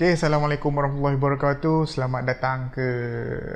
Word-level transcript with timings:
Okay, 0.00 0.16
Assalamualaikum 0.16 0.72
warahmatullahi 0.72 1.20
wabarakatuh. 1.20 1.84
Selamat 1.84 2.24
datang 2.24 2.72
ke 2.72 2.88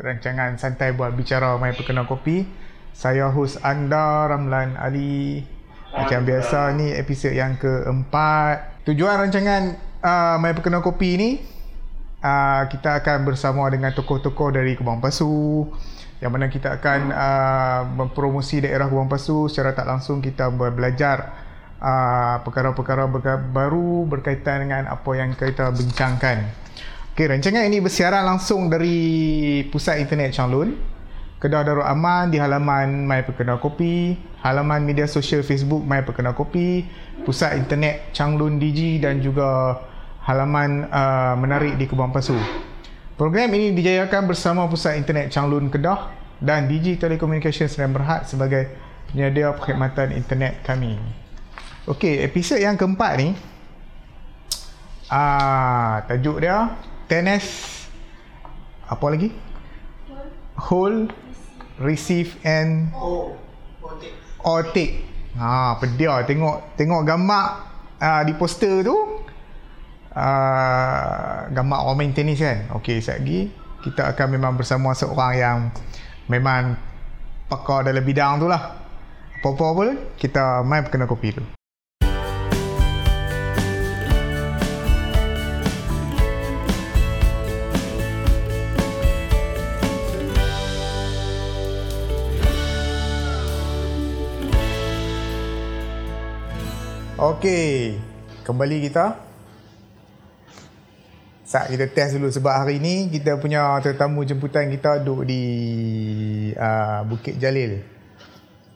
rancangan 0.04 0.60
Santai 0.60 0.92
Buat 0.92 1.16
Bicara 1.16 1.56
My 1.56 1.72
Perkenal 1.72 2.04
Kopi. 2.04 2.44
Saya 2.92 3.32
host 3.32 3.64
anda, 3.64 4.28
Ramlan 4.28 4.76
Ali. 4.76 5.40
Macam 5.96 6.20
biasa 6.20 6.76
ni 6.76 6.92
episod 6.92 7.32
yang 7.32 7.56
keempat. 7.56 8.84
Tujuan 8.84 9.24
rancangan 9.24 9.72
uh, 10.04 10.36
My 10.36 10.52
Perkenal 10.52 10.84
Kopi 10.84 11.16
ni, 11.16 11.40
uh, 12.20 12.68
kita 12.68 13.00
akan 13.00 13.24
bersama 13.24 13.64
dengan 13.72 13.96
tokoh-tokoh 13.96 14.52
dari 14.52 14.76
Kebang 14.76 15.00
Pasu. 15.00 15.64
Yang 16.20 16.28
mana 16.28 16.52
kita 16.52 16.76
akan 16.76 17.00
uh, 17.08 17.80
mempromosi 17.88 18.60
daerah 18.60 18.92
Kebang 18.92 19.08
Pasu 19.08 19.48
secara 19.48 19.72
tak 19.72 19.88
langsung 19.88 20.20
kita 20.20 20.52
belajar 20.52 21.43
uh, 21.84 22.40
perkara-perkara 22.40 23.04
baru 23.52 24.08
berkaitan 24.08 24.64
dengan 24.64 24.88
apa 24.88 25.10
yang 25.12 25.36
kita 25.36 25.68
bincangkan. 25.76 26.48
Okey, 27.14 27.30
rancangan 27.30 27.62
ini 27.68 27.78
bersiaran 27.78 28.24
langsung 28.26 28.72
dari 28.72 29.62
Pusat 29.70 30.02
Internet 30.02 30.34
Changlun, 30.34 30.74
Kedah 31.38 31.62
Darul 31.62 31.86
Aman 31.86 32.32
di 32.32 32.42
halaman 32.42 33.06
My 33.06 33.22
Perkenal 33.22 33.62
Kopi, 33.62 34.18
halaman 34.42 34.82
media 34.82 35.06
sosial 35.06 35.46
Facebook 35.46 35.86
My 35.86 36.02
Perkenal 36.02 36.34
Kopi, 36.34 36.82
Pusat 37.22 37.62
Internet 37.62 38.10
Changlun 38.10 38.58
DG 38.58 38.98
dan 38.98 39.22
juga 39.22 39.78
halaman 40.26 40.90
uh, 40.90 41.38
menarik 41.38 41.78
di 41.78 41.86
Kubang 41.86 42.10
Pasu. 42.10 42.34
Program 43.14 43.46
ini 43.54 43.70
dijayakan 43.78 44.26
bersama 44.26 44.66
Pusat 44.66 44.98
Internet 44.98 45.30
Changlun 45.30 45.70
Kedah 45.70 46.10
dan 46.42 46.66
DG 46.66 46.98
Telecommunications 46.98 47.78
Sdn 47.78 47.94
Berhad 47.94 48.26
sebagai 48.26 48.74
penyedia 49.14 49.54
perkhidmatan 49.54 50.10
internet 50.10 50.58
kami. 50.66 51.23
Okey, 51.84 52.24
episod 52.24 52.56
yang 52.56 52.80
keempat 52.80 53.20
ni 53.20 53.36
ah 55.12 56.00
tajuk 56.08 56.40
dia 56.40 56.80
tenis 57.04 57.44
apa 58.88 59.04
lagi? 59.12 59.28
Hold, 60.56 61.12
receive 61.76 62.40
and 62.40 62.88
or 64.40 64.64
take. 64.72 65.04
Ha, 65.36 65.76
pedia 65.76 66.24
tengok 66.24 66.72
tengok 66.80 67.04
gambar 67.04 67.44
uh, 68.00 68.22
di 68.24 68.32
poster 68.32 68.80
tu. 68.80 68.96
Uh, 70.16 71.52
gambar 71.52 71.84
orang 71.84 72.00
main 72.00 72.16
tenis 72.16 72.40
kan. 72.40 72.64
Okey, 72.80 73.04
sekejap 73.04 73.20
lagi 73.20 73.40
kita 73.84 74.16
akan 74.16 74.40
memang 74.40 74.56
bersama 74.56 74.96
seorang 74.96 75.32
yang 75.36 75.58
memang 76.32 76.80
pakar 77.52 77.84
dalam 77.84 78.00
bidang 78.00 78.40
tu 78.40 78.48
lah. 78.48 78.72
Apa-apa 79.44 79.66
pun 79.76 79.88
kita 80.16 80.64
main 80.64 80.88
kena 80.88 81.04
kopi 81.04 81.36
dulu. 81.36 81.63
Okey, 97.14 97.94
kembali 98.42 98.90
kita. 98.90 99.14
Saat 101.46 101.70
kita 101.70 101.86
test 101.86 102.18
dulu 102.18 102.26
sebab 102.26 102.50
hari 102.50 102.82
ni 102.82 103.06
kita 103.06 103.38
punya 103.38 103.78
tetamu 103.78 104.26
jemputan 104.26 104.66
kita 104.66 104.98
duduk 104.98 105.30
di 105.30 105.42
uh, 106.58 107.06
Bukit 107.06 107.38
Jalil. 107.38 107.86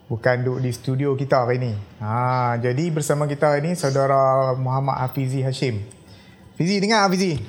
Bukan 0.07 0.47
duduk 0.47 0.63
di 0.63 0.71
studio 0.71 1.19
kita 1.19 1.43
hari 1.43 1.59
ni. 1.59 1.75
Ha, 1.99 2.55
jadi 2.63 2.95
bersama 2.95 3.27
kita 3.27 3.59
hari 3.59 3.67
ni 3.67 3.73
saudara 3.75 4.55
Muhammad 4.55 5.03
Hafizi 5.03 5.43
Hashim. 5.43 5.83
Fizi 6.55 6.79
dengar 6.79 7.11
Fizi? 7.11 7.43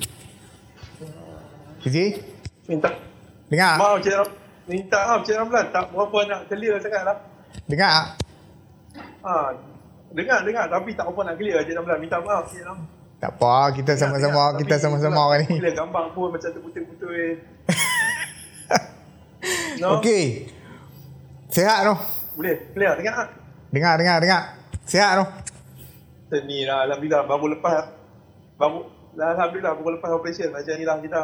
Fizi? 1.86 2.17
minta 2.66 2.90
Dengar? 3.45 3.78
maaf 3.78 4.02
Cik 4.02 4.26
Ram. 4.26 4.30
Minta 4.66 4.98
maaf 5.06 5.22
Cik 5.22 5.38
Ramlan 5.38 5.66
tak 5.70 5.86
berapa 5.94 6.17
nak 6.34 6.42
clear 6.50 6.82
sangat 6.82 7.14
lah. 7.14 7.17
Dengar? 7.70 8.17
Ha, 9.22 9.68
dengar 10.14 10.42
dengar 10.42 10.65
tapi 10.70 10.97
tak 10.97 11.05
apa 11.05 11.20
nak 11.25 11.36
clear 11.37 11.61
Cik 11.65 11.75
Ramlan. 11.77 11.97
Minta 12.02 12.17
maaf 12.21 12.49
Cik 12.49 12.65
Ram. 12.65 12.80
Tak 13.20 13.36
apa, 13.36 13.75
kita 13.75 13.99
sama-sama 13.99 14.55
dengar. 14.55 14.59
kita 14.64 14.75
sama-sama 14.80 15.21
hari 15.27 15.43
ni. 15.52 15.59
Bila 15.59 15.71
gambar 15.75 16.03
pun 16.15 16.31
macam 16.31 16.49
terputul-putul. 16.55 17.11
no? 19.83 19.99
Okey. 19.99 20.48
Sehat 21.52 21.83
tu. 21.83 21.95
Boleh 22.39 22.55
clear 22.71 22.95
dengar 22.95 23.14
tak? 23.25 23.30
Dengar, 23.75 23.93
dengar, 23.99 24.17
dengar. 24.23 24.42
Sehat 24.87 25.11
tu. 25.19 25.25
Seni 26.30 26.64
lah 26.64 26.86
Alhamdulillah 26.86 27.25
baru 27.25 27.58
lepas 27.58 27.89
baru 28.55 28.86
Alhamdulillah 29.17 29.73
baru 29.75 29.98
lepas 29.98 30.09
operation 30.14 30.53
macam 30.53 30.73
ni 30.77 30.86
lah 30.87 30.98
kita. 31.03 31.21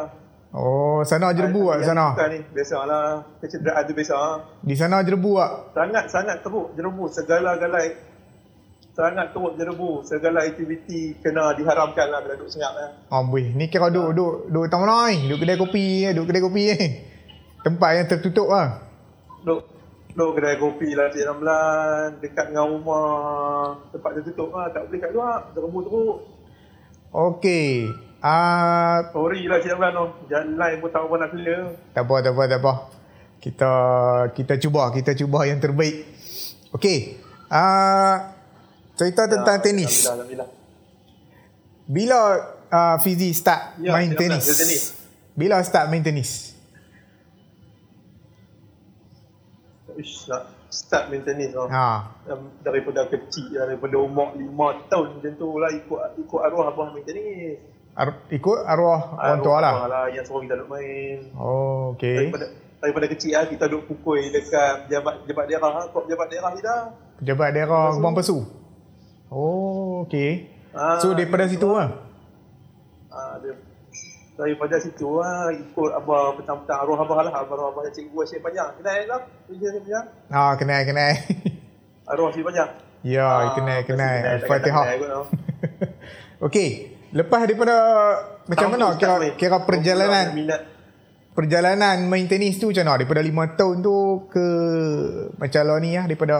Oh, 0.56 1.04
sana 1.04 1.36
jerebu 1.36 1.68
tak 1.74 1.84
sana? 1.84 2.16
Bukan 2.16 2.28
ni 2.32 2.38
biasalah 2.52 3.24
kecederaan 3.40 3.82
tu 3.88 3.92
biasa. 3.92 4.16
Di 4.64 4.74
sana 4.76 5.00
jerebu 5.00 5.40
tak? 5.40 5.50
Sangat-sangat 5.74 6.36
teruk 6.44 6.76
jerebu 6.76 7.08
segala-galai 7.08 7.96
sangat 8.96 9.36
teruk 9.36 9.60
jerebu 9.60 10.00
segala 10.08 10.48
aktiviti 10.48 11.20
kena 11.20 11.52
diharamkan 11.52 12.08
lah 12.08 12.24
bila 12.24 12.32
duduk 12.40 12.48
senyap 12.48 12.72
eh. 12.80 12.90
Amboi, 13.12 13.52
ni 13.52 13.68
kira 13.68 13.92
duduk 13.92 14.16
duduk 14.16 14.34
duduk 14.48 14.66
tamu 14.72 14.88
ni, 14.88 15.28
duduk 15.28 15.38
kedai 15.44 15.60
kopi, 15.60 15.86
eh, 16.08 16.12
duduk 16.16 16.26
kedai 16.32 16.44
kopi 16.48 16.62
eh. 16.72 16.84
Tempat 17.60 17.90
yang 17.92 18.06
tertutup 18.08 18.48
ah. 18.56 18.88
Duduk 19.44 19.68
duduk 20.16 20.32
kedai 20.40 20.56
kopi 20.56 20.88
lah 20.96 21.12
Cik 21.12 21.28
Ramlan 21.28 22.24
dekat 22.24 22.46
dengan 22.48 22.72
rumah 22.72 23.76
tempat 23.92 24.10
tertutup 24.16 24.48
lah 24.56 24.72
tak 24.72 24.88
boleh 24.88 25.00
kat 25.04 25.10
luar 25.12 25.52
jerebu 25.52 25.78
teruk 25.84 26.16
Okey. 27.12 27.68
Ah, 28.24 29.12
sorry 29.12 29.44
lah 29.44 29.60
Cik 29.60 29.76
Ramlan 29.76 29.92
tu 29.92 30.04
jalan 30.32 30.56
lain 30.56 30.76
pun 30.80 30.88
tak 30.88 31.04
apa 31.04 31.14
nak 31.20 31.30
clear 31.36 31.62
tak 31.92 32.04
apa, 32.08 32.14
tak 32.24 32.32
apa, 32.32 32.42
tak 32.48 32.60
apa. 32.64 32.72
Kita 33.44 33.72
kita 34.32 34.54
cuba, 34.56 34.88
kita 34.88 35.12
cuba 35.12 35.44
yang 35.44 35.60
terbaik. 35.60 36.08
Okey. 36.72 37.20
Ah, 37.52 38.35
cerita 38.96 39.28
tentang 39.28 39.56
Ya, 39.56 39.62
tenis. 39.62 39.94
Alhamdulillah, 40.02 40.48
Alhamdulillah. 40.48 40.48
Bila 41.86 42.18
uh, 42.66 42.96
Fizi 42.98 43.30
start 43.30 43.78
Ya, 43.78 43.92
main 43.92 44.10
tenis? 44.10 44.42
tenis. 44.42 44.82
Bila 45.32 45.60
start 45.60 45.86
main 45.86 46.00
tenis? 46.00 46.56
Ish, 49.96 50.28
nak 50.28 50.42
start 50.68 51.08
main 51.08 51.22
tenis 51.22 51.52
lah. 51.52 51.68
Ha. 51.68 51.88
Daripada 52.60 53.08
kecil 53.08 53.48
daripada 53.50 53.96
umur 53.96 54.34
5 54.34 54.92
tahun 54.92 55.06
macam 55.16 55.32
tu 55.34 55.48
lah 55.56 55.70
ikut 55.72 56.00
ikut 56.20 56.40
arwah 56.42 56.68
abang 56.68 56.92
main 56.92 57.00
tenis. 57.02 57.56
Ar- 57.96 58.28
ikut 58.28 58.58
arwah 58.62 59.16
orang 59.16 59.40
tua 59.40 59.56
lah. 59.56 59.72
Arwah 59.72 59.88
lah 59.88 60.04
yang 60.12 60.24
suruh 60.24 60.44
kita 60.44 60.60
duk 60.60 60.68
main. 60.68 61.32
Oh, 61.32 61.96
okey. 61.96 62.28
Daripada 62.28 62.46
daripada 62.76 63.06
kecil 63.08 63.32
lah 63.32 63.48
kita 63.48 63.64
duk 63.66 63.88
pukul 63.88 64.20
dekat 64.28 64.84
pejabat 64.84 65.24
pejabat 65.24 65.44
daerah 65.48 65.70
lah, 65.72 65.84
kop 65.88 66.04
pejabat 66.04 66.26
daerah 66.28 66.50
kita. 66.52 66.74
Pejabat 67.16 67.48
daerah. 67.56 67.84
Kebang 67.96 68.12
Pasu. 68.12 68.38
Oh, 69.28 70.06
okey. 70.06 70.46
Ah, 70.70 71.00
So 71.00 71.12
daripada 71.12 71.48
situ 71.48 71.66
lah. 71.66 71.88
Ah, 73.08 73.40
dia, 73.40 73.56
daripada 74.36 74.76
situ 74.76 75.08
lah 75.16 75.48
ikut 75.50 75.90
abah 75.96 76.36
petang-petang 76.36 76.78
arwah 76.84 77.00
abah 77.00 77.18
lah 77.24 77.32
arwah 77.42 77.72
abah 77.72 77.88
cikgu 77.90 78.20
Syed 78.22 78.44
Panjang. 78.44 78.70
Kenal 78.76 79.08
tak? 79.08 79.22
Cikgu 79.48 79.66
Syed 79.66 79.82
Panjang? 79.82 80.06
Ah, 80.28 80.52
kenal 80.54 80.80
kenal. 80.84 81.12
Arwah 82.12 82.30
Syed 82.30 82.44
Panjang. 82.44 82.70
ya, 83.02 83.24
Ah, 83.24 83.50
kenal 83.56 83.80
kenal. 83.82 84.16
Al-Fatihah. 84.38 84.84
Okey, 86.46 86.68
lepas 87.16 87.48
daripada 87.48 87.74
macam 88.46 88.68
mana 88.68 88.92
kira 88.94 89.14
kira 89.34 89.56
perjalanan 89.64 90.36
perjalanan 91.32 91.96
main 92.04 92.28
tenis 92.28 92.56
tu 92.56 92.70
macam 92.70 92.84
mana 92.84 92.96
daripada 93.00 93.20
5 93.24 93.58
tahun 93.58 93.76
tu 93.80 93.96
ke 94.30 94.46
macam 95.36 95.62
lah 95.64 95.76
ni 95.80 95.96
lah 95.96 96.04
daripada 96.04 96.36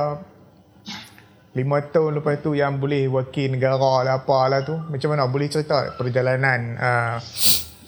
5 1.56 1.64
tahun 1.88 2.20
lepas 2.20 2.44
tu 2.44 2.52
yang 2.52 2.76
boleh 2.76 3.08
wakil 3.08 3.48
negara 3.48 4.04
lah 4.04 4.20
apalah 4.20 4.60
tu. 4.60 4.76
Macam 4.76 5.16
mana 5.16 5.24
boleh 5.24 5.48
cerita? 5.48 5.96
Perjalanan 5.96 6.76
uh, 6.76 7.16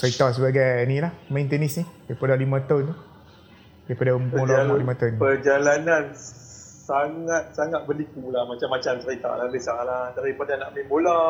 cerita 0.00 0.32
sebagai 0.32 0.88
ni 0.88 1.04
lah 1.04 1.12
main 1.28 1.44
tenis 1.44 1.76
ni 1.76 1.84
daripada 2.08 2.32
5 2.32 2.48
tahun 2.64 2.82
tu. 2.88 2.96
Daripada 3.84 4.10
umur 4.16 4.48
umur 4.48 4.78
5 4.80 5.00
tahun. 5.00 5.12
perjalanan 5.20 6.02
sangat 6.88 7.52
sangat 7.52 7.84
berliku 7.84 8.32
lah. 8.32 8.48
Macam-macam 8.48 8.94
cerita 9.04 9.36
lah. 9.36 9.52
Biasalah 9.52 10.16
daripada 10.16 10.56
nak 10.56 10.72
main 10.72 10.88
bola 10.88 11.20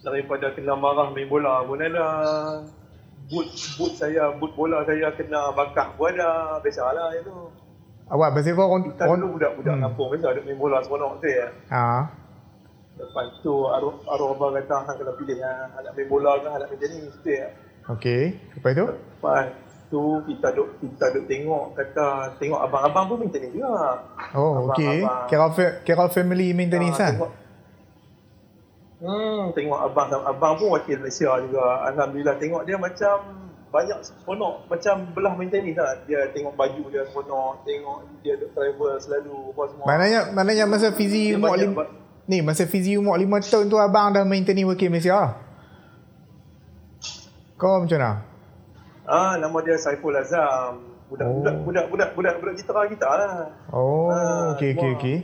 daripada 0.00 0.52
kena 0.56 0.72
marah 0.72 1.12
main 1.12 1.28
bola 1.28 1.68
pun 1.68 1.84
ada. 1.84 2.08
Boot 3.28 3.52
boot 3.76 3.92
saya 3.92 4.32
boot 4.40 4.56
bola 4.56 4.88
saya 4.88 5.12
kena 5.12 5.52
bakar 5.52 5.92
pun 6.00 6.16
ada. 6.16 6.56
Biasalah 6.64 7.12
itu 7.20 7.63
awak 8.06 8.28
pasal 8.32 8.52
apa 8.52 8.62
orang, 8.62 8.82
kita 8.86 9.02
orang 9.04 9.20
dulu 9.20 9.32
budak-budak 9.36 9.74
Hmm. 9.74 9.82
kampung 9.82 10.06
biasa 10.10 10.26
duk 10.32 10.44
main 10.44 10.58
bola 10.58 10.78
seronok 10.80 11.12
tu 11.18 11.28
ya. 11.28 11.46
Ha, 11.70 11.84
lepas 12.94 13.26
tu 13.40 13.54
arwah 13.66 13.94
arwah 14.06 14.28
abang 14.32 14.52
kata 14.54 14.76
hang 14.82 14.96
kena 14.96 15.12
pilih 15.14 15.38
ha, 15.40 15.52
nak 15.74 15.92
main 15.92 16.06
bola 16.06 16.30
ke 16.36 16.46
nak 16.46 16.68
main 16.68 16.78
tenis 16.78 17.14
tu 17.18 17.30
ya. 17.30 17.46
Okey. 17.90 18.22
Lepas 18.54 18.70
tu? 18.72 18.84
Lepas 18.88 19.46
tu 19.88 20.02
kita 20.24 20.48
duk 20.50 20.68
kita 20.80 21.04
duk 21.12 21.24
tengok 21.24 21.64
kata 21.74 22.06
tengok 22.36 22.60
abang-abang 22.60 23.04
pun 23.06 23.16
main 23.20 23.30
tenis 23.30 23.50
juga. 23.50 24.04
Oh 24.32 24.68
okey. 24.68 25.04
Kira 25.26 25.46
kira 25.82 26.04
family 26.08 26.52
main 26.52 26.68
tenis 26.68 26.94
Ah, 26.94 27.00
lah 27.00 27.10
tengok. 27.12 27.32
Hmm, 29.04 29.52
tengok 29.52 29.80
abang 29.84 30.08
abang 30.24 30.52
pun 30.56 30.72
wakil 30.72 30.96
Malaysia 30.96 31.28
juga. 31.36 31.66
Alhamdulillah 31.88 32.36
tengok 32.38 32.62
dia 32.64 32.76
macam 32.78 33.16
banyak 33.74 33.98
seronok 34.00 34.70
macam 34.70 34.94
belah 35.10 35.34
main 35.34 35.50
tenis 35.50 35.74
lah. 35.74 35.98
Dia 36.04 36.30
tengok 36.30 36.54
baju 36.54 36.82
dia 36.88 37.02
seronok, 37.04 37.66
tengok 37.66 37.98
dia 38.22 38.38
duk 38.38 38.54
travel 38.54 38.94
selalu 38.96 39.50
apa 39.50 39.62
semua. 39.66 39.84
Maknanya 39.84 40.20
maknanya 40.30 40.64
masa 40.64 40.88
fizi 40.90 41.28
Dia 41.28 41.36
umur 41.36 41.50
banyak 41.50 41.66
lim, 41.66 41.72
ni 42.24 42.38
masa 42.40 42.64
fizi 42.64 42.94
umur 42.94 43.18
5 43.18 43.26
tahun 43.44 43.66
tu 43.66 43.76
abang 43.76 44.14
dah 44.14 44.22
main 44.22 44.40
tenis 44.40 44.62
wakil 44.62 44.88
Malaysia. 44.88 45.12
lah? 45.12 45.30
Kau 47.56 47.80
macam 47.80 47.96
mana? 47.96 48.12
Ah, 49.04 49.34
nama 49.36 49.58
dia 49.60 49.76
Saiful 49.76 50.14
Azam. 50.14 50.80
Budak 51.04 51.26
Oh. 51.26 51.34
budak 51.36 51.54
budak 51.60 51.84
budak 51.86 52.08
budak 52.10 52.34
budak 52.40 52.54
gitar 52.56 52.84
gitar 52.88 53.14
lah. 53.14 53.34
Oh, 53.68 54.08
Ah, 54.08 54.54
okey 54.54 54.72
okey 54.72 54.90
okey. 54.96 55.16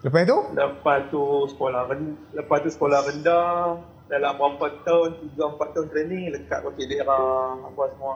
Lepas 0.00 0.24
tu? 0.24 0.38
Lepas 0.54 0.98
tu 1.08 1.20
sekolah 1.46 1.84
ren- 1.86 2.16
lepas 2.32 2.58
tu 2.58 2.70
sekolah 2.70 3.04
rendah 3.04 3.76
dalam 4.10 4.34
berapa 4.34 4.66
tahun, 4.82 5.10
3 5.38 5.38
4 5.38 5.74
tahun 5.74 5.86
training 5.94 6.24
lekat 6.34 6.60
wakil 6.66 6.86
daerah 6.90 7.54
apa 7.62 7.82
semua. 7.94 8.14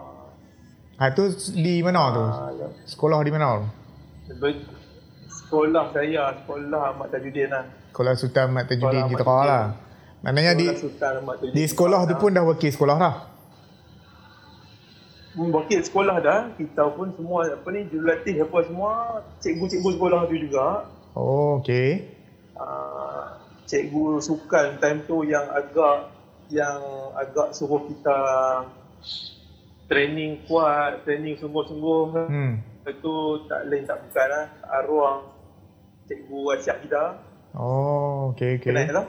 Ha 0.99 1.11
tu 1.15 1.25
di 1.55 1.83
mana 1.83 2.03
tu? 2.11 2.25
Ah, 2.27 2.51
ya. 2.51 2.67
Sekolah 2.87 3.19
di 3.23 3.31
mana 3.31 3.63
Sekolah 5.31 5.85
saya, 5.95 6.35
sekolah 6.43 6.83
Ahmad 6.95 7.09
Tajuddin 7.15 7.51
lah. 7.51 7.65
Sekolah 7.95 8.13
Sultan 8.19 8.51
Tajuddin 8.67 9.07
Sekolah 9.07 9.11
kita 9.11 9.23
Ahmad 9.23 9.47
lah. 9.47 9.65
Maknanya 10.25 10.53
di 10.59 10.67
Sultan 10.75 11.13
Ahmad 11.23 11.37
di 11.43 11.63
sekolah 11.67 12.01
tu 12.11 12.15
pun 12.19 12.31
dah 12.35 12.43
wakil 12.43 12.71
sekolah 12.75 12.97
dah. 12.99 13.15
Hmm, 15.35 15.51
Wakil 15.51 15.83
sekolah 15.83 16.23
dah, 16.23 16.41
kita 16.55 16.95
pun 16.95 17.11
semua 17.19 17.51
apa 17.51 17.67
ni 17.75 17.91
jurulatih 17.91 18.47
apa 18.47 18.59
semua, 18.71 19.19
cikgu-cikgu 19.43 19.99
sekolah 19.99 20.31
tu 20.31 20.37
juga. 20.39 20.87
Oh, 21.19 21.59
okey. 21.59 22.07
Uh, 22.55 23.04
cikgu 23.65 24.21
sukan 24.21 24.79
time 24.81 25.01
tu 25.09 25.25
yang 25.25 25.49
agak 25.51 26.13
yang 26.53 26.81
agak 27.17 27.57
suruh 27.57 27.89
kita 27.89 28.19
training 29.89 30.45
kuat, 30.49 31.05
training 31.05 31.37
sungguh-sungguh. 31.41 32.05
Hmm. 32.29 32.53
Itu 32.85 33.49
tak 33.49 33.69
lain 33.69 33.89
tak 33.89 34.05
bukan 34.05 34.27
lah. 34.29 34.47
Arwah 34.69 35.17
cikgu 36.09 36.41
Asyik 36.61 36.77
kita. 36.89 37.05
Oh, 37.57 38.35
okey 38.35 38.61
okey. 38.61 38.73
Kenal 38.73 38.93
tak? 38.93 39.07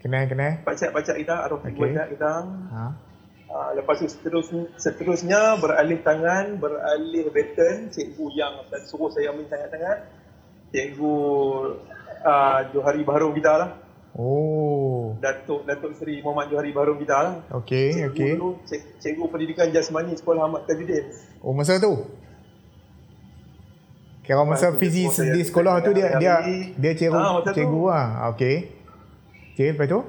Kenal 0.00 0.24
kenal. 0.28 0.52
Pakcik-pakcik 0.64 1.16
kita, 1.24 1.34
arwah 1.44 1.60
cikgu. 1.64 1.82
Asyik 1.84 2.08
kita. 2.16 2.32
Ha. 2.48 2.84
Uh, 3.54 3.70
lepas 3.78 4.02
tu 4.02 4.08
seterus, 4.10 4.50
seterusnya 4.80 5.60
beralih 5.60 6.00
tangan, 6.02 6.58
beralih 6.58 7.28
baton, 7.30 7.92
cikgu 7.92 8.24
yang 8.34 8.64
suruh 8.88 9.12
saya 9.12 9.30
main 9.36 9.46
sangat-sangat. 9.46 10.10
Cikgu 10.72 11.16
uh, 12.24 12.58
Johari 12.72 13.04
Baharum 13.04 13.30
kita 13.30 13.52
lah. 13.54 13.70
Oh. 14.14 15.18
Datuk 15.18 15.62
Datuk 15.64 15.92
Seri 15.94 16.22
Muhammad 16.22 16.46
Johari 16.48 16.70
Baharum 16.70 16.96
kita 16.96 17.16
lah. 17.16 17.34
Okey 17.52 17.90
Cikgu 17.92 18.10
okey. 18.10 18.32
dulu, 18.32 18.50
cik, 18.62 18.80
cikgu 18.98 19.24
pendidikan 19.26 19.66
jasmani 19.68 20.14
Sekolah 20.14 20.46
Ahmad 20.46 20.64
Tajuddin. 20.64 21.04
Oh, 21.38 21.50
masa 21.50 21.76
tu. 21.76 22.06
Kira 24.22 24.40
masa 24.40 24.72
Lepas 24.72 24.78
tu 24.78 24.80
fizi 24.80 25.02
dia 25.02 25.10
suruh 25.10 25.16
saya 25.20 25.34
di 25.34 25.42
sekolah 25.44 25.74
tu 25.80 25.90
dia 25.92 26.06
dia 26.16 26.34
dia 26.72 26.92
cikgu 26.94 27.12
Ah, 27.14 27.32
masa 27.36 27.50
tu. 27.50 27.54
cikgu 27.54 27.82
lah. 27.84 28.06
Okey. 28.32 28.56
Okey, 29.52 29.68
lepas 29.70 29.86
tu? 29.86 30.00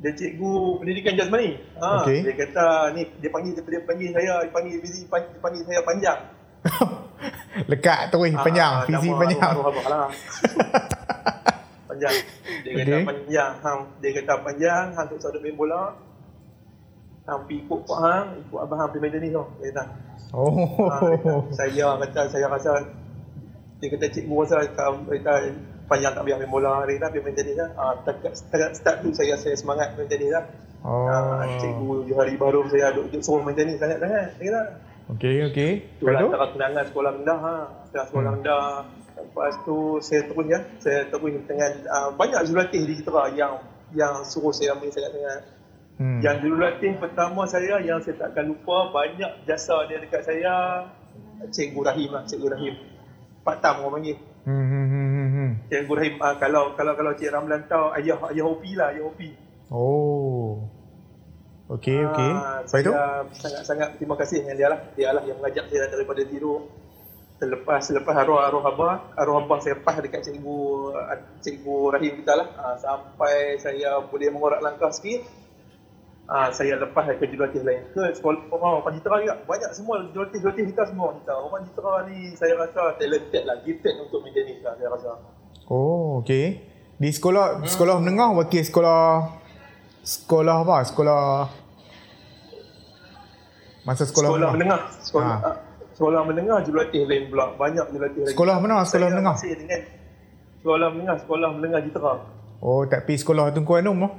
Dia 0.00 0.12
cikgu 0.14 0.52
pendidikan 0.78 1.12
jasmani. 1.14 1.48
Ha, 1.76 1.88
Okey. 2.00 2.18
Dia 2.22 2.34
kata 2.38 2.64
ni 2.94 3.02
dia 3.16 3.28
panggil 3.28 3.52
dia, 3.52 3.64
dia 3.66 3.80
panggil 3.82 4.08
saya, 4.12 4.32
dia 4.40 4.50
panggil 4.50 4.74
fizi 4.78 5.00
pan- 5.04 5.26
dia 5.26 5.40
panggil 5.40 5.62
saya 5.64 5.80
panjang. 5.82 6.20
Lekat 7.70 8.08
terus 8.14 8.30
panjang, 8.40 8.72
Ah, 8.72 8.84
fizi 8.86 9.10
panjang. 9.10 9.52
Arwah 9.52 9.68
abah 9.68 9.86
lah. 9.90 10.08
panjang. 11.90 12.14
Dia 12.64 12.70
kata 12.76 12.90
Okey. 12.94 13.04
panjang. 13.08 13.52
Hang, 13.64 13.80
dia 14.00 14.10
kata 14.16 14.34
panjang, 14.40 14.84
hang 14.96 15.06
tak 15.10 15.28
duk 15.34 15.42
main 15.42 15.56
bola. 15.56 15.82
Hang 17.28 17.46
pergi 17.46 17.62
ikut 17.62 17.80
pak 17.84 17.98
hang, 18.00 18.26
ikut 18.46 18.58
abah 18.58 18.76
hang 18.80 18.88
pergi 18.90 19.02
main 19.02 19.12
tenis 19.12 19.30
tau. 19.34 19.44
Dia 19.60 19.68
kata. 19.70 19.82
Oh. 20.30 20.88
Ha, 20.88 20.96
dia 21.02 21.18
kata, 21.18 21.32
saya 21.50 21.86
kata 21.98 22.20
saya 22.30 22.46
rasa 22.48 22.72
dia 23.80 23.88
kata 23.90 24.06
cikgu 24.12 24.34
rasa 24.44 24.56
kata 24.70 24.84
panjang 25.90 26.12
tak 26.14 26.22
biar 26.22 26.36
main 26.38 26.50
bola 26.50 26.86
dia 26.86 26.96
kata 26.96 27.06
biar 27.12 27.22
main 27.26 27.36
tenis 27.36 27.56
lah. 27.58 27.70
Ha, 27.76 27.82
setakat, 28.00 28.32
setakat 28.38 28.70
start 28.78 28.96
tu 29.02 29.08
saya 29.12 29.34
saya 29.36 29.56
semangat 29.58 29.94
main 29.98 30.06
tenis 30.08 30.30
lah. 30.32 30.44
Oh. 30.80 31.04
Ha, 31.10 31.44
cikgu 31.60 32.08
Johari 32.08 32.34
Baharum 32.40 32.70
saya 32.70 32.94
duk, 32.94 33.10
duk 33.12 33.20
suruh 33.20 33.42
main 33.44 33.58
tenis 33.58 33.76
sangat-sangat. 33.76 34.38
Dia 34.38 34.48
kata 34.48 34.62
Okey 35.16 35.36
okey. 35.50 35.70
tu 35.98 36.06
Lepas 36.06 36.12
lah 36.12 36.20
tu? 36.20 36.28
antara 36.30 36.46
kenangan 36.54 36.84
sekolah 36.86 37.10
rendah 37.18 37.38
ha. 37.38 37.56
Sekolah, 37.90 38.04
sekolah 38.06 38.30
Hmm. 38.30 38.36
rendah. 38.38 38.66
Lepas 39.20 39.52
tu 39.62 39.76
saya 40.00 40.20
terus 40.24 40.46
ya. 40.46 40.58
Saya 40.78 41.00
terus 41.06 41.32
dengan 41.44 41.72
uh, 41.86 42.08
banyak 42.14 42.40
jurulatih 42.46 42.80
di 42.84 42.94
Kitera 42.96 43.24
yang 43.32 43.52
yang 43.90 44.22
suruh 44.22 44.54
saya 44.54 44.78
main 44.78 44.88
sangat-sangat. 44.88 45.42
Hmm. 45.98 46.18
Yang 46.22 46.36
jurulatih 46.42 46.92
pertama 46.96 47.44
saya 47.44 47.82
yang 47.82 47.98
saya 48.00 48.16
takkan 48.16 48.48
lupa 48.48 48.88
banyak 48.88 49.44
jasa 49.44 49.84
dia 49.84 49.98
dekat 49.98 50.22
saya 50.24 50.54
Cikgu 51.40 51.80
Rahim 51.82 52.08
lah, 52.12 52.22
Cikgu 52.24 52.48
Rahim. 52.48 52.74
Pak 53.40 53.56
Tam 53.60 53.82
orang 53.82 54.00
panggil. 54.00 54.16
Hmm 54.40 54.56
hmm 54.64 54.86
hmm 54.86 55.08
hmm, 55.10 55.28
hmm. 55.34 55.50
Cikgu 55.68 55.92
Rahim 55.92 56.14
ah, 56.20 56.34
kalau 56.36 56.72
kalau 56.72 56.96
kalau 56.96 57.12
Cik 57.12 57.28
Ramlan 57.28 57.68
tahu 57.68 57.92
ayah 57.98 58.16
ayah 58.32 58.46
Opi 58.46 58.70
lah, 58.72 58.94
ayah 58.94 59.04
Opi. 59.04 59.28
Oh. 59.68 60.64
Okey 61.70 62.02
okey. 62.02 62.30
Ah, 62.34 62.66
Lepas 62.66 62.82
tu? 62.82 62.90
saya 62.90 63.22
sangat-sangat 63.30 63.88
terima 64.02 64.18
kasih 64.18 64.42
dengan 64.42 64.56
dia 64.58 64.68
lah. 64.74 64.80
Dia 64.98 65.14
lah 65.14 65.22
yang 65.22 65.38
mengajak 65.38 65.70
saya 65.70 65.86
daripada 65.86 66.26
tidur. 66.26 66.66
Selepas 67.38 67.80
selepas 67.86 68.14
arwah 68.20 68.50
arwah 68.50 68.68
abah, 68.68 68.94
arwah 69.16 69.46
abah 69.46 69.58
saya 69.62 69.78
pas 69.78 69.96
dekat 69.96 70.26
cikgu 70.26 70.58
cikgu 71.40 71.76
Rahim 71.94 72.12
kita 72.20 72.34
lah. 72.34 72.48
Ah, 72.58 72.74
sampai 72.74 73.54
saya 73.62 74.02
boleh 74.02 74.34
mengorak 74.34 74.58
langkah 74.58 74.90
sikit. 74.90 75.22
Ah, 76.26 76.50
saya 76.50 76.74
lepas 76.78 77.06
ke 77.18 77.26
jurulatih 77.26 77.62
lain 77.66 77.90
ke 77.90 78.02
sekolah 78.14 78.54
orang 78.54 78.86
orang 78.86 78.94
Jitera 78.94 79.18
juga 79.18 79.34
banyak 79.50 79.70
semua 79.74 79.98
jurulatih-jurulatih 80.14 80.64
kita 80.70 80.82
semua 80.86 81.10
kita 81.18 81.34
orang 81.34 81.66
Jitera 81.66 82.06
ni 82.06 82.18
saya 82.38 82.54
rasa 82.54 82.94
talented 83.02 83.42
lah 83.50 83.58
gifted 83.66 83.98
untuk 83.98 84.22
tenis 84.30 84.62
lah 84.62 84.78
saya 84.78 84.94
rasa 84.94 85.18
Oh, 85.66 86.22
okey. 86.22 86.62
Di 87.02 87.10
sekolah 87.10 87.66
sekolah 87.66 87.98
menengah 87.98 88.30
wakil 88.38 88.62
sekolah 88.62 89.26
sekolah 90.02 90.56
apa? 90.60 90.76
Sekolah 90.82 91.20
masa 93.80 94.04
sekolah, 94.04 94.28
sekolah 94.30 94.50
menengah 94.52 94.80
sekolah 95.00 95.34
Ha. 95.34 95.40
ah, 95.42 95.56
sekolah 95.90 96.20
menengah 96.22 96.58
jurulatih 96.62 97.02
lain 97.04 97.22
pula 97.28 97.56
banyak 97.56 97.84
jurulatih 97.88 98.20
lain 98.22 98.30
Sekolah 98.30 98.54
mana? 98.56 98.84
Sekolah 98.84 99.08
saya 99.08 99.10
menengah? 99.10 99.34
masih 99.34 99.52
dengan 99.56 99.80
sekolah 100.60 100.88
menengah 100.92 101.16
sekolah 101.18 101.48
menengah 101.50 101.80
Jitera 101.82 102.14
Oh, 102.60 102.84
tak 102.84 103.08
pergi 103.08 103.24
sekolah 103.24 103.48
Tunku 103.50 103.72
Anum 103.72 103.96
lah. 103.98 104.12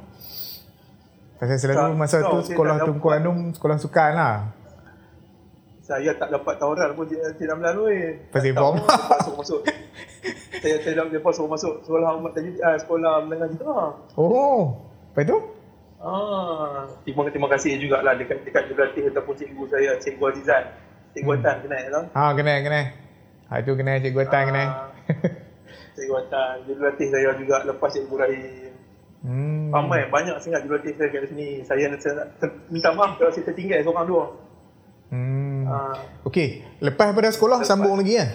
Pasal 1.37 1.57
selalu 1.57 1.77
Tak, 1.77 1.93
masa 1.95 2.17
tak, 2.19 2.29
tu 2.33 2.37
sekolah 2.43 2.75
tak 2.75 2.85
Tunku 2.89 3.05
dapat. 3.05 3.19
Anum 3.21 3.37
sekolah 3.51 3.75
sukan 3.77 4.11
lah. 4.11 4.35
saya 5.79 6.11
tak 6.15 6.29
dapat 6.31 6.53
tawaran 6.55 6.89
pun 6.95 7.05
Cik 7.05 7.19
Cik 7.35 7.45
Ramlan 7.45 7.75
weh 7.83 8.17
Pasal 8.29 8.49
Tak 8.49 8.57
bom. 8.57 8.75
Suruh 9.21 9.35
masuk 9.37 9.59
saya 10.57 10.75
saya 10.79 10.93
dah 10.95 11.05
lepas 11.07 11.33
suruh 11.33 11.45
masuk 11.47 11.73
sekolah 11.81 12.07
Ahmad 12.11 12.33
Tajid 12.33 12.57
ah, 12.59 12.73
sekolah 12.75 13.13
menengah 13.21 13.47
Jitera 13.47 13.93
Oh, 14.15 14.89
lepas 15.11 15.23
tu? 15.23 15.37
Ah, 16.01 16.89
terima 17.05 17.29
terima 17.29 17.45
kasih 17.45 17.77
jugalah 17.77 18.17
dekat 18.17 18.41
dekat 18.41 18.73
jurulatih 18.73 19.13
ataupun 19.13 19.37
cikgu 19.37 19.63
saya, 19.69 19.91
Cikgu 20.01 20.23
Azizan. 20.33 20.63
Cikgu 21.13 21.29
Hmm. 21.29 21.41
Atan 21.45 21.55
kenal 21.61 21.81
tak? 21.85 22.03
Ha, 22.17 22.21
kenal, 22.33 22.57
kenal. 22.65 22.85
Ha, 23.45 23.53
tu 23.61 23.71
kenal 23.77 23.95
Cikgu 24.01 24.19
Atan, 24.25 24.43
kenal. 24.49 24.67
Ah, 24.67 24.89
Cikgu 25.95 26.13
Atan, 26.25 26.53
jurulatih 26.65 27.07
saya 27.13 27.29
juga 27.37 27.55
lepas 27.69 27.89
Cikgu 27.93 28.15
Rahim. 28.17 28.71
Hmm. 29.21 29.69
Ramai 29.69 30.09
banyak 30.09 30.41
sangat 30.41 30.65
jurulatih 30.65 30.97
saya 30.97 31.13
kat 31.13 31.29
sini. 31.29 31.61
Saya, 31.61 31.85
saya 32.01 32.13
nak 32.17 32.49
minta 32.73 32.89
maaf 32.97 33.21
kalau 33.21 33.29
saya 33.29 33.45
tertinggal 33.45 33.85
seorang 33.85 34.05
dua. 34.09 34.25
Hmm. 35.13 35.69
Ah, 35.69 36.01
Okey, 36.25 36.65
lepas 36.81 37.13
pada 37.13 37.29
sekolah 37.29 37.61
Lepas. 37.61 37.69
sambung 37.69 38.01
lagi 38.01 38.17
kan? 38.17 38.29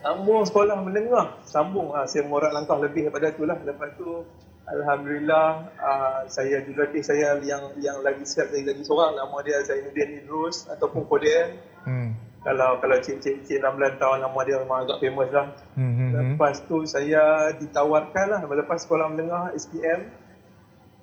sambung 0.00 0.40
sekolah 0.48 0.80
menengah, 0.80 1.44
sambung 1.44 1.92
ah, 1.92 2.08
saya 2.08 2.24
mengorak 2.24 2.56
langkah 2.56 2.80
lebih 2.80 3.08
daripada 3.08 3.36
tu 3.36 3.44
lah. 3.44 3.56
Lepas 3.60 3.88
tu 4.00 4.24
Alhamdulillah 4.70 5.66
ah, 5.82 6.22
saya 6.30 6.62
jurulatih 6.62 7.02
saya 7.02 7.34
yang 7.42 7.74
yang 7.82 7.98
lagi 8.06 8.22
siap 8.22 8.54
lagi 8.54 8.70
lagi 8.70 8.82
seorang 8.86 9.18
nama 9.18 9.36
dia 9.42 9.58
Zainuddin 9.66 10.22
Idrus 10.22 10.70
ataupun 10.70 11.10
Koden. 11.10 11.58
Hmm. 11.80 12.12
kalau 12.40 12.76
kalau 12.80 12.96
cik 13.00 13.20
cik 13.20 13.36
cik 13.44 13.60
Ramlan 13.60 14.00
tahu 14.00 14.16
nama 14.16 14.40
dia 14.46 14.56
memang 14.62 14.88
agak 14.88 14.98
famous 15.02 15.28
lah. 15.28 15.52
Hmm, 15.76 15.92
hmm, 15.92 15.96
hmm. 15.96 16.10
Lepas 16.14 16.64
tu 16.64 16.86
saya 16.88 17.52
ditawarkan 17.58 18.26
lah 18.30 18.40
lepas 18.46 18.78
sekolah 18.86 19.10
menengah 19.12 19.52
SPM. 19.58 20.08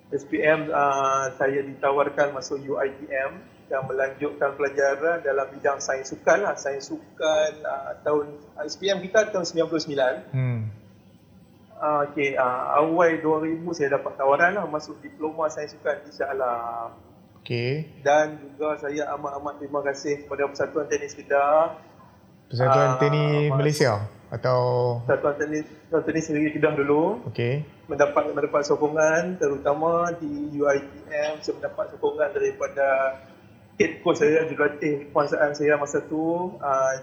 SPM 0.08 0.72
uh, 0.72 1.28
saya 1.36 1.60
ditawarkan 1.60 2.32
masuk 2.32 2.64
UiTM 2.64 3.44
yang 3.68 3.84
melanjutkan 3.84 4.56
pelajaran 4.56 5.20
dalam 5.20 5.46
bidang 5.52 5.78
sains 5.78 6.08
sukan 6.08 6.48
lah. 6.48 6.56
Sains 6.56 6.88
sukan 6.88 7.50
uh, 7.62 7.92
tahun 8.00 8.32
SPM 8.64 9.04
kita 9.04 9.28
tahun 9.28 9.44
99. 9.44 10.32
Hmm. 10.32 10.72
Uh, 11.78 12.10
okay, 12.10 12.34
uh, 12.34 12.74
awal 12.82 13.06
2000 13.22 13.62
saya 13.70 13.94
dapat 13.94 14.18
tawaran 14.18 14.50
lah 14.58 14.66
masuk 14.66 14.98
diploma 14.98 15.46
sains 15.46 15.70
sukan 15.78 16.02
insyaAllah. 16.10 16.90
Okey. 17.38 18.02
Dan 18.02 18.34
juga 18.42 18.74
saya 18.82 19.14
amat-amat 19.14 19.62
terima 19.62 19.80
kasih 19.86 20.26
kepada 20.26 20.50
Persatuan 20.50 20.90
Tenis 20.90 21.14
Kedah 21.14 21.78
Persatuan 22.50 22.90
Ah, 22.92 22.98
Tenis 22.98 23.48
Malaysia. 23.54 23.92
Atau 24.28 24.60
Satuan 25.08 25.40
teknis, 25.40 25.64
satuan 25.88 26.04
teknis 26.04 26.28
negeri 26.28 26.52
Kedah 26.58 26.72
dulu 26.76 27.24
okey. 27.32 27.64
mendapat 27.88 28.28
mendapat 28.36 28.60
sokongan 28.66 29.40
terutama 29.40 30.12
di 30.20 30.52
UiTM 30.52 31.40
saya 31.40 31.54
mendapat 31.56 31.96
sokongan 31.96 32.28
daripada 32.36 33.16
head 33.80 34.04
coach 34.04 34.20
saya 34.20 34.44
jurulatih 34.44 35.08
kekuasaan 35.08 35.56
saya 35.56 35.80
masa 35.80 36.04
tu 36.04 36.52
uh, 36.60 36.94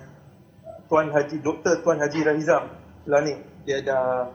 Tuan 0.86 1.10
Haji 1.10 1.42
Dr. 1.42 1.82
Tuan 1.82 1.98
Haji 1.98 2.20
Rahizam 2.22 2.70
lah 3.10 3.26
ni 3.26 3.34
dia 3.66 3.82
ada 3.82 4.30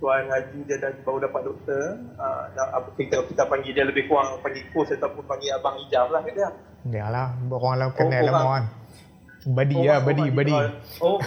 Tuan 0.00 0.24
Haji 0.26 0.58
dia 0.64 0.80
dah 0.80 0.90
baru 1.04 1.28
dapat 1.28 1.40
doktor 1.44 1.84
uh, 2.16 2.44
apa 2.56 2.88
kita 2.96 3.20
kita 3.28 3.44
panggil 3.44 3.76
dia 3.76 3.84
lebih 3.84 4.08
kurang 4.08 4.40
panggil 4.40 4.64
coach 4.72 4.90
ataupun 4.90 5.22
panggil 5.28 5.52
abang 5.52 5.76
Ijam 5.78 6.08
lah 6.08 6.24
kat 6.24 6.34
dia 6.34 6.50
Yalah, 6.80 7.36
orang 7.44 7.74
lah 7.76 7.88
kenal 7.92 8.24
Oh, 8.24 8.32
orang. 8.32 8.48
kan. 8.48 8.64
Badi 9.52 9.76
lah, 9.84 10.00
badi, 10.00 10.24
badi. 10.32 10.52
Jitra. 10.52 11.00
Oh, 11.00 11.20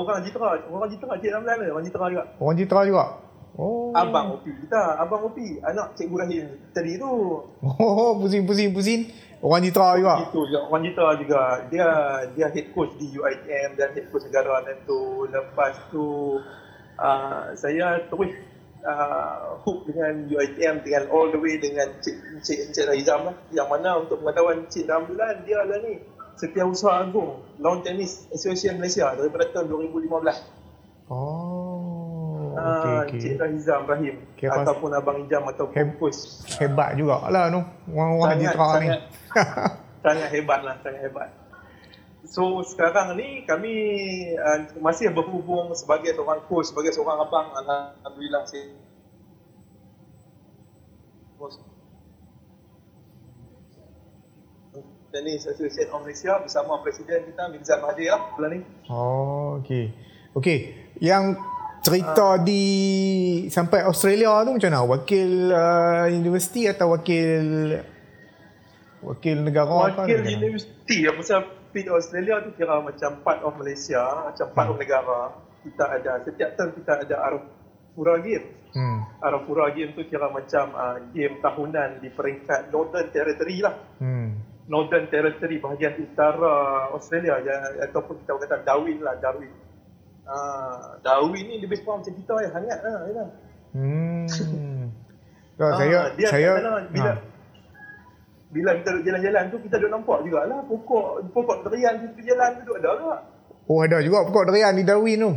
orang 0.00 0.24
Jitra, 0.24 0.48
orang 0.64 0.88
Jitra 0.88 1.12
Cik 1.16 1.28
Ramlan 1.28 1.56
ni, 1.60 1.68
orang 1.68 1.84
Jitra 1.84 2.04
juga. 2.08 2.24
Orang 2.40 2.56
Citra 2.56 2.80
juga. 2.88 3.04
Oh. 3.52 3.92
Abang 3.92 4.40
Opi 4.40 4.48
kita, 4.64 4.96
abang 4.96 5.28
Opi, 5.28 5.60
anak 5.60 5.92
Cikgu 5.92 6.16
Rahim 6.16 6.44
tadi 6.72 6.96
tu. 6.96 7.12
Oh, 7.60 8.16
pusing, 8.20 8.48
pusing, 8.48 8.72
pusing. 8.72 9.12
Orang 9.40 9.60
Citra 9.60 9.96
juga. 9.96 10.14
Itu 10.24 10.48
juga 10.48 10.60
orang 10.68 10.82
Jitra 10.88 11.08
juga. 11.20 11.40
Dia 11.68 11.88
dia 12.32 12.46
head 12.48 12.72
coach 12.72 12.96
di 12.96 13.12
UiTM 13.12 13.76
dan 13.76 13.92
head 13.92 14.08
coach 14.08 14.24
negara 14.24 14.64
dan 14.64 14.76
tu. 14.84 15.28
Lepas 15.28 15.76
tu 15.92 16.04
uh, 16.98 17.54
saya 17.54 18.02
terus 18.06 18.34
uh, 18.82 19.56
hook 19.62 19.86
dengan 19.86 20.26
UiTM 20.26 20.82
dengan 20.82 21.02
all 21.08 21.30
the 21.30 21.38
way 21.38 21.56
dengan 21.56 21.88
Cik 21.98 22.42
Cik, 22.42 22.58
Cik 22.70 22.84
Raizam 22.86 23.24
lah. 23.24 23.36
Yang 23.50 23.68
mana 23.68 23.90
untuk 23.98 24.20
pengetahuan 24.20 24.66
Cik 24.66 24.84
Ramlan 24.84 25.42
dia 25.42 25.62
lah 25.62 25.78
ni 25.80 26.02
Setiausaha 26.36 27.02
Agung 27.02 27.42
Lawn 27.58 27.82
Tennis 27.82 28.26
Association 28.30 28.78
Malaysia 28.78 29.10
daripada 29.10 29.50
tahun 29.50 29.66
2015. 29.90 31.10
Oh. 31.10 32.54
Ah, 32.54 33.06
Okey, 33.06 33.18
Cik 33.18 33.32
okey. 33.34 33.38
Rahizam 33.38 33.82
Rahim 33.86 34.16
Kira- 34.34 34.58
ataupun 34.58 34.90
Abang 34.90 35.22
Ijam 35.22 35.46
ataupun 35.46 35.74
Heb- 35.74 35.94
coach. 35.96 36.42
Hebat 36.58 36.98
juga 36.98 37.22
lah 37.26 37.48
tu. 37.48 37.60
Orang-orang 37.88 38.30
sangat, 38.34 38.42
Citra 38.50 38.66
ni. 38.66 38.74
sangat, 38.74 39.00
sangat 40.04 40.28
hebat 40.34 40.60
lah, 40.62 40.74
sangat 40.82 41.00
hebat. 41.06 41.28
So 42.28 42.60
sekarang 42.60 43.16
ni 43.16 43.48
kami 43.48 43.72
uh, 44.36 44.60
masih 44.84 45.08
berhubung 45.16 45.72
sebagai 45.72 46.12
seorang 46.12 46.44
coach, 46.44 46.68
sebagai 46.68 46.92
seorang 46.92 47.24
abang. 47.24 47.48
Alhamdulillah 47.56 48.44
saya 48.44 48.68
Tennis 55.08 55.48
Association 55.48 55.88
of 55.96 56.04
Malaysia 56.04 56.36
bersama 56.36 56.84
Presiden 56.84 57.32
kita 57.32 57.48
Mirzat 57.48 57.80
Mahathir 57.80 58.12
lah 58.12 58.20
bulan 58.36 58.50
ni. 58.52 58.60
Oh, 58.92 59.56
okey. 59.64 59.88
Okey, 60.36 60.58
yang 61.00 61.32
cerita 61.80 62.36
Ah. 62.36 62.38
di 62.38 62.62
sampai 63.48 63.88
Australia 63.88 64.44
tu 64.44 64.52
macam 64.52 64.68
mana? 64.68 64.84
Wakil 64.84 65.48
uh, 65.48 66.04
universiti 66.12 66.68
atau 66.68 66.92
wakil 66.92 67.80
wakil 69.00 69.36
negara 69.40 69.72
apa? 69.88 70.04
Wakil 70.04 70.20
Macam 70.20 70.28
mana? 70.28 70.38
universiti 70.44 70.96
yang 71.08 71.16
pasal 71.16 71.40
PIT 71.72 71.86
Australia 71.92 72.40
tu 72.44 72.50
kira 72.56 72.80
macam 72.80 73.10
part 73.22 73.40
of 73.44 73.56
Malaysia, 73.56 74.32
macam 74.32 74.46
part 74.54 74.68
of 74.72 74.76
negara. 74.76 75.34
Kita 75.64 75.84
ada, 75.84 76.22
setiap 76.24 76.50
tahun 76.54 76.70
kita 76.78 76.92
ada 77.04 77.16
Arafura 77.28 78.14
Game. 78.22 78.46
Hmm. 78.72 79.00
Arafura 79.20 79.72
Game 79.74 79.92
tu 79.96 80.04
kira 80.06 80.30
macam 80.30 80.72
uh, 80.76 80.98
game 81.12 81.40
tahunan 81.40 82.00
di 82.00 82.08
peringkat 82.12 82.72
Northern 82.72 83.08
Territory 83.10 83.58
lah. 83.60 83.74
Hmm. 84.00 84.38
Northern 84.68 85.08
Territory 85.08 85.56
bahagian 85.60 85.96
utara 86.00 86.88
Australia 86.92 87.40
ya, 87.40 87.56
ataupun 87.88 88.20
kita 88.24 88.36
kata 88.36 88.56
Darwin 88.68 89.00
lah, 89.00 89.16
Darwin. 89.16 89.52
Uh, 90.28 91.00
Darwin 91.00 91.44
ni 91.48 91.56
lebih 91.64 91.80
kurang 91.84 92.04
macam 92.04 92.12
kita 92.12 92.34
ya, 92.44 92.48
hangat 92.52 92.78
lah. 92.84 92.96
Ya. 93.08 93.24
Hmm. 93.72 94.26
So, 95.58 95.66
Ah, 95.66 95.74
saya 95.74 96.14
dia 96.14 96.28
saya 96.30 96.50
bila 96.86 97.18
ha. 97.18 97.27
Bila 98.48 98.70
kita 98.80 98.88
duduk 98.96 99.04
jalan-jalan 99.04 99.44
tu 99.52 99.56
kita 99.60 99.74
duduk 99.76 99.92
nampak 99.92 100.18
jugalah 100.24 100.60
pokok 100.64 101.06
pokok 101.36 101.56
durian 101.68 102.00
di 102.00 102.06
tepi 102.08 102.22
jalan 102.32 102.48
tu 102.56 102.60
duduk 102.64 102.76
ada 102.80 102.90
tak? 102.96 103.20
Oh 103.68 103.78
ada 103.84 104.00
juga 104.00 104.24
pokok 104.24 104.44
durian 104.48 104.72
di 104.72 104.84
Darwin 104.88 105.20
tu. 105.20 105.32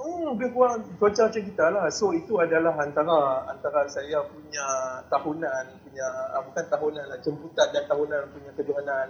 Hmm, 0.00 0.32
lebih 0.32 0.48
kurang 0.56 0.80
cuaca 0.96 1.28
macam 1.28 1.42
kita 1.44 1.64
lah. 1.68 1.84
So 1.92 2.14
itu 2.16 2.38
adalah 2.40 2.72
antara 2.78 3.44
antara 3.50 3.84
saya 3.90 4.22
punya 4.22 4.66
tahunan, 5.12 5.64
punya 5.84 6.06
ah, 6.32 6.40
bukan 6.46 6.64
tahunan 6.70 7.04
lah, 7.10 7.18
jemputan 7.20 7.68
dan 7.74 7.84
tahunan 7.84 8.20
punya 8.32 8.50
kejohanan. 8.54 9.08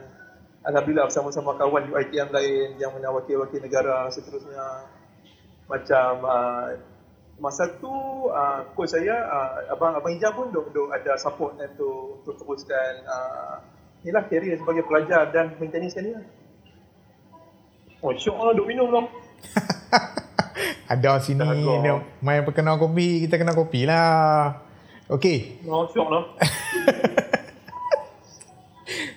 Alhamdulillah 0.60 1.06
bersama-sama 1.08 1.56
kawan 1.56 1.88
UiTM 1.88 2.28
lain 2.32 2.68
yang 2.76 2.92
mana 2.96 3.12
wakil-wakil 3.16 3.60
negara 3.64 4.08
seterusnya. 4.12 4.88
Macam 5.70 6.26
uh, 6.26 6.74
masa 7.40 7.64
tu 7.80 7.90
uh, 8.28 8.60
coach 8.76 8.92
saya, 8.92 9.24
uh, 9.24 9.72
Abang 9.72 9.96
Abang 9.96 10.12
Ijam 10.12 10.36
pun 10.36 10.52
duk, 10.52 10.68
duk 10.76 10.92
ada 10.92 11.16
support 11.16 11.56
untuk, 11.56 12.20
untuk 12.22 12.36
teruskan 12.36 13.00
uh, 13.08 13.56
inilah 14.04 14.28
career 14.28 14.60
sebagai 14.60 14.84
pelajar 14.84 15.32
dan 15.32 15.56
main 15.56 15.72
tenis 15.72 15.96
sekali 15.96 16.12
lah. 16.12 16.24
Oh 18.04 18.12
syok 18.12 18.36
lah 18.36 18.52
duk 18.52 18.68
minum 18.68 18.92
lah. 18.92 19.08
Ada 20.90 21.22
sini 21.22 21.46
dia 21.80 22.02
main 22.20 22.42
perkenal 22.42 22.76
kopi, 22.76 23.24
kita 23.24 23.40
kena 23.40 23.56
kopi 23.56 23.88
lah. 23.88 24.60
Okey, 25.08 25.64
Oh 25.64 25.88
syok 25.88 26.08
lah. 26.12 26.24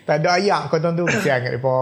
tak 0.07 0.21
ada 0.21 0.37
ayak 0.37 0.67
kau 0.67 0.79
tuan 0.79 0.95
tu 0.95 1.07
kesian 1.07 1.43
kat 1.43 1.59
depa. 1.59 1.73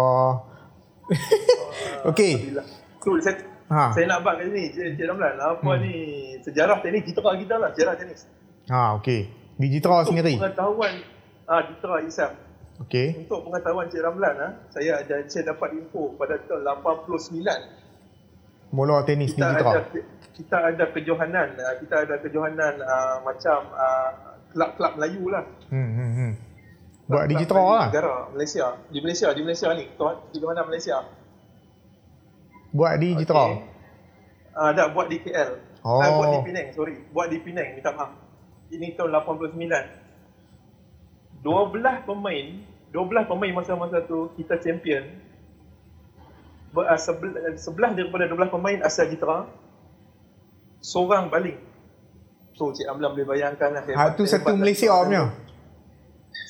Okey. 2.09 2.33
Alhamdulillah. 2.37 2.67
So, 3.01 3.17
saya, 3.17 3.33
Ha. 3.71 3.95
saya 3.95 4.03
nak 4.05 4.19
abang 4.19 4.35
kat 4.35 4.45
sini, 4.45 4.63
Cik, 4.69 4.99
Cik 4.99 5.05
Ramlan. 5.07 5.33
Apa 5.33 5.71
Hmm. 5.71 5.79
ni 5.79 5.95
sejarah 6.39 6.83
tenis 6.83 7.07
kita 7.07 7.23
kita 7.23 7.55
lah, 7.55 7.69
sejarah 7.71 7.95
tenis. 7.95 8.27
Ha, 8.67 8.99
okey. 8.99 9.21
Di 9.55 9.67
Jitra 9.69 9.95
Untuk 9.97 10.11
sendiri. 10.11 10.35
pengetahuan 10.35 10.93
ah 11.45 11.61
Jitra 11.63 11.95
Isam. 12.03 12.31
Okey. 12.79 13.07
Untuk 13.17 13.39
pengetahuan 13.41 13.87
Cik 13.87 14.01
Ramlan, 14.01 14.35
ah, 14.37 14.51
saya 14.67 14.99
ada 14.99 15.23
saya 15.25 15.43
dapat 15.47 15.71
info 15.73 16.11
pada 16.15 16.35
tahun 16.41 16.67
89. 16.67 17.79
Bola 18.71 19.03
tenis 19.03 19.31
di 19.31 19.39
Kita 19.39 19.51
Jitra. 19.53 19.71
ada 19.73 19.81
kita 20.31 20.57
ada 20.57 20.85
kejohanan, 20.89 21.47
ah, 21.57 21.75
kita 21.77 21.95
ada 22.01 22.15
kejohanan 22.17 22.73
ah, 22.81 23.17
macam 23.21 23.59
ah, 23.71 24.09
kelab-kelab 24.49 24.91
Melayu 24.97 25.23
lah. 25.27 25.43
Hmm, 25.67 25.89
hmm, 25.91 26.11
hmm. 26.13 26.31
Buat 27.07 27.23
di 27.25 27.35
Jitra 27.35 27.55
Melayu 27.57 27.71
lah. 27.73 27.87
Negara 27.87 28.15
Malaysia, 28.29 28.65
di 28.87 28.99
Malaysia, 28.99 29.27
di 29.31 29.41
Malaysia 29.41 29.67
ni, 29.71 29.85
kejohanan 30.27 30.65
Malaysia. 30.65 30.97
Buat 32.71 33.03
di 33.03 33.09
Jitra. 33.19 33.35
Okey. 33.35 33.71
Ah, 34.51 34.71
dah 34.75 34.91
buat 34.91 35.07
di 35.07 35.19
KL. 35.23 35.51
Oh. 35.83 35.99
Ah, 35.99 36.11
buat 36.15 36.29
di 36.35 36.39
Penang, 36.43 36.67
sorry. 36.75 36.95
Buat 37.11 37.27
di 37.31 37.39
Penang, 37.39 37.75
minta 37.75 37.91
maaf. 37.95 38.11
Ini 38.71 38.95
tahun 38.95 39.11
89. 39.15 39.59
12 41.41 42.05
pemain, 42.05 42.45
12 42.93 43.31
pemain 43.31 43.51
masa-masa 43.55 43.97
tu 44.05 44.29
kita 44.37 44.61
champion. 44.61 45.03
Ber, 46.71 46.87
uh, 46.87 46.99
sebelah, 46.99 47.57
sebelah 47.57 47.91
daripada 47.97 48.29
12 48.29 48.53
pemain 48.53 48.77
asal 48.85 49.09
Jitra, 49.09 49.49
seorang 50.79 51.33
baling. 51.33 51.57
So 52.55 52.69
Cik 52.75 52.85
Amlan 52.87 53.15
boleh 53.15 53.25
bayangkan 53.25 53.73
lah. 53.73 53.83
Ha, 53.83 54.13
tu 54.13 54.27
satu 54.27 54.53
Malaysia 54.53 54.93
punya. 54.93 55.33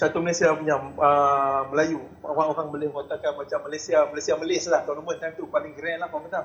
Satu 0.02 0.18
Malaysia 0.18 0.50
punya 0.58 0.82
uh, 0.82 1.62
Melayu. 1.70 2.02
Orang-orang 2.26 2.74
boleh 2.74 2.88
katakan 2.90 3.38
macam 3.38 3.70
Malaysia, 3.70 4.02
Malaysia 4.10 4.34
Malaysia 4.34 4.70
lah. 4.74 4.82
Tournament 4.82 5.22
time 5.22 5.38
tu 5.38 5.46
paling 5.46 5.78
grand 5.78 6.02
lah 6.02 6.10
kata. 6.10 6.42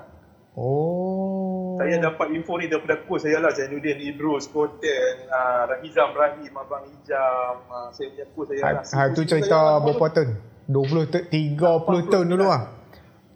Oh. 0.53 1.73
Saya 1.81 1.97
dapat 1.97 2.37
info 2.37 2.61
ni 2.61 2.69
daripada 2.69 3.01
coach 3.09 3.25
saya 3.25 3.41
lah 3.41 3.49
Zainuddin 3.57 3.97
Idrus, 3.97 4.45
Koten, 4.53 5.25
uh, 5.29 5.73
Rahizam 5.73 6.13
Rahim, 6.13 6.53
Abang 6.53 6.85
Ijam, 6.85 7.65
uh, 7.65 7.89
saya 7.93 8.13
punya 8.13 8.25
coach 8.37 8.47
saya 8.53 8.61
lah. 8.77 8.85
Ha, 8.85 9.01
ha 9.09 9.13
tu 9.17 9.21
cerita 9.25 9.81
berapa 9.81 10.05
tahun? 10.13 10.29
20 10.69 11.13
te- 11.13 11.25
30 11.25 12.13
tahun 12.13 12.25
dulu 12.29 12.45
lah. 12.45 12.61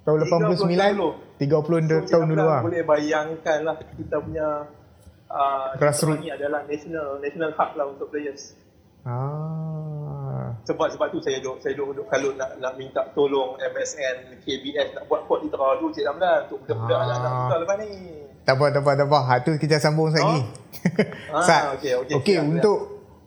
Tahun 0.05 0.17
89 0.21 0.69
dulu. 0.69 1.09
30 1.41 2.13
tahun 2.13 2.25
dulu 2.29 2.45
lah. 2.45 2.61
Boleh 2.61 2.85
bayangkan 2.85 3.57
lah 3.65 3.73
kita 3.97 4.21
punya 4.21 4.69
uh, 5.33 5.73
Grassroots. 5.81 6.21
ni 6.21 6.29
adalah 6.29 6.61
national 6.69 7.17
national 7.17 7.57
hub 7.57 7.69
lah 7.73 7.85
untuk 7.89 8.13
players. 8.13 8.53
Ah. 9.01 9.70
Sebab 10.61 10.87
sebab 10.87 11.07
tu 11.09 11.17
saya 11.17 11.41
duk 11.41 11.57
saya 11.57 11.73
duk, 11.73 11.89
duk 11.91 12.05
kalau 12.05 12.31
nak 12.33 12.53
nak 12.57 12.73
minta 12.75 13.01
tolong 13.11 13.57
MSN, 13.57 14.37
KBS 14.39 14.93
nak 14.93 15.03
buat 15.05 15.25
court 15.25 15.41
Itra 15.41 15.73
tu 15.75 15.89
Cik 15.89 16.05
Ramlan 16.05 16.45
untuk 16.45 16.61
budak-budak 16.61 16.93
Ah. 16.93 17.03
anak-anak 17.03 17.31
kita 17.33 17.55
lepas 17.57 17.75
ni. 17.77 17.89
Tak 18.41 18.53
apa, 18.55 18.65
tak 18.69 18.81
apa, 18.81 18.91
tak 18.95 19.07
apa. 19.07 19.19
Ha, 19.21 19.33
tu 19.39 19.51
kita 19.55 19.75
sambung 19.77 20.09
lagi. 20.09 20.41
Ah, 21.29 21.41
Sat. 21.41 21.61
okey, 21.77 21.93
okey, 21.93 22.15
Okey, 22.17 22.37
untuk 22.37 22.77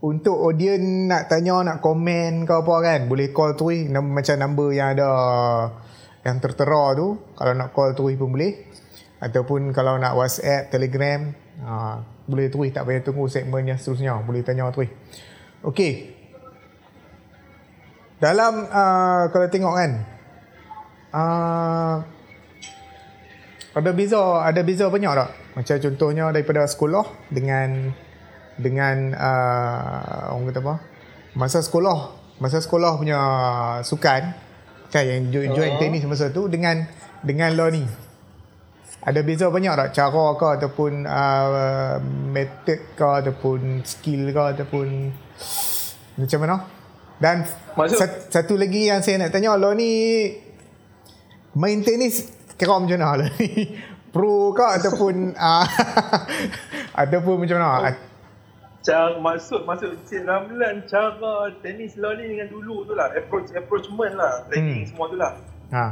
untuk 0.01 0.37
audience 0.37 0.83
nak 1.07 1.27
tanya, 1.27 1.63
nak 1.65 1.79
komen 1.79 2.43
ke 2.43 2.53
apa 2.53 2.75
kan, 2.83 3.01
boleh 3.07 3.31
call 3.31 3.55
terus 3.55 3.87
Nam- 3.87 4.11
macam 4.11 4.37
number 4.37 4.69
yang 4.71 4.93
ada 4.93 5.11
yang 6.23 6.39
tertera 6.39 6.95
tu. 6.95 7.19
Kalau 7.33 7.53
nak 7.53 7.71
call 7.71 7.95
terus 7.95 8.15
pun 8.15 8.31
boleh. 8.31 8.69
Ataupun 9.19 9.71
kalau 9.71 9.97
nak 9.97 10.15
WhatsApp, 10.15 10.69
Telegram, 10.69 11.31
ha, 11.63 11.99
boleh 12.25 12.47
terus 12.47 12.71
tak 12.71 12.85
payah 12.85 13.01
tunggu 13.01 13.27
segmen 13.27 13.65
yang 13.65 13.77
seterusnya. 13.77 14.19
Boleh 14.21 14.43
tanya 14.43 14.69
terus. 14.69 14.91
Okey. 15.63 16.14
Dalam 18.23 18.67
uh, 18.71 19.23
kalau 19.35 19.47
tengok 19.51 19.75
kan, 19.75 19.91
uh, 21.15 21.97
Ada 23.75 23.91
beza, 23.91 24.23
ada 24.47 24.63
beza 24.63 24.87
banyak 24.87 25.13
tak? 25.19 25.31
Macam 25.59 25.77
contohnya 25.83 26.31
daripada 26.31 26.63
sekolah 26.63 27.11
dengan 27.27 27.91
dengan 28.55 29.11
uh, 29.19 30.31
orang 30.31 30.47
kata 30.55 30.61
apa? 30.63 30.75
Masa 31.35 31.59
sekolah, 31.59 32.15
masa 32.39 32.63
sekolah 32.63 32.95
punya 32.95 33.19
sukan 33.83 34.31
kan 34.95 35.03
yang 35.03 35.27
join, 35.35 35.51
join 35.59 35.75
Oh. 35.75 35.79
tenis 35.83 36.07
masa 36.07 36.31
tu 36.31 36.47
dengan 36.47 36.87
dengan 37.27 37.51
lo 37.59 37.67
ni. 37.67 37.83
Ada 39.03 39.27
beza 39.27 39.51
banyak 39.51 39.75
tak 39.75 39.91
cara 39.91 40.25
ke 40.39 40.47
ataupun 40.55 41.03
uh, 41.11 41.99
method 42.31 42.79
ke 42.95 43.07
ataupun 43.27 43.83
skill 43.83 44.31
ke 44.31 44.43
ataupun 44.55 45.11
macam 46.15 46.39
mana? 46.47 46.57
Dan 47.17 47.47
Maksud- 47.75 47.99
sat, 47.99 48.11
satu 48.29 48.55
lagi 48.55 48.91
yang 48.91 49.01
saya 49.01 49.19
nak 49.19 49.31
tanya 49.31 49.55
lo 49.55 49.71
ni 49.71 50.31
main 51.55 51.79
tenis 51.81 52.27
kira 52.55 52.75
macam 52.75 52.95
mana 52.95 53.23
lo 53.23 53.27
ni? 53.39 53.51
Pro 54.15 54.55
ke 54.55 54.63
ataupun 54.63 55.35
uh, 55.35 55.67
ataupun 57.03 57.35
macam 57.41 57.59
mana? 57.59 57.99
Cara 58.79 59.17
maksud 59.17 59.65
maksud 59.65 59.97
Cik 60.05 60.23
Ramlan 60.23 60.85
cara 60.85 61.51
tenis 61.65 61.97
ni 61.97 62.25
dengan 62.29 62.47
dulu 62.47 62.85
tu 62.85 62.93
lah 62.93 63.11
approach 63.11 63.51
approachment 63.51 64.15
lah 64.15 64.45
training 64.47 64.85
Hmm. 64.85 64.91
semua 64.93 65.07
tu 65.09 65.17
lah. 65.17 65.33
Ha. 65.73 65.87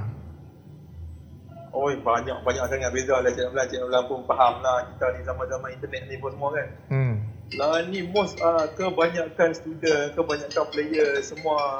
Oi 1.72 1.96
banyak 1.98 2.36
banyak 2.44 2.64
sangat 2.68 2.92
beza 2.92 3.16
lah 3.16 3.32
Cik 3.32 3.42
Ramlan. 3.42 3.64
Cik 3.66 3.80
Ramlan 3.80 4.02
pun 4.06 4.20
faham 4.22 4.54
lah 4.60 4.86
kita 4.86 5.06
ni 5.08 5.20
zaman-zaman 5.24 5.68
internet 5.72 6.02
ni 6.04 6.16
pun 6.20 6.30
semua 6.30 6.50
kan. 6.52 6.68
Hmm. 6.92 7.14
Lah 7.60 7.84
ni 7.84 8.00
most 8.08 8.40
uh, 8.40 8.64
kebanyakan 8.72 9.52
student, 9.52 10.16
kebanyakan 10.16 10.64
player 10.72 11.20
semua 11.20 11.76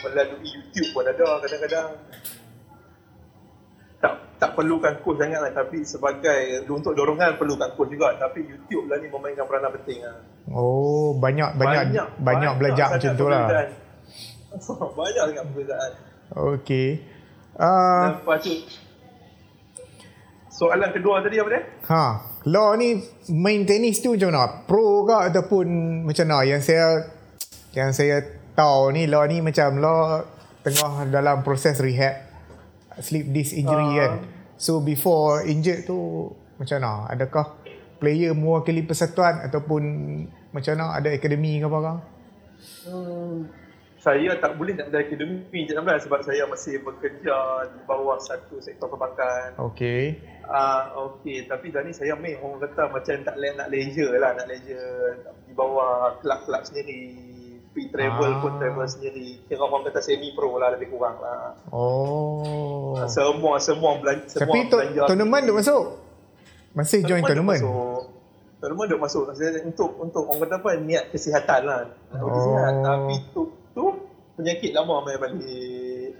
melalui 0.00 0.48
YouTube 0.48 0.88
pun 0.96 1.04
ada 1.04 1.44
kadang-kadang. 1.44 1.88
Tak 4.00 4.12
tak 4.40 4.50
perlukan 4.56 5.00
coach 5.04 5.20
sangat 5.20 5.40
lah 5.40 5.52
tapi 5.52 5.84
sebagai 5.84 6.64
untuk 6.68 6.96
dorongan 6.96 7.36
perlukan 7.36 7.68
coach 7.76 7.92
juga 7.92 8.16
tapi 8.16 8.48
YouTube 8.48 8.88
lah 8.88 8.96
ni 9.00 9.12
memainkan 9.12 9.44
peranan 9.44 9.72
penting 9.80 10.00
lah. 10.04 10.16
Oh, 10.48 11.12
banyak 11.16 11.56
banyak 11.56 11.84
banyak, 12.20 12.52
belajar 12.56 12.86
sangat 12.88 13.00
macam 13.00 13.12
tu 13.16 13.26
lah. 13.28 13.46
banyak 15.00 15.22
sangat 15.32 15.44
perbezaan. 15.52 15.92
Okey. 16.32 16.88
Uh, 17.54 18.18
Lepas 18.18 18.38
tu 18.40 18.83
soalan 20.54 20.90
kedua 20.90 21.18
tadi 21.18 21.36
apa 21.36 21.48
dia? 21.50 21.62
ha, 21.84 22.04
Law 22.46 22.76
ni 22.76 23.00
main 23.28 23.64
tenis 23.64 23.98
tu 23.98 24.14
macam 24.14 24.30
mana? 24.30 24.44
Pro 24.62 25.02
ke 25.02 25.16
ataupun 25.32 25.66
macam 26.04 26.24
mana? 26.24 26.44
Yang 26.44 26.60
saya 26.62 26.86
yang 27.72 27.90
saya 27.90 28.22
tahu 28.52 28.92
ni 28.92 29.10
Law 29.10 29.24
ni 29.24 29.40
macam 29.40 29.80
Law 29.80 30.22
tengah 30.62 31.10
dalam 31.10 31.42
proses 31.42 31.76
rehab 31.76 32.14
sleep 33.00 33.32
disc 33.32 33.50
injury 33.52 33.88
Ah. 33.90 33.96
kan. 33.98 34.12
So 34.54 34.78
before 34.78 35.42
injured 35.42 35.82
tu 35.82 36.30
macam 36.54 36.78
mana? 36.78 37.10
Adakah 37.10 37.58
player 37.98 38.30
mewakili 38.32 38.86
persatuan 38.86 39.42
ataupun 39.42 39.82
macam 40.52 40.72
mana? 40.72 40.94
Ada 40.94 41.10
akademi 41.10 41.58
ke 41.58 41.66
apa 41.66 41.78
ke? 41.80 41.94
Hmm, 42.86 43.50
saya 44.04 44.36
tak 44.36 44.60
boleh 44.60 44.76
nak 44.76 44.92
ada 44.92 45.00
akademi 45.00 45.64
je 45.64 45.72
Ramlan 45.72 45.96
sebab 45.96 46.20
saya 46.20 46.44
masih 46.44 46.76
bekerja 46.78 47.36
di 47.66 47.80
bawah 47.84 48.20
satu 48.20 48.60
sektor 48.60 48.84
perbankan. 48.84 49.56
Okey. 49.56 50.20
Ah 50.44 50.92
uh, 50.92 51.16
okey 51.16 51.48
tapi 51.48 51.72
dah 51.72 51.80
ni 51.80 51.90
saya 51.90 52.12
main 52.14 52.36
orang 52.36 52.60
kata 52.62 52.92
macam 52.92 53.16
tak 53.18 53.32
le- 53.34 53.56
nak 53.56 53.72
leisure 53.72 54.12
lah 54.14 54.36
nak 54.36 54.44
leisure 54.44 55.16
di 55.42 55.52
bawah 55.52 56.20
kelab-kelab 56.20 56.62
sendiri. 56.62 57.16
Pergi 57.72 57.88
travel 57.88 58.30
Ah. 58.30 58.38
pun 58.38 58.52
travel 58.54 58.86
sendiri. 58.86 59.40
Kira 59.42 59.58
orang 59.58 59.82
kata 59.82 59.98
semi 59.98 60.30
pro 60.30 60.52
lah 60.54 60.68
lebih 60.70 60.92
kurang 60.92 61.16
lah. 61.16 61.56
Oh. 61.72 62.92
Semua 63.08 63.56
semua 63.58 63.96
belanja 63.96 64.28
semua 64.28 64.44
Tapi 64.44 64.58
tu, 64.68 64.76
belanja 64.76 65.00
tournament 65.08 65.40
di- 65.40 65.48
duk 65.48 65.56
masuk? 65.58 65.84
Masih 66.72 67.00
join 67.02 67.24
tournament? 67.24 67.56
duk 67.58 67.72
Masuk. 67.72 68.00
Tournament 68.60 68.86
duk 68.86 69.00
masuk. 69.00 69.22
Maksudnya 69.26 69.64
untuk 69.64 69.90
untuk 69.96 70.22
orang 70.24 70.44
kata 70.44 70.54
apa 70.56 70.70
niat 70.78 71.04
kesihatan 71.08 71.60
lah. 71.64 71.80
Nak 72.12 72.20
Oh. 72.20 72.36
sihat. 72.38 72.72
Tapi 72.78 73.14
tu 73.32 73.42
penyakit 74.34 74.70
lama 74.74 75.02
main 75.06 75.18
balik. 75.18 76.12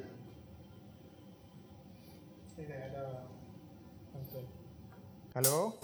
Hello? 5.35 5.75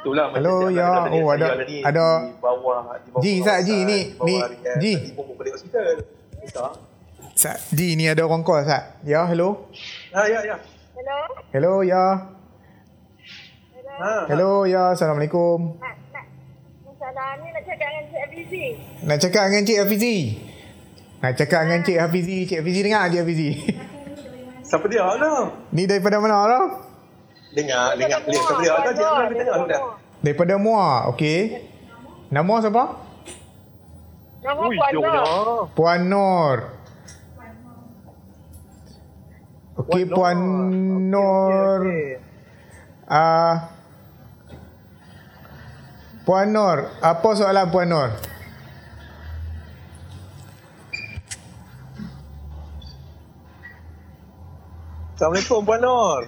Itulah 0.00 0.32
Hello, 0.34 0.66
ya. 0.72 1.06
Oh, 1.12 1.28
ada- 1.30 1.60
ni 1.62 1.78
ada- 1.84 2.26
di 2.26 2.34
bawah 2.42 2.98
di 2.98 3.08
bawah 3.14 3.22
Ji, 3.22 3.32
Sat, 3.44 3.62
Ji, 3.62 3.76
ni, 3.86 4.16
ni, 4.18 4.34
rehab. 4.40 4.80
Ji. 4.82 4.94
Sat, 7.36 7.58
Di 7.70 7.94
ni 7.94 8.10
ada 8.10 8.26
orang 8.26 8.42
call 8.42 8.66
Sat. 8.66 8.98
Ya, 9.06 9.22
hello? 9.30 9.70
Ha 10.10 10.26
ya 10.26 10.40
ya. 10.42 10.56
Hello? 10.96 11.18
Hello, 11.54 11.74
ya. 11.86 12.04
Hello? 13.70 13.94
Ha. 14.00 14.12
Hello, 14.26 14.50
ya. 14.66 14.82
Assalamualaikum. 14.96 15.78
Nak, 15.78 15.94
nak, 16.10 16.26
masalah 16.82 17.38
ni 17.38 17.48
nak 17.52 17.62
cakap 17.62 17.88
dengan 17.92 18.04
Cik 18.10 18.20
Afizi. 18.26 18.64
Nak 19.06 19.18
cakap 19.22 19.42
dengan 19.52 19.62
Cik 19.68 19.78
Hafizi. 19.84 20.16
Nak 21.20 21.32
cakap 21.36 21.68
dengan 21.68 21.80
Cik 21.84 21.98
Hafizi. 22.00 22.48
Cik 22.48 22.64
Hafizi 22.64 22.80
dengar 22.80 23.12
Cik 23.12 23.20
Hafizi. 23.20 23.50
Siapa 24.64 24.86
dia 24.86 25.02
lah? 25.04 25.50
ni 25.74 25.82
daripada 25.84 26.16
mana 26.22 26.46
lah? 26.46 26.64
Dengar, 27.52 27.98
dengar 27.98 28.22
clear. 28.24 28.40
Siapa 28.40 28.62
dia? 28.62 28.72
Tak 28.72 28.94
cakap 28.96 29.24
dia 29.28 29.36
dengar 29.44 29.56
sudah. 29.66 29.80
Daripada 30.24 30.54
Muar. 30.56 31.10
Okey. 31.12 31.66
Nama 32.30 32.54
siapa? 32.62 32.84
Nama 34.40 34.62
Ui, 34.64 34.76
Puan. 34.78 34.92
Nur. 34.96 35.58
Puan 35.76 36.00
Nur. 36.08 36.56
Okey, 39.80 40.04
Puan 40.08 40.38
Nur. 41.10 41.80
Ah, 43.10 43.74
Puan 46.22 46.46
Nur, 46.54 46.78
apa 47.02 47.28
soalan 47.34 47.66
Puan 47.74 47.90
Nur? 47.90 48.29
Assalamualaikum 55.20 55.68
Puan 55.68 55.84
Nur. 55.84 56.24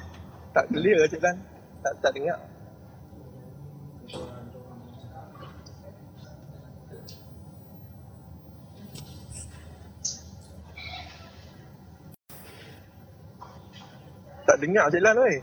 Tak 0.53 0.69
clear 0.69 1.09
Cik 1.09 1.25
Dan. 1.25 1.41
Tak 1.81 1.93
tak 2.05 2.13
dengar. 2.13 2.37
Tak 14.45 14.57
dengar 14.61 14.85
Cik 14.93 15.01
Lan 15.01 15.17
oi. 15.25 15.35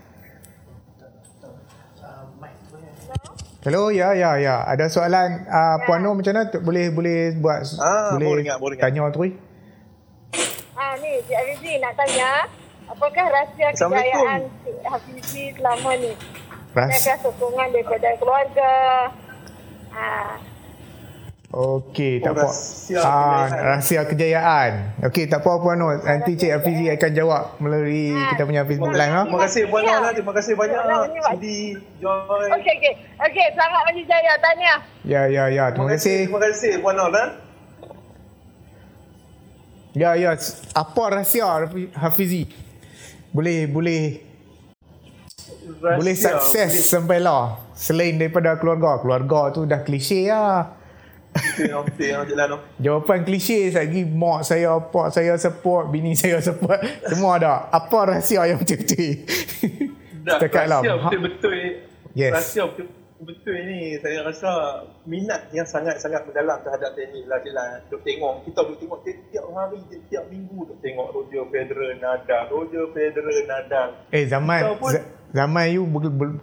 Hello, 3.66 3.90
ya, 3.90 4.14
ya, 4.14 4.38
ya. 4.38 4.62
Ada 4.62 4.86
soalan 4.86 5.42
uh, 5.50 5.82
Puan 5.90 6.06
Nur 6.06 6.14
macam 6.14 6.38
mana? 6.38 6.54
Boleh 6.62 6.94
boleh 6.94 7.34
buat 7.42 7.66
Ah, 7.82 8.14
boleh 8.14 8.30
boleh 8.30 8.42
ingat, 8.46 8.58
boleh 8.62 8.76
tanya 8.78 9.10
tu. 9.10 9.26
Ah 10.78 10.94
ni 11.02 11.18
Cik 11.26 11.34
Afizi 11.34 11.82
nak 11.82 11.98
tanya. 11.98 12.46
Apakah 12.90 13.24
rahsia 13.24 13.68
kejayaan 13.70 14.40
Cik 14.60 14.76
Hafizi 14.82 15.44
selama 15.54 15.90
ni? 15.94 16.12
Adakah 16.70 17.16
sokongan 17.20 17.68
daripada 17.70 18.08
keluarga? 18.16 18.72
Ah, 19.90 20.38
Okey, 21.50 22.22
tak 22.22 22.30
Oh, 22.30 22.34
apa. 22.36 22.46
rahsia 22.46 22.94
Ah, 22.96 23.02
kejayaan. 23.02 23.50
rahsia 23.66 24.00
kejayaan. 24.06 24.72
Okey, 25.02 25.26
tak 25.26 25.42
apa 25.42 25.50
Puan 25.58 25.74
Nur. 25.76 25.98
Nanti 25.98 26.34
Cik 26.34 26.50
Hafizi 26.52 26.86
akan 26.88 27.10
jawab 27.10 27.42
melalui 27.58 28.10
Ah. 28.12 28.30
kita 28.30 28.42
punya 28.44 28.62
Facebook 28.62 28.90
live 28.92 29.10
ha. 29.10 29.22
Terima 29.24 29.40
kasih 29.40 29.62
Puan 29.66 29.82
Nur 29.82 29.98
lah. 29.98 30.12
Terima 30.14 30.30
kasih 30.32 30.52
banyak 30.54 30.78
Ya, 30.78 30.98
sudi 31.26 31.58
join. 31.98 32.48
okey 32.54 32.72
okey. 32.72 32.92
Okey, 33.20 33.46
selamat 33.50 33.80
pagi 33.84 34.02
jaya. 34.04 34.32
Tanya. 34.38 34.72
Ya, 35.02 35.22
ya, 35.26 35.44
ya. 35.48 35.64
Terima 35.70 35.90
kasih. 35.90 36.18
Terima 36.26 36.38
kasih 36.40 36.70
Puan 36.78 36.94
Nur 36.94 37.10
lah. 37.10 37.28
Ya, 39.90 40.10
ya. 40.14 40.38
Apa 40.72 41.02
rahsia 41.12 41.66
Hafizi? 41.92 42.46
Boleh, 43.30 43.70
boleh 43.70 44.02
Rahsia. 45.80 45.96
boleh 45.96 46.14
sukses 46.18 46.70
sampai 46.82 47.22
lah. 47.22 47.62
Selain 47.78 48.18
daripada 48.18 48.58
keluarga. 48.58 48.98
Keluarga 48.98 49.54
tu 49.54 49.64
dah 49.64 49.80
klise 49.86 50.26
lah. 50.28 50.76
Betul, 51.30 51.86
betul. 51.86 52.58
Jawapan 52.82 53.22
klise 53.22 53.70
lagi 53.70 54.02
mak 54.02 54.42
saya, 54.42 54.82
pak 54.82 55.14
saya 55.14 55.38
support, 55.38 55.86
bini 55.88 56.18
saya 56.18 56.42
support. 56.42 56.82
Semua 57.06 57.38
ada. 57.38 57.70
Apa 57.70 58.18
rahsia 58.18 58.50
yang 58.50 58.58
betul-betul? 58.58 59.22
Dah, 60.26 60.36
lah. 60.66 60.80
rahsia 60.82 60.94
Ha- 60.98 61.02
betul-betul 61.06 61.54
Yes. 62.10 62.32
rahsia 62.34 62.64
betul-betul 63.20 63.52
ni 63.68 64.00
saya 64.00 64.24
rasa 64.24 64.52
minat 65.04 65.52
yang 65.52 65.68
sangat-sangat 65.68 66.24
mendalam 66.24 66.56
terhadap 66.64 66.96
tenis 66.96 67.28
lah 67.28 67.36
Cik. 67.36 67.52
Duk 67.92 68.00
tengok, 68.00 68.48
kita 68.48 68.60
duk 68.64 68.78
tengok 68.80 68.98
tiap-tiap 69.04 69.44
hari, 69.52 69.78
tiap 70.08 70.24
minggu 70.32 70.58
duk 70.64 70.78
tengok 70.80 71.12
Roger 71.12 71.44
Federer, 71.52 72.00
Nadal, 72.00 72.42
Roger 72.48 72.84
Federer, 72.90 73.38
Nadal. 73.44 73.88
Eh 74.08 74.24
zaman 74.24 74.80
pun- 74.80 74.96
za- 74.96 75.04
zaman 75.36 75.68
you 75.68 75.84
bel- 75.84 76.08
bel- 76.10 76.40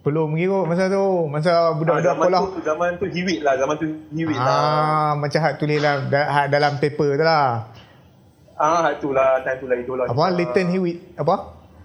belum 0.00 0.38
kira 0.38 0.58
masa 0.64 0.86
tu. 0.86 1.26
Masa 1.26 1.74
budak-budak 1.74 1.98
Ah, 1.98 2.06
zaman 2.06 2.24
sekolah. 2.24 2.40
tu, 2.40 2.60
zaman 2.62 2.88
tu 2.96 3.06
hiwit 3.10 3.40
lah, 3.42 3.54
zaman 3.58 3.74
tu 3.76 3.86
hiwit 4.14 4.38
lah. 4.38 4.54
Ah, 4.54 5.10
macam 5.18 5.40
hak 5.42 5.54
tulis 5.58 5.78
da- 5.82 6.30
hak 6.30 6.46
dalam 6.48 6.78
paper 6.78 7.18
tu 7.18 7.24
lah. 7.26 7.66
Ah, 8.54 8.92
tu 8.96 9.10
lah, 9.10 9.42
time 9.42 9.58
tu 9.58 9.66
lah 9.66 9.76
idola. 9.76 10.06
Apa? 10.06 10.14
kita. 10.14 10.36
Leighton 10.36 10.66
Hewitt. 10.70 10.98
Apa? 11.16 11.34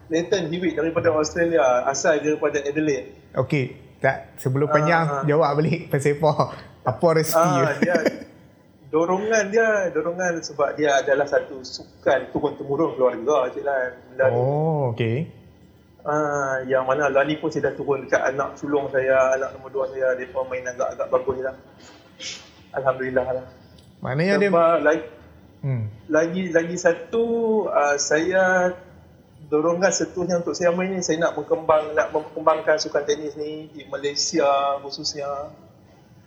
Nathan 0.05 0.53
Hewitt 0.53 0.77
daripada 0.77 1.09
Australia. 1.09 1.81
Asal 1.81 2.21
daripada 2.21 2.61
Adelaide. 2.61 3.15
Okey. 3.33 3.84
Tak 4.03 4.37
sebelum 4.37 4.67
panjang 4.69 5.05
Ah. 5.07 5.23
jawab 5.23 5.55
balik 5.57 5.87
pasal 5.89 6.19
apa? 6.19 6.53
Apa 6.85 7.07
resipi? 7.17 7.41
Ah, 7.41 7.73
dia 7.81 7.95
dorongan 8.95 9.43
dia, 9.51 9.91
dorongan 9.91 10.39
sebab 10.39 10.77
dia 10.79 11.03
adalah 11.03 11.27
satu 11.27 11.59
sukan 11.59 12.31
turun 12.31 12.55
temurun 12.55 12.95
keluarga 12.95 13.51
Cik 13.51 13.63
Lan. 13.67 13.91
Benda 14.13 14.25
ni. 14.31 14.37
oh, 14.39 14.95
okey. 14.95 15.17
Ah, 16.05 16.61
yang 16.69 16.85
mana 16.85 17.09
lah 17.09 17.25
ni 17.25 17.35
pun 17.41 17.49
saya 17.49 17.67
dah 17.67 17.73
turun 17.73 18.05
dekat 18.05 18.21
anak 18.21 18.55
sulung 18.61 18.87
saya, 18.93 19.35
anak 19.35 19.57
nombor 19.57 19.73
dua 19.73 19.85
saya, 19.89 20.13
dia 20.13 20.29
pun 20.29 20.45
main 20.47 20.63
agak-agak 20.63 21.07
bagus 21.09 21.37
lah. 21.41 21.55
Alhamdulillah 22.77 23.27
lah. 23.41 23.45
Maknanya 24.05 24.33
dia 24.37 24.49
lagi, 24.79 25.03
hmm. 25.65 25.83
lagi 26.13 26.43
lagi 26.53 26.77
satu 26.77 27.25
uh, 27.65 27.97
saya 27.97 28.69
dorongan 29.49 29.91
seterusnya 29.93 30.41
untuk 30.41 30.57
saya 30.57 30.73
main 30.73 30.91
ni. 30.93 31.01
Saya 31.05 31.21
nak 31.29 31.37
berkembang 31.37 31.93
nak 31.93 32.11
mengembangkan 32.11 32.77
sukan 32.81 33.03
tenis 33.05 33.37
ni 33.37 33.69
di 33.71 33.85
Malaysia 33.89 34.79
khususnya. 34.81 35.53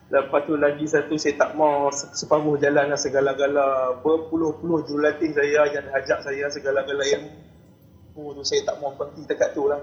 Lepas 0.08 0.48
tu 0.48 0.56
lagi 0.56 0.88
satu 0.88 1.20
saya 1.20 1.36
tak 1.36 1.52
mau 1.52 1.92
se- 1.92 2.16
separuh 2.16 2.56
jalan 2.56 2.88
lah 2.88 2.96
segala-gala. 2.96 4.00
Berpuluh-puluh 4.00 4.88
jurulatih 4.88 5.36
saya 5.36 5.68
yang 5.68 5.86
ajak 5.92 6.24
saya 6.24 6.48
segala-gala 6.48 7.04
ilmu. 7.04 8.34
Tu 8.34 8.44
saya 8.44 8.66
tak 8.66 8.80
mau 8.82 8.94
berhenti 8.96 9.28
dekat 9.28 9.54
tu 9.54 9.68
lah. 9.68 9.82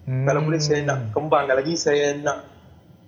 Hmm. 0.00 0.24
kalau 0.24 0.40
boleh 0.48 0.58
saya 0.58 0.82
nak 0.82 1.12
kembangkan 1.12 1.60
lagi. 1.60 1.76
Saya 1.76 2.16
nak 2.18 2.50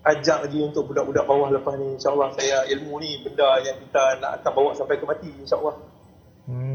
ajak 0.03 0.47
lagi 0.47 0.59
untuk 0.59 0.91
budak-budak 0.91 1.25
bawah 1.27 1.51
lepas 1.55 1.79
ni. 1.79 1.95
insyaAllah 1.95 2.35
saya 2.35 2.67
ilmu 2.75 2.99
ni 2.99 3.23
benda 3.23 3.59
yang 3.63 3.79
kita 3.79 4.19
nak 4.19 4.43
akan 4.43 4.51
bawa 4.51 4.71
sampai 4.75 4.99
ke 4.99 5.07
mati 5.07 5.31
insyaAllah 5.31 5.79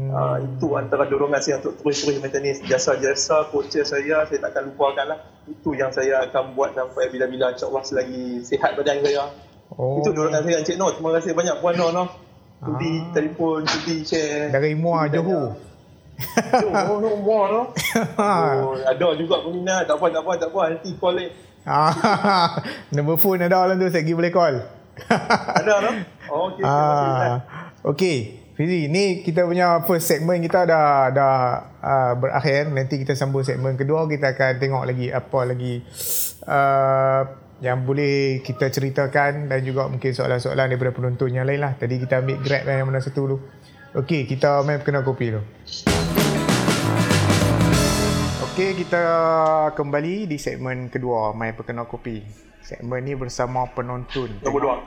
Hmm. 0.08 0.16
Uh, 0.16 0.36
itu 0.40 0.66
antara 0.72 1.04
dorongan 1.04 1.40
saya 1.44 1.60
untuk 1.60 1.76
terus-terus 1.84 2.16
main 2.24 2.32
tenis. 2.32 2.64
Jasa-jasa 2.64 3.52
coach 3.52 3.76
saya, 3.76 4.24
saya 4.24 4.38
tak 4.40 4.56
akan 4.56 4.72
lupakan 4.72 5.04
lah. 5.04 5.18
Itu 5.44 5.76
yang 5.76 5.92
saya 5.92 6.24
akan 6.24 6.56
buat 6.56 6.72
sampai 6.72 7.12
bila-bila 7.12 7.52
insyaAllah 7.52 7.84
selagi 7.84 8.40
sihat 8.40 8.72
badan 8.80 9.04
saya. 9.04 9.28
Oh. 9.76 10.00
Itu 10.00 10.16
dorongan 10.16 10.40
saya 10.48 10.64
Encik 10.64 10.80
Noh. 10.80 10.96
Terima 10.96 11.10
kasih 11.20 11.36
banyak 11.36 11.56
Puan 11.60 11.76
Noh. 11.76 11.92
Noh. 11.92 12.08
Sudi 12.58 12.90
Ah. 12.98 13.12
telefon, 13.12 13.60
sudi 13.68 14.02
share. 14.02 14.48
Dari 14.48 14.72
Muar 14.72 15.12
Johor. 15.12 15.54
Johor, 16.56 17.04
Muar 17.20 17.46
Noh. 17.52 17.66
Oh, 18.16 18.74
ada 18.80 19.06
juga 19.14 19.44
peminat. 19.44 19.84
Tak 19.84 20.00
apa, 20.00 20.06
tak 20.08 20.22
apa, 20.24 20.32
tak 20.40 20.48
apa. 20.56 20.60
Nanti 20.72 20.90
call 20.96 21.20
eh. 21.20 21.30
Ah, 21.68 21.92
Nombor 22.96 23.20
phone 23.20 23.44
ada 23.44 23.60
dalam 23.68 23.76
tu 23.76 23.92
saya 23.92 24.00
pergi 24.00 24.16
boleh 24.16 24.32
call. 24.32 24.56
Ada 25.52 25.74
Noh? 25.84 25.94
Oh, 26.32 26.48
okay. 26.48 26.64
Ah, 26.64 27.44
okay. 27.84 28.37
Fizi, 28.58 28.90
ni 28.90 29.22
kita 29.22 29.46
punya 29.46 29.86
first 29.86 30.10
segment 30.10 30.42
kita 30.42 30.66
dah 30.66 31.14
dah 31.14 31.34
uh, 31.78 32.12
berakhir. 32.18 32.66
Nanti 32.74 32.98
kita 32.98 33.14
sambung 33.14 33.46
segmen 33.46 33.78
kedua. 33.78 34.10
Kita 34.10 34.34
akan 34.34 34.58
tengok 34.58 34.82
lagi 34.82 35.14
apa 35.14 35.40
lagi 35.46 35.78
uh, 36.42 37.22
yang 37.62 37.86
boleh 37.86 38.42
kita 38.42 38.66
ceritakan 38.66 39.46
dan 39.46 39.62
juga 39.62 39.86
mungkin 39.86 40.10
soalan-soalan 40.10 40.74
daripada 40.74 40.90
penonton 40.90 41.30
yang 41.30 41.46
lain 41.46 41.62
lah. 41.62 41.78
Tadi 41.78 42.02
kita 42.02 42.18
ambil 42.18 42.42
grab 42.42 42.66
yang 42.66 42.90
mana 42.90 42.98
satu 42.98 43.30
dulu. 43.30 43.38
Okey, 43.94 44.26
kita 44.26 44.66
main 44.66 44.82
kena 44.82 45.06
kopi 45.06 45.38
dulu. 45.38 45.46
Okey, 48.42 48.74
kita 48.74 49.04
kembali 49.78 50.26
di 50.26 50.34
segmen 50.34 50.90
kedua, 50.90 51.30
Main 51.30 51.54
Perkenal 51.54 51.86
Kopi. 51.86 52.26
Segmen 52.58 53.06
ni 53.06 53.14
bersama 53.14 53.70
penonton. 53.70 54.34
Dua. 54.42 54.82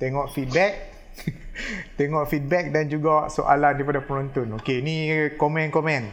Tengok 0.00 0.32
feedback. 0.32 0.89
Tengok 1.98 2.24
feedback 2.28 2.72
dan 2.72 2.88
juga 2.88 3.28
soalan 3.28 3.76
daripada 3.76 4.00
penonton. 4.00 4.56
Okey, 4.56 4.80
ni 4.80 4.96
komen-komen. 5.36 6.08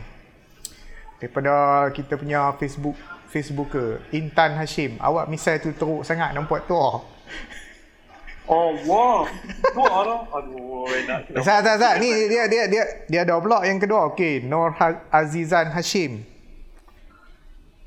Daripada 1.18 1.88
kita 1.96 2.20
punya 2.20 2.54
Facebook 2.62 2.98
Facebooker 3.28 4.00
Intan 4.16 4.56
Hashim. 4.56 4.96
Awak 5.02 5.28
misal 5.28 5.60
tu 5.60 5.74
teruk 5.76 6.06
sangat 6.06 6.32
nampak 6.32 6.64
tua. 6.70 7.04
Oh, 8.48 8.72
wah. 8.88 9.28
Tua 9.76 9.98
lah. 10.08 10.22
Aduh, 10.40 10.88
nak 11.04 11.28
kena. 11.28 11.44
Tak 11.44 11.60
tak 11.68 11.76
tak. 11.84 11.94
Ni 12.00 12.32
dia 12.32 12.48
dia 12.48 12.64
dia 12.72 12.84
dia 13.04 13.20
ada 13.28 13.36
pula 13.44 13.60
yang 13.68 13.76
kedua. 13.76 14.08
Okey, 14.16 14.48
Nur 14.48 14.72
Ha- 14.80 15.04
Azizan 15.12 15.68
Hashim. 15.76 16.24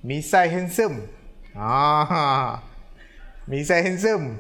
Misai 0.05 0.49
handsome. 0.53 1.09
Ah. 1.57 2.61
Misai 3.49 3.81
handsome. 3.85 4.37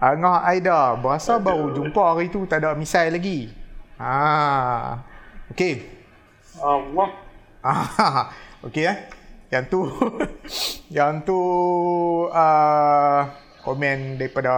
Angah 0.00 0.40
Aida, 0.48 0.96
berasa 0.96 1.36
baru 1.36 1.76
jumpa 1.76 2.16
hari 2.16 2.32
tu 2.32 2.48
tak 2.48 2.64
ada 2.64 2.72
misai 2.72 3.12
lagi. 3.12 3.52
Ah. 4.00 5.04
Okey. 5.52 5.84
Ah, 6.56 6.80
wah. 6.96 7.10
Ah, 7.60 8.32
okey 8.64 8.88
eh. 8.88 8.96
Yang 9.52 9.64
tu 9.68 9.80
yang 10.96 11.20
tu 11.20 11.36
uh, 12.32 13.20
komen 13.60 14.16
daripada 14.16 14.54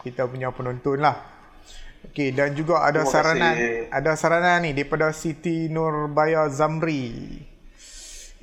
kita 0.00 0.24
punya 0.24 0.48
penonton 0.48 0.96
lah. 0.96 1.20
Okey 2.08 2.32
dan 2.32 2.56
juga 2.56 2.88
ada 2.88 3.04
Terima 3.04 3.12
saranan 3.12 3.54
kasih. 3.60 3.76
ada 3.92 4.12
saranan 4.16 4.58
ni 4.64 4.70
daripada 4.72 5.12
Siti 5.12 5.68
Nurbaya 5.68 6.48
Zamri. 6.48 7.36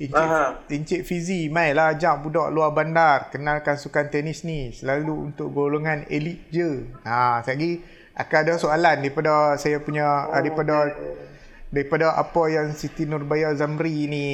Encik, 0.02 0.18
Aha. 0.18 0.44
Encik 0.66 1.02
Fizi, 1.06 1.46
mailah 1.46 1.94
ajak 1.94 2.18
budak 2.20 2.50
luar 2.50 2.74
bandar 2.74 3.30
kenalkan 3.30 3.78
sukan 3.78 4.10
tenis 4.10 4.42
ni 4.42 4.74
selalu 4.74 5.30
untuk 5.30 5.54
golongan 5.54 6.02
elit 6.10 6.42
je. 6.50 6.90
Ha, 7.06 7.46
lagi 7.46 7.78
akan 8.12 8.38
ada 8.42 8.54
soalan 8.58 8.96
daripada 8.98 9.54
saya 9.56 9.78
punya 9.78 10.26
oh, 10.26 10.34
daripada 10.34 10.90
daripada 11.72 12.12
apa 12.12 12.42
yang 12.52 12.76
Siti 12.76 13.08
Nurbaya 13.08 13.48
Zamri 13.56 14.04
ni 14.04 14.26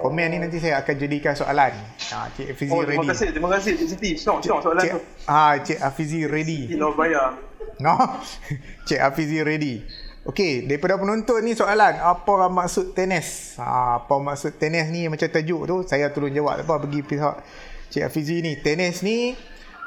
komen 0.00 0.32
ni 0.32 0.40
nanti 0.40 0.56
saya 0.56 0.80
akan 0.80 0.94
jadikan 0.96 1.34
soalan. 1.34 1.74
Ha, 2.14 2.30
Cik 2.32 2.54
Fizi 2.54 2.72
Oh, 2.72 2.80
terima 2.80 3.02
ready. 3.04 3.10
kasih. 3.12 3.28
Terima 3.34 3.50
kasih 3.52 3.70
Cik 3.76 3.88
Siti. 3.92 4.10
Syok, 4.16 4.38
syok 4.40 4.58
soalan 4.62 4.82
Cik, 4.86 4.92
tu. 4.94 5.00
ha, 5.28 5.58
Cik 5.60 5.78
Hafizi 5.82 6.24
ready. 6.24 6.70
Di 6.70 6.78
Norbaya. 6.78 7.34
No. 7.82 7.98
Cik 8.88 9.00
Hafizi 9.02 9.42
ready. 9.42 9.82
Okey, 10.24 10.64
daripada 10.64 10.96
penonton 10.96 11.44
ni 11.44 11.52
soalan, 11.52 12.00
apa 12.00 12.48
maksud 12.48 12.96
tenis? 12.96 13.60
Ha, 13.60 14.00
apa 14.00 14.14
maksud 14.16 14.56
tenis 14.56 14.88
ni 14.88 15.04
macam 15.04 15.28
tajuk 15.28 15.62
tu, 15.68 15.76
saya 15.84 16.08
tolong 16.08 16.32
jawab 16.32 16.64
apa 16.64 16.80
bagi 16.80 17.04
pihak 17.04 17.44
Cik 17.92 18.08
Hafizi 18.08 18.40
ni. 18.40 18.56
Tenis 18.56 19.04
ni 19.04 19.36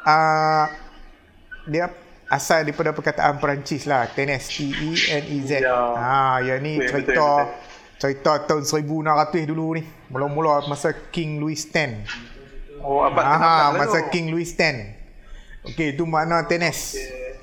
uh, 0.05 0.65
dia 1.65 1.89
asal 2.29 2.69
daripada 2.69 2.93
perkataan 2.93 3.41
Perancis 3.41 3.89
lah, 3.89 4.05
tenis 4.13 4.45
T 4.53 4.69
E 4.69 4.89
N 5.17 5.23
E 5.25 5.37
Z. 5.41 5.51
Ya. 5.65 5.73
Ha, 5.73 6.37
yang 6.45 6.61
ni 6.61 6.77
Betul, 6.77 7.01
cerita 7.01 7.27
betul, 7.41 7.97
cerita 7.97 8.31
tahun 8.45 8.63
1600 8.93 9.49
dulu 9.49 9.65
ni. 9.73 9.83
Mula-mula 10.13 10.69
masa 10.69 10.93
King 11.09 11.41
Louis 11.41 11.57
X. 11.57 11.89
Oh, 12.77 13.01
abad 13.01 13.25
Ah, 13.25 13.73
ke-16 13.73 13.79
masa 13.81 13.99
tu. 14.05 14.09
King 14.13 14.25
Louis 14.29 14.53
X. 14.53 14.75
Okey, 15.65 15.97
itu 15.97 16.05
makna 16.05 16.45
tenis. 16.45 16.93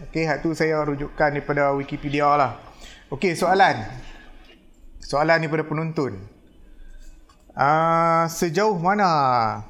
Okey, 0.08 0.30
hak 0.30 0.46
tu 0.46 0.54
saya 0.54 0.78
rujukan 0.86 1.34
daripada 1.34 1.74
Wikipedia 1.74 2.30
lah. 2.38 2.63
Okey, 3.14 3.38
soalan. 3.38 3.78
Soalan 4.98 5.46
daripada 5.46 5.62
penonton. 5.62 6.18
Ah, 7.54 8.26
sejauh 8.26 8.74
mana 8.74 9.62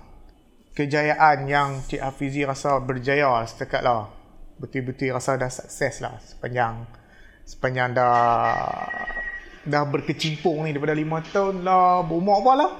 kejayaan 0.72 1.44
yang 1.44 1.84
Cik 1.84 2.00
Hafizi 2.00 2.48
rasa 2.48 2.80
berjaya 2.80 3.44
setakat 3.44 3.84
lah? 3.84 4.08
Betul-betul 4.56 5.12
rasa 5.12 5.36
dah 5.36 5.52
sukses 5.52 6.00
lah 6.00 6.16
sepanjang 6.24 6.88
sepanjang 7.44 7.92
dah 7.92 8.80
dah 9.68 9.84
berkecimpung 9.92 10.64
ni 10.64 10.72
daripada 10.72 10.96
5 10.96 11.04
tahun 11.28 11.68
lah. 11.68 12.00
Berumur 12.00 12.40
apa 12.40 12.52
lah? 12.64 12.70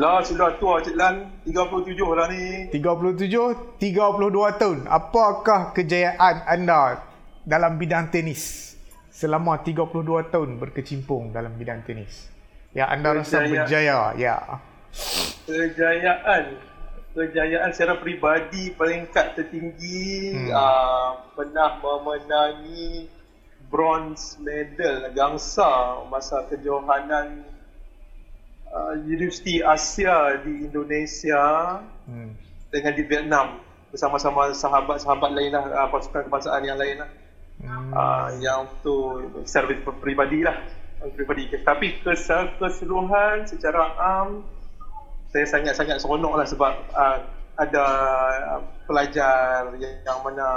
Lah, 0.00 0.24
sudah 0.24 0.56
tua 0.56 0.80
Cik 0.80 0.96
Lan. 0.96 1.44
37 1.44 2.16
lah 2.16 2.32
ni. 2.32 2.72
37, 2.72 3.76
32 3.76 4.56
tahun. 4.56 4.88
Apakah 4.88 5.76
kejayaan 5.76 6.48
anda 6.48 7.04
dalam 7.44 7.76
bidang 7.76 8.08
tenis 8.08 8.69
selama 9.20 9.60
32 9.60 10.32
tahun 10.32 10.56
berkecimpung 10.56 11.28
dalam 11.28 11.52
bidang 11.54 11.84
tenis? 11.84 12.32
Yang 12.72 12.88
anda 12.88 13.08
rasa 13.12 13.36
Kejayaan. 13.36 13.52
berjaya, 13.52 13.98
ya. 14.16 14.36
Kejayaan. 15.44 16.44
Kejayaan 17.10 17.70
secara 17.74 17.98
peribadi 17.98 18.70
peringkat 18.72 19.34
tertinggi 19.34 20.30
Hmm. 20.30 20.48
uh, 20.48 21.10
pernah 21.34 21.76
memenangi 21.76 23.10
bronze 23.66 24.38
medal 24.38 25.10
gangsa 25.10 26.00
masa 26.06 26.46
kejohanan 26.46 27.42
uh, 28.70 28.94
Universiti 28.96 29.58
Asia 29.60 30.38
di 30.40 30.70
Indonesia 30.70 31.78
Hmm. 32.06 32.38
dengan 32.70 32.92
di 32.94 33.02
Vietnam 33.02 33.46
bersama-sama 33.90 34.54
sahabat-sahabat 34.54 35.30
lain 35.34 35.50
lah 35.50 35.66
uh, 35.66 35.88
pasukan 35.90 36.30
kebangsaan 36.30 36.62
yang 36.62 36.78
lain 36.78 37.02
lah 37.02 37.10
Hmm. 37.60 37.92
uh, 37.92 38.28
yang 38.40 38.64
tu 38.80 39.20
secara 39.44 39.76
peribadi 40.00 40.40
lah 40.40 40.56
peribadi 41.00 41.48
tapi 41.60 42.00
kes- 42.00 42.56
keseluruhan 42.56 43.44
secara 43.44 43.92
am 44.00 44.40
saya 45.28 45.46
sangat-sangat 45.46 46.00
seronok 46.00 46.40
lah 46.40 46.46
sebab 46.48 46.72
uh, 46.96 47.18
ada 47.60 47.86
pelajar 48.88 49.68
yang, 49.76 50.00
yang 50.08 50.18
mana 50.24 50.48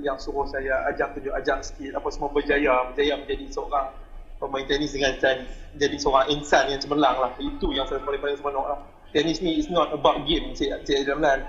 yang 0.00 0.16
suruh 0.16 0.48
saya 0.48 0.88
ajak 0.88 1.12
tunjuk 1.12 1.36
ajak 1.36 1.60
sikit 1.60 1.92
apa 2.00 2.08
semua 2.08 2.32
berjaya 2.32 2.88
berjaya 2.88 3.20
menjadi 3.20 3.44
seorang 3.52 3.92
pemain 4.40 4.64
tenis 4.64 4.92
dengan 4.92 5.12
can- 5.20 5.48
jadi 5.76 5.96
seorang 6.00 6.32
insan 6.32 6.72
yang 6.72 6.80
cemerlang 6.80 7.16
lah. 7.20 7.30
Itu 7.40 7.72
yang 7.72 7.84
saya 7.88 8.00
paling-paling 8.00 8.36
seronok 8.40 8.66
lah. 8.72 8.78
Tenis 9.12 9.40
ni 9.40 9.60
is 9.60 9.68
not 9.72 9.92
about 9.92 10.24
game, 10.28 10.52
Cik, 10.52 10.84
Cik 10.84 11.08
Ramlan. 11.08 11.40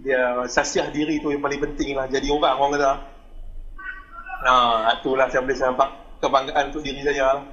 Dia 0.00 0.44
sasiah 0.48 0.88
diri 0.88 1.20
tu 1.20 1.28
yang 1.28 1.44
paling 1.44 1.60
penting 1.60 1.92
lah. 1.96 2.08
Jadi 2.08 2.28
orang, 2.32 2.56
orang 2.56 2.70
kata. 2.76 2.92
Nah, 4.40 4.96
itulah 4.96 5.28
saya 5.28 5.44
boleh 5.44 5.58
nampak 5.58 5.88
kebanggaan 6.18 6.64
untuk 6.72 6.82
diri 6.82 7.00
saya 7.04 7.36
lah. 7.36 7.44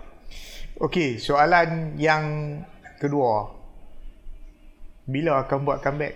Okey, 0.78 1.18
soalan 1.18 1.98
yang 1.98 2.24
kedua. 3.02 3.50
Bila 5.08 5.44
akan 5.44 5.58
buat 5.64 5.80
comeback? 5.82 6.14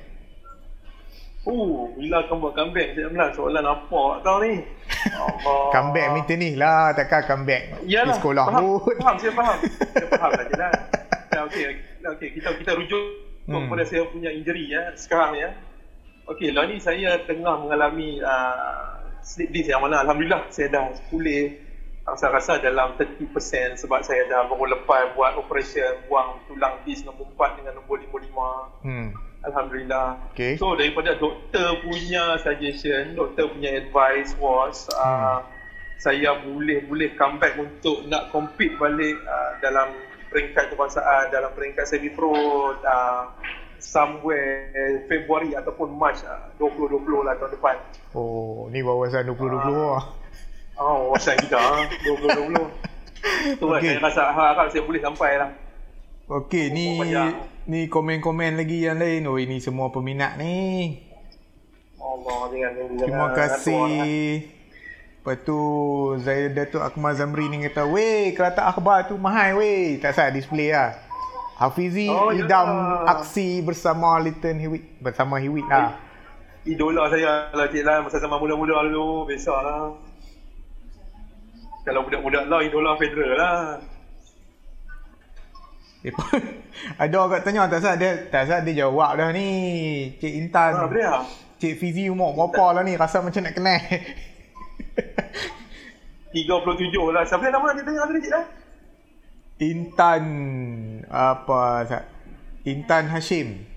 Oh, 1.41 1.89
bila 1.97 2.21
akan 2.21 2.35
buat 2.37 2.53
comeback 2.53 2.93
Cik 2.93 3.03
Ramlan? 3.09 3.29
Soalan 3.33 3.65
apa 3.65 4.01
tau 4.21 4.37
ni? 4.45 4.61
Allah. 5.17 5.61
Comeback 5.73 6.07
meet 6.13 6.25
tenis 6.29 6.53
lah, 6.53 6.93
takkan 6.93 7.25
comeback 7.25 7.81
di 7.81 7.97
Yalah, 7.97 8.13
sekolah 8.13 8.45
faham, 8.45 8.61
pun. 8.61 8.95
Faham, 9.01 9.15
saya 9.17 9.33
faham. 9.33 9.57
Saya 9.65 10.07
faham 10.13 10.31
lah, 10.31 10.45
Jalan. 10.47 10.73
Ya, 11.31 11.47
okey, 11.47 11.63
okey, 12.03 12.29
kita 12.35 12.51
kita 12.59 12.71
rujuk 12.75 12.99
Hmm. 13.49 13.65
kepada 13.65 13.83
saya 13.83 14.05
punya 14.05 14.29
injury 14.29 14.69
ya 14.69 14.93
sekarang 14.93 15.33
ya. 15.33 15.49
Okey, 16.29 16.53
lah 16.53 16.69
ni 16.69 16.77
saya 16.77 17.17
tengah 17.25 17.57
mengalami 17.57 18.21
uh, 18.21 19.00
slip 19.21 19.49
disc 19.53 19.69
yang 19.69 19.81
mana 19.81 20.01
alhamdulillah 20.01 20.49
saya 20.49 20.67
dah 20.69 20.91
pulih 21.09 21.57
rasa-rasa 22.01 22.57
dalam 22.57 22.97
30% 22.97 23.29
sebab 23.77 24.01
saya 24.01 24.25
dah 24.25 24.49
baru 24.49 24.73
lepas 24.73 25.13
buat 25.13 25.37
operation 25.37 26.01
buang 26.09 26.41
tulang 26.49 26.81
disc 26.83 27.05
nombor 27.05 27.29
4 27.37 27.61
dengan 27.61 27.73
nombor 27.77 28.01
55. 28.01 28.83
Hmm. 28.85 29.09
Alhamdulillah. 29.41 30.07
Okey. 30.33 30.57
So 30.61 30.77
daripada 30.77 31.17
doktor 31.17 31.81
punya 31.81 32.37
suggestion, 32.41 33.17
doktor 33.17 33.49
punya 33.49 33.73
advice 33.81 34.37
was 34.37 34.85
uh, 34.97 35.41
saya 35.97 36.41
boleh 36.41 36.85
boleh 36.85 37.13
come 37.17 37.37
back 37.37 37.57
untuk 37.57 38.05
nak 38.09 38.29
compete 38.33 38.77
balik 38.77 39.17
uh, 39.25 39.57
dalam 39.61 39.93
peringkat 40.29 40.73
kebangsaan 40.73 41.29
dalam 41.29 41.51
peringkat 41.53 41.85
semi 41.85 42.09
pro 42.13 42.33
uh, 42.73 43.23
somewhere 43.81 45.03
Februari 45.09 45.57
ataupun 45.57 45.89
March 45.97 46.21
uh, 46.23 46.53
2020 46.61 47.25
lah 47.25 47.33
tahun 47.41 47.51
depan. 47.57 47.75
Oh, 48.13 48.69
ni 48.69 48.85
wawasan 48.85 49.25
2020 49.25 49.73
lah. 49.73 50.03
Oh, 50.77 51.11
wawasan 51.11 51.35
kita 51.41 51.57
ah, 51.57 51.83
2020. 52.05 53.57
Tu 53.57 53.65
lah 53.65 53.79
Okey. 53.81 53.97
saya 53.97 54.01
rasa 54.01 54.23
harap 54.31 54.67
saya 54.69 54.83
boleh 54.85 55.01
sampai 55.01 55.31
lah. 55.41 55.49
Okey, 56.31 56.71
ni 56.71 57.01
ni 57.67 57.91
komen-komen 57.91 58.55
lagi 58.55 58.87
yang 58.87 59.01
lain. 59.01 59.27
Oh, 59.27 59.35
ini 59.35 59.59
semua 59.59 59.91
peminat 59.91 60.39
ni. 60.39 60.97
Allah 62.01 62.39
jangan 62.49 62.71
jangan. 62.73 62.97
Terima 62.97 63.27
kasih. 63.35 63.91
Lepas 65.21 65.37
tu 65.45 65.59
Zahid 66.17 66.57
Datuk 66.57 66.81
Akmal 66.81 67.13
Zamri 67.13 67.45
ni 67.45 67.61
kata, 67.69 67.85
"Weh, 67.85 68.33
kereta 68.33 68.65
akhbar 68.65 69.05
tu 69.05 69.21
mahal 69.21 69.61
weh." 69.61 70.01
Tak 70.01 70.17
sah 70.17 70.33
display 70.33 70.73
lah. 70.73 70.97
Hafizi 71.61 72.09
Oh, 72.09 72.33
idam 72.33 72.65
yalah. 72.65 73.21
aksi 73.21 73.61
bersama 73.61 74.17
Little 74.17 74.57
Hewitt. 74.57 74.97
Bersama 74.97 75.37
Hewitt 75.37 75.69
lah. 75.69 75.93
Idola 76.65 77.05
saya 77.09 77.53
lah 77.53 77.69
Cik 77.69 77.81
Lan 77.81 78.05
masa 78.05 78.17
zaman 78.17 78.37
mula-mula 78.37 78.85
dulu 78.85 79.25
Biasalah 79.25 79.97
Kalau 81.81 82.05
budak-budak 82.05 82.45
lah 82.45 82.61
idola 82.61 82.93
Federal 82.97 83.33
lah 83.33 83.57
pun 86.01 86.33
ada 87.05 87.13
orang 87.13 87.45
tanya 87.45 87.69
tak 87.69 87.85
sah 87.85 87.93
dia 87.93 88.25
tak 88.33 88.49
sah 88.49 88.57
dia 88.57 88.73
jawab 88.81 89.21
dah 89.21 89.29
ni. 89.29 89.49
Cik 90.17 90.33
Intan. 90.33 90.73
Ha, 90.73 90.89
boleh 90.89 91.05
lah 91.05 91.21
Cik 91.61 91.77
Fizi 91.77 92.09
umur 92.09 92.33
berapa 92.33 92.73
lah 92.73 92.81
ni? 92.81 92.97
Rasa 92.97 93.21
macam 93.21 93.45
nak 93.45 93.53
kenal. 93.53 93.77
37 96.33 97.13
lah 97.13 97.21
Siapa 97.21 97.43
nama 97.45 97.69
dia 97.75 97.83
tanya 97.85 98.01
tadi 98.09 98.19
Cik 98.23 98.33
Lan? 98.33 98.45
Intan 99.61 100.23
apa? 101.11 101.83
Intan 102.63 103.11
Hashim. 103.11 103.67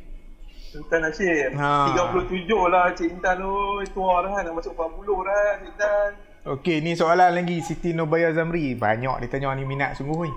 Intan 0.75 1.07
Hashim 1.07 1.55
Ha. 1.55 1.95
37 1.95 2.51
lah 2.51 2.91
Cik 2.91 3.07
Intan 3.15 3.39
tu 3.39 3.55
Tua 3.95 4.27
dah 4.27 4.43
nak 4.43 4.59
masuk 4.59 4.75
40 4.75 5.07
dah 5.23 5.43
Cik 5.63 5.71
Intan 5.71 6.11
Okey, 6.45 6.85
ni 6.85 6.93
soalan 6.93 7.33
lagi 7.33 7.65
Siti 7.65 7.97
Nubaya 7.97 8.29
Zamri. 8.37 8.77
Banyak 8.77 9.25
dia 9.25 9.29
tanya 9.33 9.57
ni 9.57 9.65
minat 9.65 9.97
sungguh 9.97 10.29
ni. 10.29 10.33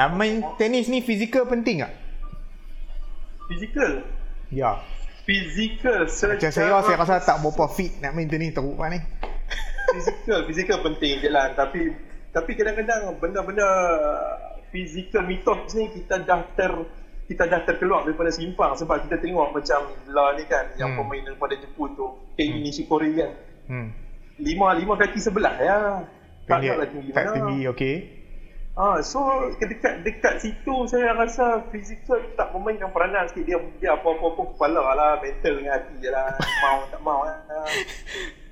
Nak 0.00 0.16
main 0.16 0.40
tenis 0.56 0.88
ni 0.88 1.04
fizikal 1.04 1.44
penting 1.44 1.84
tak? 1.84 1.92
Physical 3.44 4.00
Ya. 4.48 4.80
Physical 5.28 6.08
secara 6.08 6.40
Macam 6.40 6.52
saya, 6.56 6.72
saya 6.80 6.96
rasa 6.96 7.14
tak 7.20 7.44
berapa 7.44 7.68
fit 7.68 8.00
nak 8.00 8.16
main 8.16 8.30
tenis 8.32 8.56
teruk 8.56 8.80
kan 8.80 8.96
ni. 8.96 9.00
Physical 9.92 10.38
Physical 10.48 10.78
penting 10.80 11.20
Cik 11.20 11.28
Lan 11.28 11.52
Tapi 11.52 11.92
Tapi 12.32 12.50
kadang-kadang 12.56 13.20
Benda-benda 13.20 13.68
Physical 14.76 15.24
mitos 15.24 15.72
ni 15.72 15.88
Kita 15.90 16.20
dah 16.20 16.44
ter 16.52 16.72
kita 17.26 17.42
dah 17.42 17.58
terkeluar 17.60 18.04
daripada 18.04 18.30
simpang 18.30 18.70
sebab 18.72 19.02
kita 19.02 19.18
tengok 19.18 19.50
macam 19.50 19.82
lah 20.06 20.36
ni 20.36 20.44
kan 20.44 20.70
yang 20.76 20.92
Hmm. 20.92 21.02
pemain 21.02 21.26
daripada 21.26 21.56
Jepun 21.56 21.90
tu 21.92 22.06
Kei 22.34 22.54
Nishikori 22.54 23.16
kan 23.16 23.32
Hmm. 23.66 23.88
lima 24.38 24.70
lima 24.72 24.94
kaki 24.94 25.18
sebelah 25.18 25.56
ya. 25.56 26.06
Tak 26.44 26.62
Pendek. 26.62 26.70
taklah 26.70 26.86
tinggi 26.86 27.10
Tak 27.10 27.24
tinggi, 27.34 27.58
okey. 27.66 27.94
Ah, 28.76 29.00
so 29.00 29.18
dekat 29.58 30.04
dekat 30.04 30.34
situ 30.38 30.84
saya 30.86 31.16
rasa 31.16 31.66
fizikal 31.66 32.20
tak 32.36 32.52
memainkan 32.52 32.92
peranan 32.92 33.26
sikit 33.26 33.42
dia 33.42 33.58
dia 33.80 33.90
apa-apa 33.90 34.26
pun 34.30 34.52
kepala 34.52 34.84
lah 34.86 35.16
mental 35.18 35.56
dengan 35.56 35.72
hati 35.74 35.94
je 35.96 36.10
lah 36.12 36.28
mau 36.62 36.78
tak 36.86 37.00
mau 37.00 37.20
lah. 37.24 37.40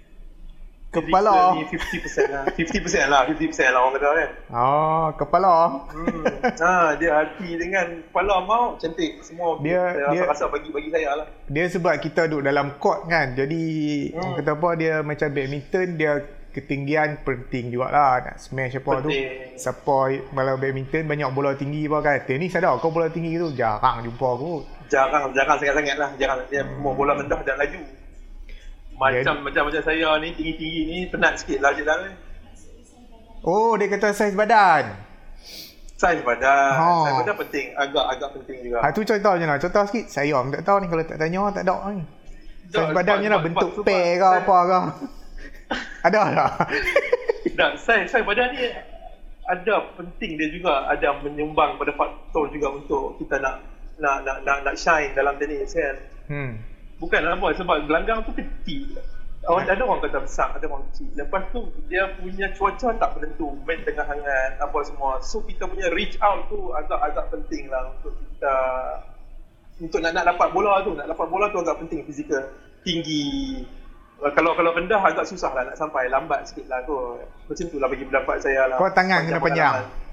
Kepala. 0.94 1.34
Physical 1.52 1.52
ni 1.52 1.62
50% 1.66 2.30
lah 2.30 2.44
50% 2.48 3.06
lah 3.06 3.20
50% 3.26 3.66
lah 3.66 3.80
orang 3.80 3.94
kata 3.94 4.08
kan 4.12 4.30
Oh, 4.50 5.06
kepala. 5.14 5.54
hmm. 5.90 6.24
ha, 6.56 6.72
dia 6.94 7.10
hati 7.14 7.48
dengan 7.54 7.86
kepala 8.04 8.34
mau 8.40 8.64
cantik 8.76 9.18
semua 9.20 9.58
Dia- 9.58 9.98
dia- 10.08 10.24
rasa 10.24 10.46
bagi 10.46 10.70
bagi 10.70 10.88
saya 10.88 11.10
lah 11.14 11.26
Dia 11.46 11.66
sebab 11.66 11.98
kita 11.98 12.26
duduk 12.26 12.44
dalam 12.44 12.76
court 12.76 13.04
kan. 13.06 13.32
Jadi 13.32 13.62
Hmm. 14.06 14.16
orang 14.16 14.34
kata 14.36 14.50
apa 14.52 14.68
dia 14.74 14.94
macam 15.00 15.28
badminton 15.28 15.88
dia 15.94 16.12
ketinggian 16.50 17.18
penting 17.20 17.66
juga 17.68 17.90
lah 17.90 18.12
nak 18.22 18.36
smash 18.38 18.74
apa 18.74 18.90
tu. 19.00 19.10
Penting. 19.10 19.58
Siapa 19.58 19.96
kalau 20.30 20.54
badminton 20.54 21.02
banyak 21.04 21.28
bola 21.28 21.50
tinggi 21.52 21.84
apa 21.84 21.98
kan. 22.00 22.18
Tenis 22.24 22.54
ada 22.54 22.74
kau 22.76 22.88
bola 22.88 23.08
tinggi 23.08 23.34
tu 23.34 23.50
jarang 23.52 24.00
jumpa 24.00 24.26
aku. 24.28 24.62
jarang 24.84 25.32
jarang 25.32 25.56
sangat-sangat 25.56 25.96
lah 25.96 26.10
jarang 26.14 26.38
dia 26.46 26.62
mau 26.78 26.92
bola 26.92 27.14
rendah 27.14 27.40
dan 27.40 27.56
laju 27.56 27.80
macam 28.94 29.34
macam 29.42 29.62
macam 29.66 29.82
saya 29.82 30.08
ni 30.22 30.28
tinggi-tinggi 30.38 30.80
ni 30.86 30.98
penat 31.10 31.42
sikit 31.42 31.58
lah 31.58 31.74
je 31.74 31.82
lah 31.82 31.98
Oh, 33.44 33.76
dia 33.76 33.92
kata 33.92 34.16
saiz 34.16 34.32
badan. 34.32 34.88
Saiz 36.00 36.24
badan. 36.24 36.72
Ha. 36.80 36.88
Saiz 37.04 37.14
badan 37.20 37.36
penting. 37.44 37.66
Agak-agak 37.76 38.28
penting 38.40 38.56
juga. 38.64 38.78
Ha 38.80 38.88
tu 38.88 39.04
contoh 39.04 39.34
je 39.36 39.44
lah. 39.44 39.56
Contoh 39.60 39.82
sikit. 39.84 40.06
Saya 40.08 40.32
orang 40.32 40.48
tak 40.56 40.64
tahu 40.64 40.78
ni 40.80 40.86
kalau 40.88 41.04
tak 41.04 41.18
tanya 41.20 41.40
tak 41.52 41.64
ada 41.68 41.76
ni. 41.92 42.04
Saiz 42.72 42.88
Tak, 42.88 42.96
badan 42.96 43.16
je 43.20 43.28
lah 43.28 43.40
bentuk 43.44 43.70
pair 43.84 44.16
ke 44.16 44.26
apa 44.26 44.56
ke. 44.64 44.80
ada 46.08 46.20
tak? 46.24 46.52
Dan 47.52 47.70
saiz, 47.76 48.08
saiz 48.08 48.24
badan 48.24 48.48
ni 48.56 48.64
ada 49.44 49.76
penting 49.92 50.40
dia 50.40 50.48
juga. 50.48 50.88
Ada 50.88 51.20
menyumbang 51.20 51.76
pada 51.76 51.92
faktor 51.92 52.48
juga 52.48 52.72
untuk 52.72 53.20
kita 53.20 53.44
nak 53.44 53.60
nak 54.00 54.24
nak 54.24 54.36
nak, 54.48 54.58
nak 54.64 54.74
shine 54.80 55.12
dalam 55.12 55.36
tenis 55.36 55.76
kan. 55.76 55.96
Hmm. 56.32 56.52
Bukan 57.04 57.20
apa 57.20 57.48
sebab 57.52 57.84
gelanggang 57.84 58.24
tu 58.24 58.32
kecil. 58.32 58.96
Orang 59.44 59.68
ada 59.68 59.84
orang 59.84 60.00
kata 60.00 60.24
besar, 60.24 60.56
ada 60.56 60.64
orang 60.64 60.88
kecil. 60.88 61.12
Lepas 61.20 61.44
tu 61.52 61.68
dia 61.92 62.08
punya 62.16 62.48
cuaca 62.56 62.96
tak 62.96 63.10
menentu, 63.12 63.52
main 63.68 63.76
tengah 63.84 64.08
hangat 64.08 64.56
apa 64.56 64.78
semua. 64.88 65.20
So 65.20 65.44
kita 65.44 65.68
punya 65.68 65.92
reach 65.92 66.16
out 66.24 66.48
tu 66.48 66.72
agak-agak 66.72 67.28
penting 67.28 67.68
lah 67.68 67.92
untuk 67.92 68.16
kita 68.16 68.54
untuk 69.84 70.00
nak 70.00 70.16
nak 70.16 70.32
dapat 70.32 70.48
bola 70.48 70.80
tu, 70.80 70.96
nak 70.96 71.12
dapat 71.12 71.26
bola 71.28 71.52
tu 71.52 71.60
agak 71.60 71.76
penting 71.84 72.08
fizikal. 72.08 72.40
Tinggi. 72.88 73.60
Uh, 74.24 74.32
Kalau 74.32 74.56
kalau 74.56 74.72
rendah 74.72 75.02
agak 75.04 75.28
susah 75.28 75.52
lah 75.52 75.68
nak 75.68 75.76
sampai, 75.76 76.08
lambat 76.08 76.48
sikit 76.48 76.64
lah 76.72 76.80
tu. 76.88 77.20
Macam 77.44 77.64
tu 77.68 77.76
lah 77.76 77.88
bagi 77.92 78.04
pendapat 78.08 78.36
saya 78.40 78.64
lah. 78.64 78.80
Kau 78.80 78.88
tangan 78.96 79.28
kena 79.28 79.40
panjang. 79.44 80.03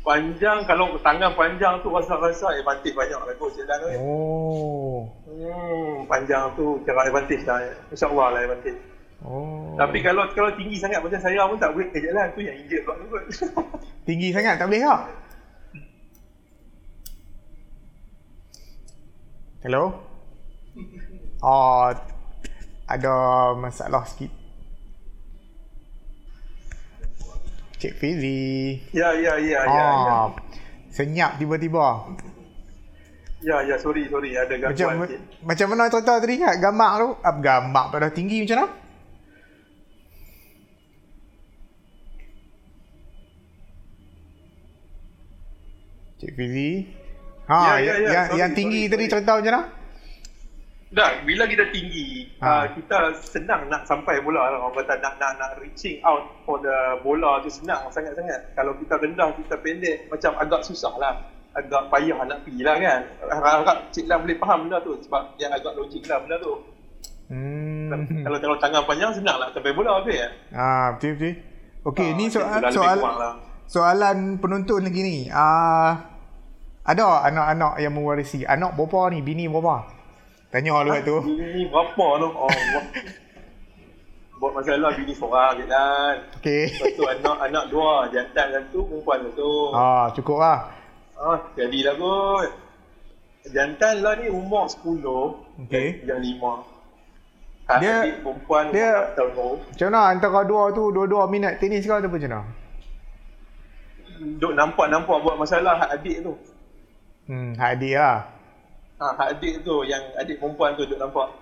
Panjang, 0.00 0.64
kalau 0.64 0.96
tangan 1.04 1.36
panjang 1.36 1.76
tu 1.84 1.92
rasa-rasa 1.92 2.56
advantage 2.56 2.96
banyak 2.96 3.20
lah 3.20 3.34
kot 3.36 3.52
jalan 3.52 3.76
tu. 3.84 3.88
Oh. 4.00 5.04
Hmm, 5.28 6.08
panjang 6.08 6.48
tu 6.56 6.80
kira 6.88 7.04
advantage 7.04 7.44
lah. 7.44 7.60
InsyaAllah 7.92 8.28
lah 8.32 8.40
advantage. 8.48 8.80
Oh. 9.20 9.76
Tapi 9.76 10.00
kalau 10.00 10.24
kalau 10.32 10.48
tinggi 10.56 10.80
sangat 10.80 11.04
macam 11.04 11.20
saya 11.20 11.44
pun 11.44 11.60
tak 11.60 11.76
boleh 11.76 11.92
ke 11.92 12.00
jalan 12.00 12.32
tu 12.32 12.40
yang 12.40 12.56
injek 12.56 12.80
pula 12.88 12.96
tu 12.96 13.06
kot. 13.12 13.24
tinggi 14.08 14.32
sangat 14.32 14.56
tak 14.56 14.66
boleh 14.72 14.82
tak? 14.88 15.02
Hello? 19.60 19.84
Oh, 21.40 21.88
ada 22.84 23.14
masalah 23.56 24.04
sikit. 24.04 24.39
Cik 27.80 27.96
Fizi. 27.96 28.76
Ya, 28.92 29.16
ya, 29.16 29.40
ya. 29.40 29.64
Ah, 29.64 29.72
ya, 29.72 29.86
ya. 29.88 30.12
Ah, 30.12 30.28
senyap 30.92 31.40
tiba-tiba. 31.40 32.12
Ya, 33.40 33.64
ya, 33.64 33.80
sorry, 33.80 34.04
sorry. 34.12 34.36
Ada 34.36 34.52
gangguan. 34.60 35.00
Macam, 35.00 35.16
macam 35.48 35.66
mana 35.72 35.88
tuan-tuan 35.88 36.20
tadi 36.20 36.36
Gamak 36.36 36.60
gambar 36.60 36.90
tu? 37.00 37.08
Ah, 37.24 37.28
Ab, 37.32 37.36
gambar 37.40 37.84
pada 37.88 38.08
tinggi 38.12 38.44
macam 38.44 38.56
mana? 38.60 38.68
Cik 46.20 46.32
Fizi. 46.36 46.70
Ha, 47.48 47.56
ya, 47.56 47.72
ya, 47.80 47.94
ya, 47.96 48.08
yang, 48.12 48.26
sorry, 48.28 48.40
yang 48.44 48.50
tinggi 48.52 48.82
sorry, 48.84 48.92
tadi 48.92 49.04
sorry. 49.08 49.12
cerita 49.16 49.32
macam 49.40 49.52
mana? 49.56 49.79
Dah, 50.90 51.22
bila 51.22 51.46
kita 51.46 51.70
tinggi, 51.70 52.26
Ha. 52.42 52.50
uh, 52.50 52.64
kita 52.74 53.14
senang 53.14 53.70
nak 53.70 53.86
sampai 53.86 54.18
bola 54.20 54.50
lah. 54.50 54.58
Orang 54.58 54.82
kata 54.82 54.98
nak, 54.98 55.22
nak, 55.22 55.38
nak 55.38 55.50
reaching 55.62 56.02
out 56.02 56.26
for 56.42 56.58
the 56.58 56.74
bola 57.00 57.38
tu 57.38 57.46
senang 57.46 57.86
sangat-sangat. 57.88 58.50
Kalau 58.52 58.74
kita 58.74 58.98
rendah, 58.98 59.30
kita 59.38 59.54
pendek, 59.56 60.10
macam 60.10 60.34
agak 60.34 60.66
susah 60.66 60.90
lah. 60.98 61.14
Agak 61.50 61.90
payah 61.90 62.18
nak 62.24 62.42
pergi 62.42 62.62
lah 62.62 62.74
kan. 62.74 63.00
Harap 63.22 63.78
Cik 63.90 64.06
Lam 64.06 64.22
boleh 64.22 64.38
faham 64.38 64.58
benda 64.66 64.78
tu 64.80 64.98
sebab 65.00 65.34
yang 65.36 65.50
agak 65.50 65.74
logik 65.74 66.02
lah 66.06 66.18
benda 66.22 66.36
tu. 66.38 66.54
Hmm. 67.26 67.90
Kalau 68.26 68.38
kalau 68.38 68.56
tangan 68.58 68.82
panjang 68.82 69.12
senang 69.12 69.38
nak 69.38 69.50
sampai 69.50 69.70
bola 69.70 69.98
tu 70.00 70.10
ya. 70.10 70.26
Ah, 70.50 70.94
betul 70.94 71.14
betul. 71.14 71.34
Okey, 71.82 72.06
Ah, 72.06 72.14
ni 72.14 72.24
soal 72.28 72.58
lah, 72.60 72.70
soal 72.70 72.98
kurang 72.98 73.18
lah. 73.18 73.34
soalan 73.64 74.16
penonton 74.36 74.82
lagi 74.84 75.02
ni. 75.02 75.18
Ah, 75.26 76.06
ada 76.82 77.22
anak-anak 77.24 77.78
yang 77.78 77.94
mewarisi. 77.94 78.42
Anak 78.42 78.74
berapa 78.74 79.10
ni? 79.10 79.18
Bini 79.20 79.46
berapa? 79.46 79.99
Tanya 80.50 80.82
lu 80.82 80.92
tu. 81.02 81.16
Bini 81.30 81.70
berapa 81.70 82.06
tu? 82.18 82.28
Oh. 82.28 82.50
Buat 84.40 84.52
masalah 84.56 84.96
bini 84.96 85.12
seorang 85.12 85.52
je 85.60 85.64
kan. 85.68 86.16
Okey. 86.40 86.64
Lepas 86.72 86.90
tu 86.96 87.04
anak 87.04 87.36
anak 87.44 87.64
dua, 87.68 88.08
jantan 88.08 88.46
satu, 88.50 88.78
perempuan 88.88 89.18
satu. 89.28 89.52
Ah, 89.70 90.08
cukup 90.16 90.40
lah. 90.40 90.58
Ah, 91.14 91.38
jadilah 91.52 91.92
kot. 91.94 92.48
Jantan 93.52 94.00
lah 94.00 94.16
ni 94.16 94.32
umur 94.32 94.64
10. 94.64 95.60
Okey. 95.68 96.08
Yang 96.08 96.20
lima. 96.24 96.52
Dia- 97.78 98.02
Adik 98.02 98.16
perempuan 98.24 98.64
dia- 98.72 98.96
umur 98.96 99.12
4 99.12 99.14
tahun 99.14 99.30
tu. 99.30 99.48
Macam 99.60 99.86
mana 99.86 100.00
antara 100.08 100.40
dua 100.42 100.62
tu, 100.72 100.82
dua-dua 100.90 101.22
minat 101.28 101.60
tenis 101.60 101.84
ke 101.84 101.92
ataupun 101.92 102.16
macam 102.16 102.32
mana? 102.32 102.42
Duk 104.40 104.52
nampak-nampak 104.52 105.16
buat 105.20 105.36
masalah 105.36 105.76
hak 105.78 105.90
adik 106.00 106.16
tu. 106.24 106.32
Hmm, 107.28 107.52
hak 107.54 107.76
adik 107.76 107.94
lah. 107.94 108.24
Ha, 109.00 109.16
hak 109.16 109.28
adik 109.40 109.64
tu, 109.64 109.80
yang 109.88 110.12
adik 110.20 110.36
perempuan 110.36 110.76
tu 110.76 110.84
duk 110.84 111.00
nampak. 111.00 111.32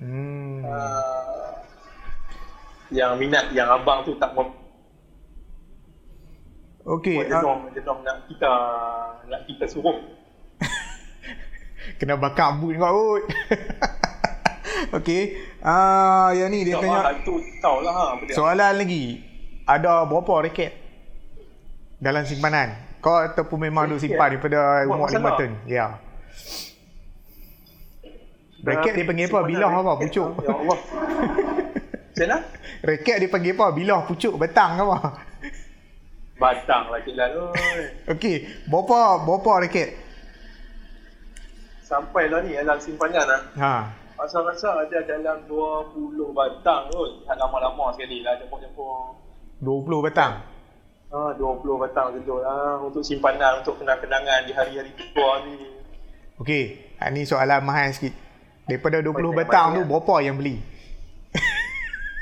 Hmm. 0.00 0.64
Uh, 0.64 1.52
yang 2.88 3.20
minat, 3.20 3.52
yang 3.52 3.68
abang 3.68 4.00
tu 4.02 4.16
tak 4.16 4.32
mau 4.32 4.48
Okey, 6.82 7.14
buat 7.14 7.30
ah, 7.30 7.38
jenong, 7.38 7.60
jenong 7.78 7.98
nak 8.02 8.16
kita 8.26 8.50
nak 9.30 9.40
kita 9.46 9.64
suruh. 9.70 10.02
kena 12.02 12.18
bakar 12.18 12.58
boot 12.58 12.74
kau 12.74 12.90
kot. 12.90 13.22
Okey. 14.98 15.38
Ah, 15.62 16.34
yang 16.34 16.50
ni 16.50 16.66
dia 16.66 16.74
Tak 16.74 16.82
tanya 16.82 17.22
tu 17.22 17.38
tahu 17.62 17.86
lah 17.86 17.94
ha, 17.94 18.04
dia. 18.18 18.34
soalan 18.34 18.72
lagi. 18.82 19.22
Ada 19.62 20.02
berapa 20.10 20.50
raket 20.50 20.74
dalam 22.02 22.26
simpanan? 22.26 22.74
Kau 22.98 23.14
ataupun 23.14 23.70
memang 23.70 23.86
duk 23.86 24.02
simpan 24.02 24.34
daripada 24.34 24.82
umur 24.90 25.06
lima 25.06 25.38
tahun? 25.38 25.54
Ya. 25.70 26.02
Raket 28.62 28.92
dia 28.94 29.04
panggil 29.06 29.26
apa? 29.26 29.40
Bilah 29.42 29.70
apa? 29.74 29.92
Pucuk. 29.98 30.28
Ya 30.46 30.54
Allah. 30.54 30.78
Macam 32.12 32.26
mana? 32.28 32.38
Raket 32.86 33.16
dia 33.18 33.28
panggil 33.30 33.52
apa? 33.58 33.66
Bilah, 33.74 34.00
pucuk, 34.06 34.34
betang 34.38 34.78
ke 34.78 34.82
apa? 34.86 34.98
Batang 36.42 36.90
lah 36.90 36.98
Cik 37.06 37.14
Lan. 37.14 37.30
oi. 37.38 38.10
Okey, 38.10 38.66
berapa 38.66 39.22
berapa 39.22 39.62
raket? 39.62 39.94
Sampai 41.86 42.26
lah 42.26 42.42
ni 42.42 42.58
dalam 42.58 42.82
simpanan 42.82 43.26
lah. 43.30 43.42
Ha. 43.62 43.74
Rasa-rasa 44.18 44.86
ada 44.86 44.98
dalam 45.06 45.46
20 45.46 46.18
batang 46.34 46.90
kot. 46.90 47.26
Tak 47.26 47.38
lama-lama 47.38 47.94
sekali 47.94 48.26
lah 48.26 48.38
jemput-jemput. 48.42 49.18
20 49.62 50.06
betang. 50.06 50.42
Ha, 51.14 51.34
20 51.38 51.82
batang 51.82 52.10
macam 52.10 52.22
tu 52.26 52.38
lah. 52.42 52.78
Untuk 52.82 53.02
simpanan, 53.06 53.62
untuk 53.62 53.78
kenang-kenangan 53.78 54.46
di 54.46 54.52
hari-hari 54.54 54.90
tua 55.14 55.46
ni. 55.46 55.58
Okey, 56.42 56.96
ha, 56.98 57.10
ni 57.10 57.22
soalan 57.22 57.62
mahal 57.62 57.94
sikit. 57.94 58.21
Daripada 58.64 58.96
20 58.98 59.10
Banyak- 59.12 59.36
betang 59.36 59.66
tu 59.74 59.82
berapa 59.84 60.14
yang 60.22 60.36
beli? 60.36 60.56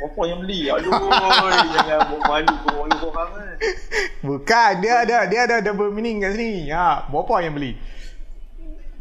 Apa 0.01 0.23
yang 0.25 0.41
beli? 0.41 0.61
Aduh, 0.67 0.89
jangan 1.77 2.01
buat 2.09 2.23
malu 2.25 2.55
kau 2.65 3.09
orang 3.13 3.29
kan. 3.37 3.49
Bukan, 4.21 4.71
dia 4.81 5.05
ada 5.05 5.29
dia 5.29 5.41
ada 5.45 5.57
double 5.61 5.93
meaning 5.93 6.25
kat 6.25 6.33
sini. 6.35 6.73
Ha, 6.73 7.05
berapa 7.07 7.45
yang 7.45 7.53
beli? 7.53 7.77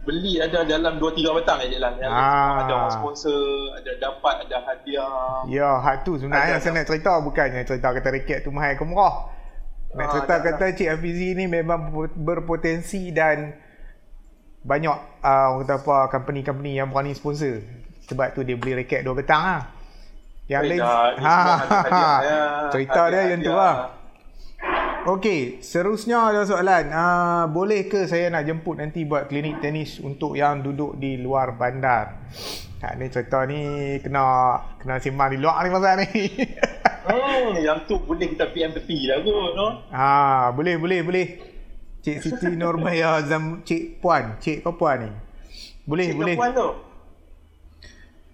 Beli 0.04 0.42
ada 0.42 0.68
dalam 0.68 1.00
2-3 1.00 1.32
batang 1.34 1.64
je 1.64 1.80
lah. 1.80 1.96
Ah. 2.04 2.66
Ada 2.66 2.72
orang 2.74 2.92
sponsor, 2.92 3.40
ada 3.74 3.92
dapat, 3.96 4.36
ada 4.44 4.58
hadiah. 4.60 5.44
Ya, 5.48 5.70
hak 5.78 6.04
tu 6.04 6.18
sebenarnya 6.18 6.58
Ada, 6.58 6.64
saya 6.66 6.74
nak 6.76 6.88
cerita 6.88 7.12
bukannya 7.22 7.62
cerita 7.64 7.88
kata 7.94 8.10
raket 8.10 8.40
tu 8.44 8.52
mahal 8.52 8.76
ke 8.76 8.84
murah. 8.84 9.32
Nak 9.90 10.04
Ah, 10.04 10.12
cerita 10.12 10.34
ada, 10.36 10.44
kata 10.52 10.76
Cik 10.76 10.90
Hafizi 10.90 11.32
ni 11.32 11.48
memang 11.48 11.90
ber- 11.90 12.12
berpotensi 12.14 13.10
dan 13.10 13.56
banyak 14.62 14.96
uh, 15.22 15.46
orang 15.54 15.64
kata 15.64 15.76
apa 15.80 15.98
company-company 16.10 16.72
yang 16.76 16.90
berani 16.90 17.14
sponsor. 17.14 17.64
Sebab 18.06 18.34
tu 18.34 18.42
dia 18.42 18.56
beli 18.56 18.74
raket 18.76 19.02
dua 19.02 19.14
betang 19.14 19.42
lah. 19.48 19.62
Yang 20.46 20.64
Eh, 20.64 20.70
lain 20.70 20.82
dah, 20.82 21.06
ni 21.14 21.24
ha, 21.24 21.30
semua 21.30 21.56
hadiah 21.78 22.16
dia. 22.18 22.40
cerita 22.74 23.02
dia 23.08 23.22
yang 23.30 23.42
tu 23.42 23.54
lah. 23.54 23.76
Okey, 25.02 25.64
seterusnya 25.64 26.20
ada 26.28 26.44
soalan. 26.44 26.92
Uh, 26.92 27.44
boleh 27.48 27.88
ke 27.88 28.04
saya 28.06 28.28
nak 28.28 28.44
jemput 28.44 28.76
nanti 28.76 29.08
buat 29.08 29.26
klinik 29.26 29.58
tenis 29.58 29.98
untuk 30.00 30.36
yang 30.36 30.60
duduk 30.60 31.00
di 31.00 31.16
luar 31.16 31.56
bandar? 31.56 32.20
Ha, 32.80 32.96
ni 32.96 33.08
cerita 33.08 33.44
ni 33.44 33.60
kena 34.00 34.24
kena 34.76 35.00
simpan 35.00 35.32
di 35.32 35.38
luar 35.38 35.64
ni 35.64 35.70
pasal 35.70 35.96
ni. 36.02 36.12
Hmm, 37.00 37.58
yang 37.58 37.90
tu 37.90 37.98
boleh 37.98 38.30
kita 38.30 38.54
PM 38.54 38.70
tepi 38.70 39.10
lah 39.10 39.26
kot, 39.26 39.58
no? 39.58 39.82
ha, 39.90 40.54
boleh 40.54 40.78
boleh 40.78 41.00
boleh. 41.02 41.28
Cik 42.00 42.18
Siti 42.24 42.50
Nurbaya 42.56 43.20
Zam 43.28 43.60
Cik 43.68 44.00
Puan, 44.00 44.40
Cik 44.40 44.64
kau 44.64 44.76
Puan 44.80 44.98
ni. 45.04 45.10
Boleh 45.84 46.12
Cik 46.12 46.18
boleh. 46.18 46.36
Puan 46.40 46.52
tu. 46.56 46.70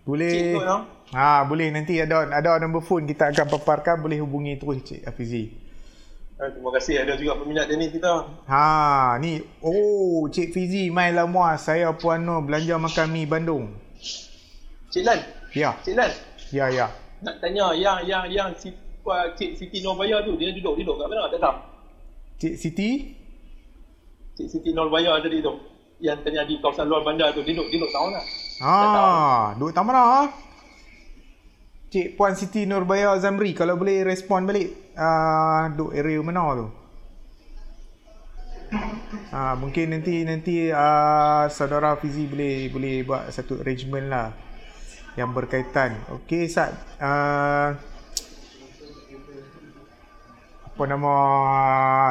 Boleh. 0.06 0.32
Cik 0.32 0.46
tu, 0.54 0.62
no? 0.62 0.78
Ha, 1.14 1.46
boleh 1.46 1.70
nanti 1.70 2.02
ada 2.02 2.26
ada 2.28 2.58
nombor 2.58 2.82
phone 2.82 3.06
kita 3.06 3.30
akan 3.30 3.46
paparkan 3.58 4.02
boleh 4.02 4.22
hubungi 4.22 4.58
terus 4.58 4.82
Cik 4.86 5.02
Hafizi. 5.06 5.54
Ah, 6.36 6.52
terima 6.52 6.68
kasih 6.76 7.00
ada 7.00 7.16
juga 7.16 7.40
peminat 7.40 7.72
tenis 7.72 7.96
kita. 7.96 8.28
Ha, 8.52 9.16
ni 9.24 9.40
oh 9.64 10.28
Cik 10.28 10.52
Fizi 10.52 10.92
mai 10.92 11.16
lama 11.16 11.56
saya 11.56 11.90
Puan 11.96 12.22
Nur 12.28 12.44
belanja 12.44 12.76
makan 12.76 13.08
mi 13.10 13.24
Bandung. 13.26 13.72
Cik 14.92 15.04
Lan, 15.08 15.20
Ya, 15.56 15.76
Cik 15.84 15.96
Lan, 15.96 16.12
ya 16.52 16.68
ya. 16.72 16.88
nak 17.24 17.40
tanya 17.40 17.72
yang 17.74 18.04
yang 18.04 18.24
yang 18.28 18.50
si 18.60 18.70
uh, 19.08 19.28
Cik 19.34 19.56
Siti 19.56 19.80
Nurbaya 19.82 20.22
tu 20.28 20.36
dia 20.36 20.52
duduk 20.52 20.76
duduk 20.78 21.00
kat 21.00 21.08
mana? 21.08 21.32
Tak 21.32 21.40
tahu. 21.40 21.56
Cik 22.44 22.54
Siti? 22.60 22.90
Cik 24.36 24.48
Siti 24.52 24.76
Nurbaya 24.76 25.16
tadi 25.24 25.40
tu. 25.40 25.56
Yang 26.04 26.28
tanya 26.28 26.44
di 26.44 26.60
kawasan 26.60 26.92
luar 26.92 27.08
bandar 27.08 27.32
tu 27.32 27.40
dia 27.40 27.56
duduk 27.56 27.72
dia 27.72 27.80
duduk 27.80 27.92
tahu 27.96 28.08
lah. 28.12 28.24
Ha, 28.60 28.76
duduk 29.56 29.72
tak 29.72 29.84
mana? 29.88 30.28
Cik 31.88 32.20
Puan 32.20 32.36
Siti 32.36 32.68
Nurbaya 32.68 33.16
Zamri 33.16 33.56
kalau 33.56 33.80
boleh 33.80 34.04
respon 34.04 34.44
balik. 34.44 34.92
Uh, 34.96 35.72
duduk 35.76 35.96
area 35.96 36.20
mana 36.20 36.44
tu? 36.52 36.68
Ha, 39.32 39.56
mungkin 39.56 39.96
nanti 39.96 40.28
nanti 40.28 40.68
uh, 40.68 41.48
saudara 41.48 41.96
Fizi 41.96 42.28
boleh 42.28 42.68
boleh 42.68 42.96
buat 43.08 43.32
satu 43.32 43.64
arrangement 43.64 44.08
lah 44.12 44.28
yang 45.16 45.32
berkaitan. 45.32 45.96
Okey, 46.12 46.52
Sat. 46.52 46.76
Uh, 47.00 47.95
apa 50.76 50.92
nama 50.92 51.16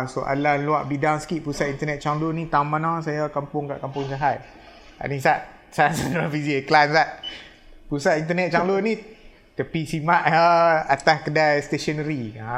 soalan 0.08 0.64
luar 0.64 0.88
bidang 0.88 1.20
sikit 1.20 1.44
pusat 1.44 1.68
internet 1.68 2.00
Changdu 2.00 2.32
ni 2.32 2.48
tang 2.48 2.64
mana 2.64 2.96
saya 3.04 3.28
kampung 3.28 3.68
kat 3.68 3.76
kampung 3.76 4.08
Jahat. 4.08 4.40
Ha, 4.96 5.04
ni 5.04 5.20
Sat, 5.20 5.68
Sat 5.68 5.92
saudara 6.00 6.32
Fizi 6.32 6.64
iklan 6.64 6.88
Sat. 6.96 7.20
Pusat 7.92 8.24
internet 8.24 8.56
Changdu 8.56 8.80
ni 8.80 8.96
tepi 9.52 9.84
simak 9.84 10.24
ha, 10.32 10.80
atas 10.88 11.28
kedai 11.28 11.60
stationery. 11.60 12.40
Ha. 12.40 12.56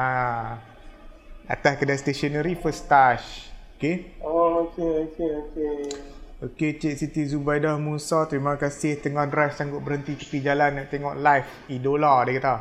Atas 1.50 1.74
kedai 1.74 1.98
stationery 1.98 2.54
first 2.54 2.86
touch. 2.86 3.50
Okey. 3.74 4.22
Oh, 4.22 4.70
okey 4.70 5.10
okey 5.10 5.30
okey. 5.42 5.74
Okey 6.38 6.70
Cik 6.78 6.94
Siti 7.02 7.22
Zubaidah 7.26 7.80
Musa 7.80 8.28
Terima 8.28 8.60
kasih 8.60 9.00
tengah 9.00 9.24
drive 9.24 9.56
sanggup 9.56 9.80
berhenti 9.80 10.20
tepi 10.20 10.44
jalan 10.44 10.84
nak 10.84 10.92
tengok 10.92 11.16
live 11.16 11.48
Idola 11.72 12.28
dia 12.28 12.36
kata 12.36 12.56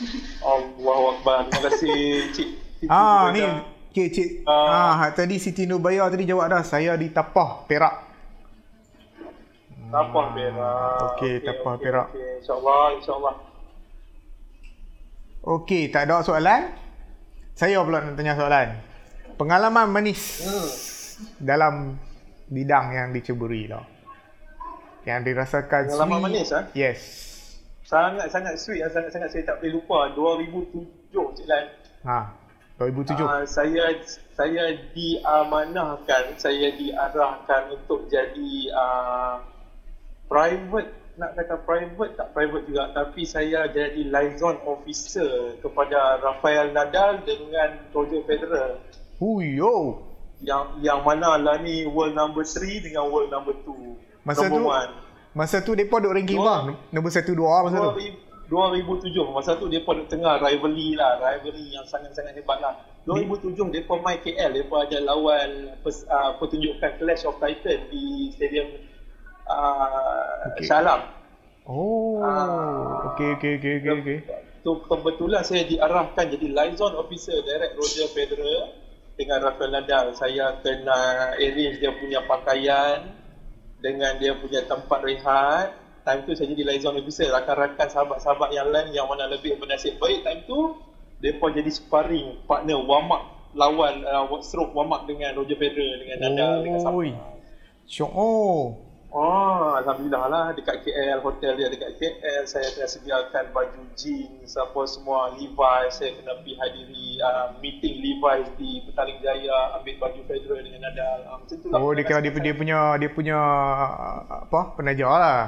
Allahu 0.56 1.04
Akbar. 1.14 1.46
Terima 1.52 1.68
kasih 1.68 2.32
Cik 2.32 2.69
Ah 2.86 3.28
ni. 3.30 3.42
Okay 3.90 4.06
Cik 4.08 4.28
Ah. 4.46 4.94
ah, 4.96 5.10
Tadi 5.10 5.36
Siti 5.36 5.66
Nurbaya 5.66 6.06
tadi 6.06 6.22
jawab 6.22 6.46
dah 6.46 6.62
Saya 6.62 6.94
di 6.94 7.10
Tapah 7.10 7.66
Perak 7.66 7.94
Tapah 9.90 10.26
Perak. 10.30 10.94
Okey, 11.12 11.42
Tapah 11.42 11.74
Perak. 11.74 12.06
Okey, 12.08 12.38
insyaAllah, 12.38 12.84
insyaAllah. 12.94 13.34
Okey 15.42 15.82
tak 15.88 16.06
ada 16.06 16.22
soalan 16.22 16.70
Saya 17.52 17.82
pula 17.82 17.98
nak 17.98 18.14
tanya 18.14 18.32
soalan 18.32 18.78
Pengalaman 19.34 19.90
manis 19.90 20.40
Hmm. 20.40 20.70
Dalam 21.36 21.74
bidang 22.46 22.86
yang 22.92 23.08
diceburi 23.10 23.66
lah 23.66 23.82
Yang 25.02 25.20
dirasakan 25.26 25.82
Pengalaman 25.90 26.08
sweet. 26.14 26.24
manis, 26.24 26.48
ah? 26.50 26.64
Yes 26.70 27.00
Sangat-sangat 27.82 28.54
sweet, 28.54 28.80
ah, 28.80 28.88
sangat-sangat 28.88 29.28
saya 29.28 29.42
tak 29.44 29.58
boleh 29.58 29.74
lupa. 29.74 30.14
2007, 30.14 30.86
Cik 31.10 31.46
Lan. 31.50 31.64
Ha 32.06 32.20
2007. 32.80 33.20
Uh, 33.20 33.44
saya 33.44 33.92
saya 34.32 34.72
diamanahkan, 34.96 36.40
saya 36.40 36.72
diarahkan 36.72 37.76
untuk 37.76 38.08
jadi 38.08 38.72
uh, 38.72 39.44
private 40.24 40.88
nak 41.20 41.36
kata 41.36 41.60
private 41.68 42.16
tak 42.16 42.32
private 42.32 42.64
juga 42.64 42.88
tapi 42.96 43.28
saya 43.28 43.68
jadi 43.68 44.08
liaison 44.08 44.56
officer 44.64 45.60
kepada 45.60 46.16
Rafael 46.24 46.72
Nadal 46.72 47.20
dengan 47.28 47.76
Roger 47.92 48.24
Federer 48.24 48.80
Huyo. 49.20 50.00
yang 50.40 50.80
yang 50.80 51.04
mana 51.04 51.36
lah 51.36 51.60
ni 51.60 51.84
world 51.84 52.16
number 52.16 52.40
3 52.40 52.80
dengan 52.80 53.12
world 53.12 53.28
number 53.28 53.52
2 53.68 54.24
Masa 54.24 54.48
number 54.48 54.56
tu 54.56 54.64
one. 54.64 54.92
masa 55.36 55.56
tu 55.60 55.72
depa 55.76 56.00
duk 56.00 56.16
ranking 56.16 56.40
bang. 56.40 56.72
Nombor 56.88 57.10
1 57.12 57.28
2 57.28 57.64
masa 57.68 57.76
tu. 57.76 57.90
2007 58.50 59.14
masa 59.30 59.54
tu 59.54 59.70
dia 59.70 59.78
pada 59.86 60.02
tengah 60.10 60.42
rivalry 60.42 60.98
lah 60.98 61.22
rivalry 61.22 61.70
yang 61.70 61.86
sangat-sangat 61.86 62.34
hebat 62.34 62.58
lah 62.58 62.74
2007 63.06 63.54
dia 63.70 63.86
main 63.86 64.18
KL 64.18 64.50
dia 64.50 64.66
ada 64.66 64.98
lawan 65.06 65.78
pers, 65.86 66.02
uh, 66.10 66.34
pertunjukan 66.36 66.98
Clash 66.98 67.22
of 67.24 67.38
Titan 67.38 67.86
di 67.88 68.34
stadium 68.34 68.66
uh, 69.46 70.50
Okey. 70.52 70.66
Shah 70.66 70.82
Alam 70.82 71.00
Oh. 71.70 72.18
Ah. 72.18 73.14
Okey 73.14 73.38
okey 73.38 73.52
okey 73.62 73.72
okey 73.78 73.90
okey. 74.02 74.18
tu 74.66 74.82
kebetulan 74.90 75.46
saya 75.46 75.62
diarahkan 75.70 76.26
jadi 76.34 76.46
liaison 76.50 76.98
officer 76.98 77.38
direct 77.46 77.78
Roger 77.78 78.10
Federer 78.10 78.74
dengan 79.14 79.38
Rafael 79.46 79.70
Nadal 79.72 80.10
saya 80.18 80.58
kena 80.60 81.32
arrange 81.38 81.78
dia 81.78 81.94
punya 81.94 82.26
pakaian 82.26 83.14
dengan 83.78 84.18
dia 84.18 84.34
punya 84.36 84.66
tempat 84.66 85.00
rehat 85.00 85.79
time 86.02 86.24
tu 86.24 86.32
saya 86.32 86.48
jadi 86.52 86.62
liaison 86.66 86.96
officer 86.96 87.28
rakan-rakan 87.30 87.88
sahabat-sahabat 87.88 88.50
yang 88.52 88.68
lain 88.68 88.90
yang 88.92 89.06
mana 89.06 89.28
lebih 89.28 89.56
bernasib 89.60 89.96
baik 90.00 90.24
time 90.24 90.42
tu 90.48 90.76
mereka 91.20 91.46
jadi 91.52 91.70
sparring 91.70 92.40
partner 92.48 92.80
warm 92.80 93.12
up 93.12 93.24
lawan 93.52 94.06
uh, 94.06 94.24
stroke 94.40 94.72
warm 94.72 94.94
up 94.94 95.04
dengan 95.04 95.36
Roger 95.36 95.58
Federer 95.58 96.00
dengan 96.00 96.16
Nadal 96.22 96.64
dengan 96.64 96.80
siapa. 96.80 97.02
Syok 97.90 98.12
oh. 98.14 98.58
Oh, 99.10 99.74
Alhamdulillah 99.74 100.30
lah 100.30 100.46
dekat 100.54 100.86
KL, 100.86 101.18
hotel 101.18 101.58
dia 101.58 101.66
dekat 101.66 101.98
KL 101.98 102.46
Saya 102.46 102.70
kena 102.70 102.86
sediakan 102.86 103.50
baju 103.50 103.82
jeans, 103.98 104.54
apa 104.54 104.86
semua 104.86 105.34
Levi's 105.34 105.98
Saya 105.98 106.14
kena 106.14 106.38
pergi 106.38 106.54
hadiri 106.54 107.18
uh, 107.18 107.58
meeting 107.58 107.98
Levi's 107.98 108.46
di 108.54 108.86
Petaling 108.86 109.18
Jaya 109.18 109.74
Ambil 109.74 109.98
baju 109.98 110.20
Federer 110.30 110.62
dengan 110.62 110.86
Nadal 110.86 111.26
uh, 111.26 111.42
Macam 111.42 111.56
tu 111.58 111.66
lah 111.74 111.82
Oh 111.82 111.90
dia 111.90 112.06
dia, 112.06 112.30
dia 112.30 112.54
punya 112.54 112.78
dia 113.02 113.10
punya 113.10 113.38
apa 114.46 114.78
penajar 114.78 115.10
lah. 115.10 115.40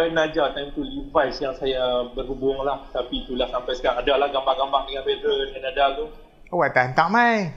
Penajar 0.00 0.54
time 0.54 0.70
tu 0.70 0.80
Levi's 0.80 1.36
yang 1.38 1.50
saya 1.52 1.82
berhubung 2.14 2.62
lah 2.62 2.86
Tapi 2.88 3.26
itulah 3.26 3.50
sampai 3.50 3.74
sekarang 3.74 3.98
Ada 3.98 4.14
lah 4.16 4.28
gambar-gambar 4.30 4.86
dengan 4.86 5.02
Federer 5.02 5.50
dengan 5.50 5.62
Nadal 5.66 5.90
tu 5.92 6.06
Oh 6.48 6.62
tak 6.64 6.82
hantar 6.86 7.10
mai. 7.10 7.50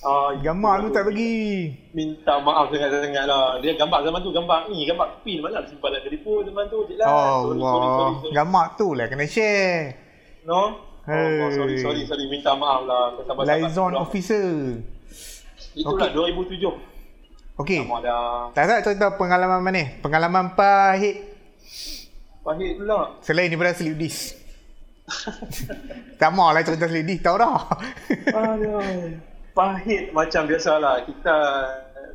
uh, 0.00 0.32
Gambar 0.40 0.80
tu 0.80 0.88
tak 0.90 1.04
bagi. 1.04 1.70
Minta 1.92 2.40
maaf 2.40 2.66
sangat-sangat 2.66 3.24
lah 3.24 3.60
Dia 3.60 3.76
gambar 3.76 4.00
zaman 4.02 4.18
tu 4.18 4.32
gambar 4.32 4.58
ni 4.66 4.82
Gambar 4.82 5.20
pin 5.20 5.38
mana 5.38 5.60
simpan 5.62 5.92
dalam 5.92 6.02
telefon 6.02 6.40
zaman 6.42 6.64
tu 6.66 6.78
Cik 6.88 6.96
lah 6.96 7.06
Oh 7.06 7.52
sorry, 7.52 7.60
sorry, 7.60 7.60
sorry, 7.60 8.14
sorry. 8.16 8.32
Gambar 8.32 8.64
tu 8.74 8.88
lah 8.90 9.06
kena 9.06 9.24
share. 9.28 9.80
No? 10.44 10.60
Hey. 11.04 11.36
Oh, 11.36 11.44
oh, 11.44 11.50
sorry, 11.52 11.76
sorry, 11.76 12.02
sorry. 12.04 12.24
Minta 12.26 12.56
maaf 12.56 12.80
lah. 12.84 13.12
Sahabat-sahabat. 13.20 13.44
Liaison 13.60 13.88
Itulah. 13.92 14.00
officer. 14.00 14.46
Itulah 15.74 16.08
2007. 16.10 17.60
Okey. 17.60 17.80
Lama 17.84 17.98
dah. 18.00 18.48
Tak 18.50 18.64
tak 18.64 18.78
cerita 18.82 19.06
pengalaman 19.14 19.60
mana? 19.60 20.00
Pengalaman 20.00 20.56
pahit 20.56 21.33
Pahit 22.40 22.76
pula. 22.76 23.16
selain 23.20 23.48
daripada 23.48 23.72
sleep 23.72 23.96
disc. 23.96 24.36
tak 26.16 26.30
mau 26.32 26.48
lah 26.48 26.60
cerita 26.60 26.84
sleep 26.86 27.04
disc 27.04 27.22
tahu 27.22 27.36
dah. 27.36 27.60
Aduh. 28.32 29.16
Pahit 29.52 30.10
macam 30.10 30.44
biasalah. 30.44 31.04
Kita 31.04 31.36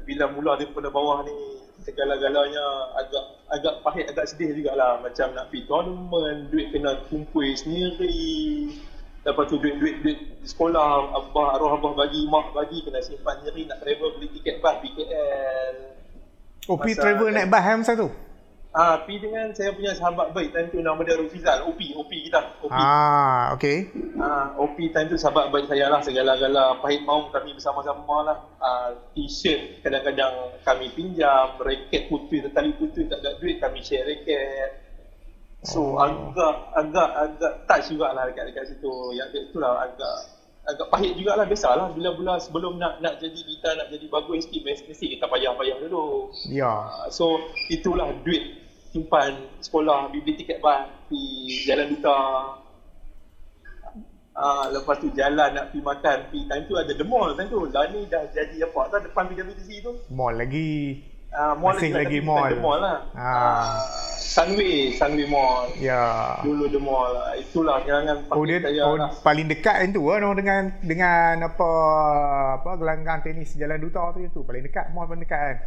bila 0.04 0.26
mula 0.28 0.58
daripada 0.58 0.90
bawah 0.90 1.22
ni 1.22 1.34
segala-galanya 1.80 2.66
agak 2.98 3.24
agak 3.50 3.74
pahit 3.82 4.06
agak 4.06 4.26
sedih 4.26 4.54
jugalah 4.54 5.00
macam 5.00 5.34
nak 5.34 5.50
pergi 5.50 5.66
tournament 5.66 6.50
duit 6.50 6.70
kena 6.70 7.02
kumpul 7.10 7.46
sendiri 7.56 8.70
lepas 9.22 9.46
tu 9.46 9.58
duit-duit 9.58 10.02
duit 10.02 10.18
sekolah 10.44 11.14
abah 11.14 11.58
arwah 11.58 11.78
abah 11.78 11.94
bagi 11.96 12.26
mak 12.28 12.54
bagi 12.54 12.84
kena 12.84 13.00
simpan 13.00 13.42
sendiri 13.42 13.66
nak 13.66 13.82
travel 13.82 14.18
beli 14.18 14.28
tiket 14.34 14.60
bas 14.60 14.78
pergi 14.78 14.92
KL 14.98 15.76
Oh, 16.70 16.78
Masa- 16.78 17.02
travel 17.02 17.30
naik 17.32 17.48
bas 17.50 17.64
eh 17.64 17.76
masa 17.80 17.94
tu? 17.98 18.10
Ah, 18.70 19.02
pi 19.02 19.18
dengan 19.18 19.50
saya 19.50 19.74
punya 19.74 19.98
sahabat 19.98 20.30
baik 20.30 20.54
time 20.54 20.70
tu 20.70 20.78
nama 20.78 21.02
dia 21.02 21.18
Rufizal, 21.18 21.66
OP, 21.66 21.82
OP 21.98 22.12
kita, 22.30 22.62
OP. 22.62 22.70
Ah, 22.70 23.58
okey. 23.58 23.90
Ah, 24.22 24.54
OP 24.62 24.78
time 24.94 25.10
tu 25.10 25.18
sahabat 25.18 25.50
baik 25.50 25.66
saya 25.66 25.90
lah 25.90 26.06
segala-gala 26.06 26.78
pahit 26.78 27.02
maung 27.02 27.34
kami 27.34 27.58
bersama-sama 27.58 28.30
lah. 28.30 28.38
Ah, 28.62 28.94
t-shirt 29.18 29.82
kadang-kadang 29.82 30.54
kami 30.62 30.94
pinjam, 30.94 31.58
raket 31.58 32.14
putih, 32.14 32.46
tali 32.54 32.70
putih 32.78 33.10
tak 33.10 33.26
ada 33.26 33.42
duit 33.42 33.58
kami 33.58 33.82
share 33.82 34.06
raket. 34.06 34.86
So 35.66 35.98
Oh. 35.98 36.06
agak 36.06 36.56
agak 36.78 37.10
agak 37.10 37.54
touch 37.66 37.90
jugalah 37.90 38.30
dekat 38.30 38.54
dekat 38.54 38.70
situ. 38.70 38.94
Yang 39.18 39.50
itulah 39.50 39.82
agak 39.82 40.18
agak 40.70 40.88
pahit 40.94 41.18
jugalah 41.18 41.50
biasalah 41.50 41.90
bila-bila 41.98 42.38
sebelum 42.38 42.78
nak 42.78 43.02
nak 43.02 43.18
jadi 43.18 43.36
kita 43.36 43.74
nak 43.76 43.90
jadi 43.90 44.06
bagus 44.14 44.46
mesti 44.46 44.62
mesti 44.62 45.06
kita 45.18 45.26
payah-payah 45.26 45.78
dulu. 45.90 46.30
Ya. 46.48 46.70
Uh, 46.70 47.08
so 47.10 47.42
itulah 47.74 48.14
duit 48.22 48.59
simpan 48.90 49.32
sekolah 49.60 50.10
beli 50.10 50.34
tiket 50.36 50.60
bas 50.60 50.80
pergi 51.06 51.26
jalan 51.64 51.88
duta 51.90 52.20
Ah, 54.32 54.72
lepas 54.72 54.96
tu 54.96 55.12
jalan 55.12 55.52
nak 55.52 55.68
pergi 55.68 55.84
makan 55.84 56.18
pergi 56.26 56.48
time 56.48 56.64
tu 56.64 56.74
ada 56.74 56.88
the 56.90 57.04
mall 57.04 57.28
time 57.36 57.52
tu 57.52 57.60
lah 57.62 57.92
ni 57.92 58.08
dah 58.08 58.24
jadi 58.32 58.56
apa 58.64 58.88
tak 58.88 59.04
depan 59.06 59.28
PWC 59.28 59.84
tu 59.84 59.92
Mall 60.08 60.32
lagi. 60.34 61.04
ah, 61.30 61.52
mall 61.54 61.76
Masih 61.76 61.92
lah, 61.92 62.00
lagi 62.00 62.18
tapi 62.18 62.30
mall. 62.30 62.48
the 62.48 62.56
mall 62.58 62.80
lah 62.80 62.98
Ah. 63.12 63.28
ah. 63.28 63.68
Sunway 64.16 64.96
Sunway 64.96 65.28
Mall 65.28 65.68
Ya. 65.76 66.40
dulu 66.40 66.72
the 66.72 66.80
mall 66.80 67.12
lah 67.12 67.36
itulah 67.36 67.84
jangan 67.84 68.16
Oh 68.32 68.48
dia 68.48 68.64
saya 68.64 68.80
oh, 68.82 68.96
lah 68.96 69.12
paling 69.20 69.44
dekat 69.46 69.76
yang 69.76 69.92
tu 69.92 70.08
kan 70.08 70.22
oh, 70.24 70.32
dengan 70.32 70.62
dengan 70.80 71.34
apa 71.44 71.70
apa 72.56 72.72
gelanggang 72.76 73.20
tenis 73.20 73.52
Jalan 73.54 73.76
Duta 73.78 74.08
tu 74.14 74.24
yang 74.24 74.32
tu 74.32 74.42
paling 74.42 74.64
dekat 74.64 74.88
mall 74.90 75.04
paling 75.04 75.20
dekat 75.20 75.36
kan. 75.42 75.58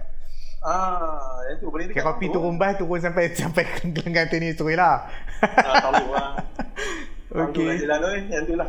Ah 0.63 1.43
yang 1.51 1.59
tu 1.59 1.67
boleh 1.75 1.91
dekat 1.91 2.07
kopi 2.07 2.31
tu. 2.31 2.39
turun 2.39 2.55
bas 2.55 2.79
turun 2.79 3.03
sampai 3.03 3.31
sampai 3.39 3.67
ke 3.67 3.91
gelanggang 3.91 4.31
tenis 4.31 4.55
tu 4.55 4.71
lah. 4.71 5.11
ah, 5.43 5.91
tahu 5.91 6.07
Okey. 7.33 7.65
Okey. 7.67 7.83
Jalan 7.83 7.97
tu 7.99 8.09
yang 8.31 8.45
tu 8.47 8.55
lah. 8.55 8.69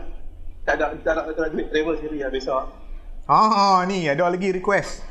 Tak 0.64 0.80
ada, 0.80 0.96
tak 1.04 1.14
ada, 1.20 1.22
tak 1.36 1.44
ada 1.44 1.50
duit 1.52 1.68
travel 1.68 2.00
sendiri 2.00 2.24
lah 2.24 2.32
besok. 2.32 2.64
Ah, 3.28 3.84
ni 3.84 4.08
ada 4.08 4.28
lagi 4.32 4.56
request. 4.56 5.04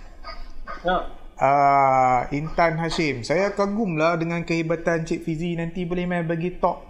Ha. 0.88 0.96
Uh, 1.42 2.20
Intan 2.30 2.78
Hashim 2.78 3.26
Saya 3.26 3.50
kagum 3.50 3.98
lah 3.98 4.14
dengan 4.14 4.46
kehebatan 4.46 5.02
Cik 5.02 5.26
Fizi 5.26 5.58
Nanti 5.58 5.82
boleh 5.82 6.06
main 6.06 6.22
bagi 6.22 6.54
talk 6.54 6.86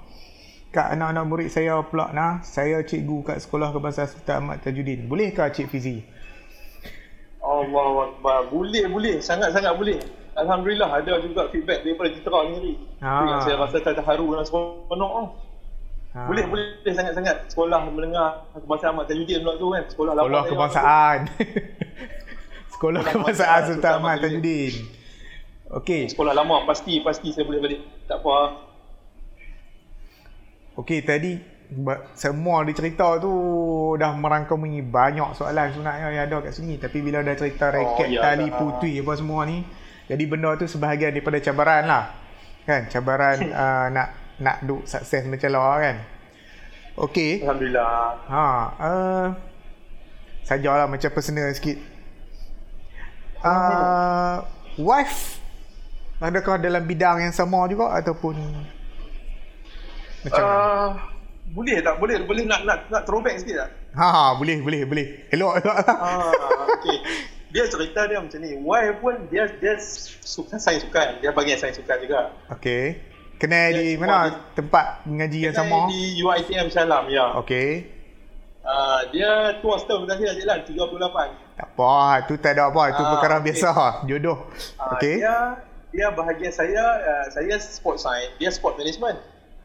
Kat 0.69 0.93
anak-anak 0.93 1.25
murid 1.25 1.49
saya 1.49 1.81
pula 1.89 2.13
nah 2.13 2.45
Saya 2.45 2.85
cikgu 2.85 3.33
kat 3.33 3.39
sekolah 3.41 3.73
kebangsaan 3.73 4.13
Sultan 4.13 4.45
Ahmad 4.45 4.61
Tajuddin 4.61 5.09
Bolehkah 5.09 5.49
Cik 5.49 5.73
Fizi? 5.73 6.05
Allah 7.61 7.89
Akbar. 8.09 8.39
Boleh, 8.49 8.85
boleh. 8.89 9.17
Sangat-sangat 9.21 9.77
boleh. 9.77 9.99
Alhamdulillah 10.33 10.89
ada 10.89 11.21
juga 11.21 11.53
feedback 11.53 11.85
daripada 11.85 12.09
Citra 12.09 12.49
ni 12.49 12.53
sendiri. 12.57 12.75
Itu 12.81 13.25
yang 13.29 13.41
saya 13.45 13.57
rasa 13.61 13.77
terharu 13.85 14.33
dengan 14.33 14.47
seronok 14.49 15.13
oh. 15.13 15.29
Ha. 16.13 16.29
Boleh, 16.29 16.45
boleh 16.45 16.93
sangat-sangat. 16.93 17.49
Sekolah 17.49 17.89
menengah 17.89 18.45
kebangsaan 18.53 18.93
Ahmad 18.93 19.09
Tajuddin 19.09 19.41
pula 19.41 19.55
tu 19.57 19.67
kan. 19.73 19.85
Sekolah, 19.89 20.13
Sekolah 20.17 20.43
kebangsaan 20.45 21.19
Sekolah 22.69 23.01
kebangsaan 23.01 23.61
Sultan 23.73 23.93
Ahmad 23.97 24.21
Tajuddin 24.21 24.75
Okey 25.73 26.13
Sekolah 26.13 26.37
lama. 26.37 26.69
Pasti, 26.69 27.01
pasti 27.01 27.33
saya 27.33 27.49
boleh 27.49 27.61
balik. 27.65 27.81
Tak 28.05 28.21
apa. 28.21 28.37
Okey 30.81 31.01
tadi 31.05 31.52
semua 32.17 32.63
dicerita 32.65 33.19
tu 33.19 33.33
dah 33.97 34.13
merangkumi 34.15 34.81
banyak 34.85 35.37
soalan 35.37 35.73
sebenarnya 35.73 36.09
yang 36.13 36.25
ada 36.29 36.37
kat 36.49 36.53
sini. 36.57 36.77
Tapi 36.79 36.99
bila 37.01 37.21
dah 37.21 37.37
cerita 37.37 37.73
raket 37.73 38.09
ya, 38.17 38.21
tali 38.21 38.49
dah. 38.49 38.59
putih 38.59 39.03
apa 39.03 39.13
semua 39.19 39.45
ni 39.49 39.65
jadi 40.13 40.25
benda 40.27 40.53
tu 40.59 40.67
sebahagian 40.67 41.15
daripada 41.15 41.39
cabaran 41.39 41.89
lah. 41.89 42.05
Kan? 42.67 42.91
Cabaran 42.91 43.37
uh, 43.65 43.87
nak 43.89 44.09
nak 44.43 44.57
duk 44.67 44.85
sukses 44.85 45.25
macam 45.25 45.51
lah 45.55 45.79
kan? 45.79 45.97
Okey. 46.99 47.41
Alhamdulillah. 47.41 48.21
ha 48.29 48.45
uh, 48.77 49.27
sajalah 50.45 50.85
macam 50.91 51.11
personal 51.15 51.49
sikit. 51.55 51.79
Uh, 53.43 54.45
wife 54.79 55.43
adakah 56.23 56.63
dalam 56.63 56.87
bidang 56.87 57.27
yang 57.27 57.35
sama 57.35 57.67
juga 57.67 57.91
ataupun 57.99 58.39
macam 60.23 60.45
mana? 60.47 61.12
Uh, 61.53 61.55
boleh 61.55 61.85
tak? 61.85 61.95
Boleh 62.01 62.17
boleh 62.25 62.45
nak 62.45 62.65
nak 62.65 62.89
nak 62.89 63.03
throwback 63.05 63.37
sikit 63.37 63.61
tak? 63.61 63.71
Ha, 63.93 64.33
boleh, 64.35 64.65
boleh, 64.65 64.89
boleh. 64.89 65.07
Elok, 65.29 65.61
elok 65.61 65.77
lah. 65.77 65.85
Ah, 65.93 66.33
okey. 66.73 66.97
Dia 67.53 67.69
cerita 67.69 68.09
dia 68.09 68.17
macam 68.17 68.41
ni. 68.41 68.57
Wife 68.57 68.97
pun 68.99 69.29
dia 69.29 69.45
dia 69.61 69.77
suka 70.19 70.57
sains 70.57 70.81
sukan. 70.81 71.21
Dia 71.21 71.29
bagi 71.31 71.53
sains 71.55 71.77
sukan 71.77 72.01
juga. 72.01 72.33
Okey. 72.49 72.97
Kena 73.37 73.69
di 73.69 74.01
mana 74.01 74.33
di- 74.33 74.41
tempat 74.55 75.05
mengaji 75.05 75.45
yang 75.45 75.53
sama? 75.53 75.93
Di 75.93 76.17
UiTM 76.17 76.73
Shalam, 76.73 77.13
ya. 77.13 77.37
Okey. 77.37 77.69
Uh, 77.85 78.01
Uh, 78.63 79.01
dia 79.11 79.59
tua 79.59 79.75
setahun 79.75 80.07
berkasih 80.07 80.39
Cik 80.39 80.47
Lan, 80.47 80.63
38. 80.63 81.59
Tak 81.59 81.69
apa, 81.75 81.95
tu 82.25 82.39
tak 82.39 82.55
ada 82.55 82.71
apa. 82.71 82.95
Itu 82.95 83.03
Ah, 83.03 83.11
perkara 83.11 83.37
okey. 83.37 83.45
biasa. 83.51 83.71
Jodoh. 84.07 84.39
Uh, 84.79 84.95
Okey. 84.95 85.19
Dia 85.19 85.59
dia 85.91 86.07
bahagian 86.09 86.49
saya, 86.49 86.79
uh, 87.03 87.27
saya 87.29 87.59
sport 87.59 87.99
science, 87.99 88.33
dia 88.39 88.49
sport 88.49 88.79
management. 88.79 89.19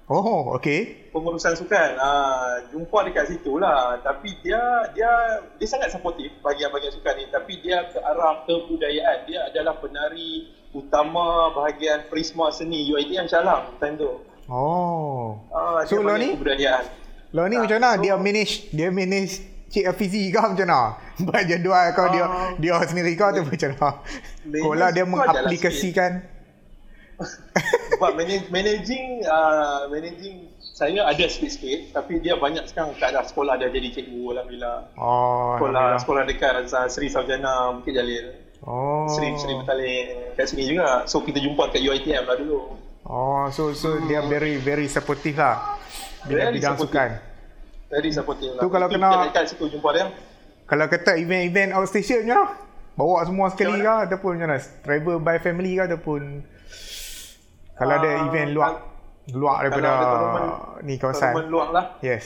Oh, 0.07 0.55
okey. 0.55 1.11
Pengurusan 1.11 1.51
sukan. 1.53 1.99
Uh, 1.99 2.63
jumpa 2.71 3.03
dekat 3.03 3.27
situ 3.27 3.59
lah. 3.59 3.99
Tapi 3.99 4.39
dia 4.39 4.59
dia 4.95 5.11
dia 5.53 5.67
sangat 5.67 5.91
supportif 5.91 6.31
bahagian-bahagian 6.39 6.95
sukan 6.95 7.13
ni. 7.13 7.25
Tapi 7.27 7.53
dia 7.59 7.83
ke 7.85 7.99
arah 7.99 8.39
kebudayaan. 8.41 9.27
Dia 9.27 9.51
adalah 9.51 9.75
penari 9.77 10.47
utama 10.71 11.51
bahagian 11.51 12.07
Prisma 12.07 12.47
Seni 12.49 12.87
UiTM 12.87 13.27
Shah 13.27 13.43
Alam 13.43 13.75
time 13.77 13.99
tu. 13.99 14.23
Oh. 14.47 15.43
Uh, 15.51 15.83
So, 15.83 15.99
lo 15.99 16.15
ni? 16.15 16.31
Kebudayaan. 16.31 16.87
Lo 17.35 17.43
ni 17.43 17.59
Ah, 17.59 17.67
macam 17.67 17.75
mana? 17.77 17.89
so- 17.91 18.01
Dia 18.01 18.15
manage, 18.15 18.53
dia 18.71 18.87
manage 18.87 19.33
Cik 19.67 19.83
Afizi 19.85 20.31
kau 20.31 20.47
macam 20.47 20.63
mana? 20.63 20.95
Buat 21.27 21.43
jadual 21.43 21.85
kau 21.91 22.07
dia 22.07 22.23
Ah. 22.23 22.55
dia 22.55 22.79
sendiri 22.87 23.11
kau 23.19 23.27
tu 23.29 23.43
macam 23.43 23.75
mana? 23.75 23.99
Kau 24.55 24.71
lah 24.71 24.89
dia 24.89 25.03
mengaplikasikan. 25.03 26.11
But 26.23 26.36
manage, 28.13 28.45
managing 28.49 29.25
uh, 29.25 29.89
managing 29.89 30.45
saya 30.59 31.01
ada 31.01 31.25
sikit-sikit 31.25 31.89
tapi 31.91 32.21
dia 32.21 32.37
banyak 32.37 32.61
sekarang 32.69 32.93
kat 32.95 33.09
dah 33.09 33.25
sekolah 33.25 33.57
dia 33.57 33.73
jadi 33.73 33.89
cikgu 33.91 34.21
alhamdulillah. 34.29 34.77
Oh, 34.93 35.57
Sekolah 35.57 35.97
Alhamdulillah. 35.97 35.99
sekolah 35.99 36.23
dekat 36.29 36.53
uh, 36.69 36.87
Seri 36.87 37.09
Sarjana 37.09 37.53
Bukit 37.73 37.97
Jalil. 37.97 38.25
Oh. 38.61 39.09
Seri 39.09 39.33
Seri 39.35 39.57
Betaling 39.57 40.05
kat 40.37 40.45
sini 40.45 40.69
juga. 40.69 41.05
So 41.05 41.25
kita 41.25 41.41
jumpa 41.41 41.73
kat 41.73 41.81
UiTM 41.81 42.23
lah 42.23 42.37
dulu. 42.37 42.77
Oh, 43.07 43.49
so 43.49 43.73
so 43.73 43.97
dia 44.03 44.21
very 44.21 44.59
very 44.59 44.85
supportive 44.85 45.33
lah. 45.35 45.79
Bila 46.27 46.45
Very 46.45 46.59
bidang 46.59 46.75
supportive. 46.75 46.93
sukan. 46.93 47.09
Very 47.87 48.11
supportive 48.11 48.51
lah. 48.53 48.61
Tu 48.61 48.69
kalau 48.69 48.87
kena- 48.91 49.25
dekat 49.25 49.43
situ 49.47 49.65
jumpa 49.71 49.89
dia. 49.91 50.05
Kalau 50.67 50.85
kata 50.85 51.15
event-event 51.15 51.71
outstation 51.73 52.21
macam 52.21 52.43
mana? 52.43 52.45
Bawa 52.93 53.17
semua 53.23 53.47
sekali 53.49 53.79
ke 53.79 53.93
ataupun 54.05 54.29
macam 54.35 54.49
mana? 54.51 54.59
Travel 54.83 55.17
by 55.17 55.37
family 55.39 55.73
ke 55.73 55.83
ataupun 55.87 56.21
kalau 57.77 57.93
ada 57.93 58.09
Ah, 58.09 58.25
event 58.25 58.49
luar 58.51 58.71
luar 59.29 59.57
daripada 59.61 59.89
tournament- 59.93 60.57
ni 60.81 60.93
kawasan. 60.95 61.21
Tournament 61.29 61.49
luar 61.49 61.67
lah. 61.69 61.85
Yes. 61.99 62.25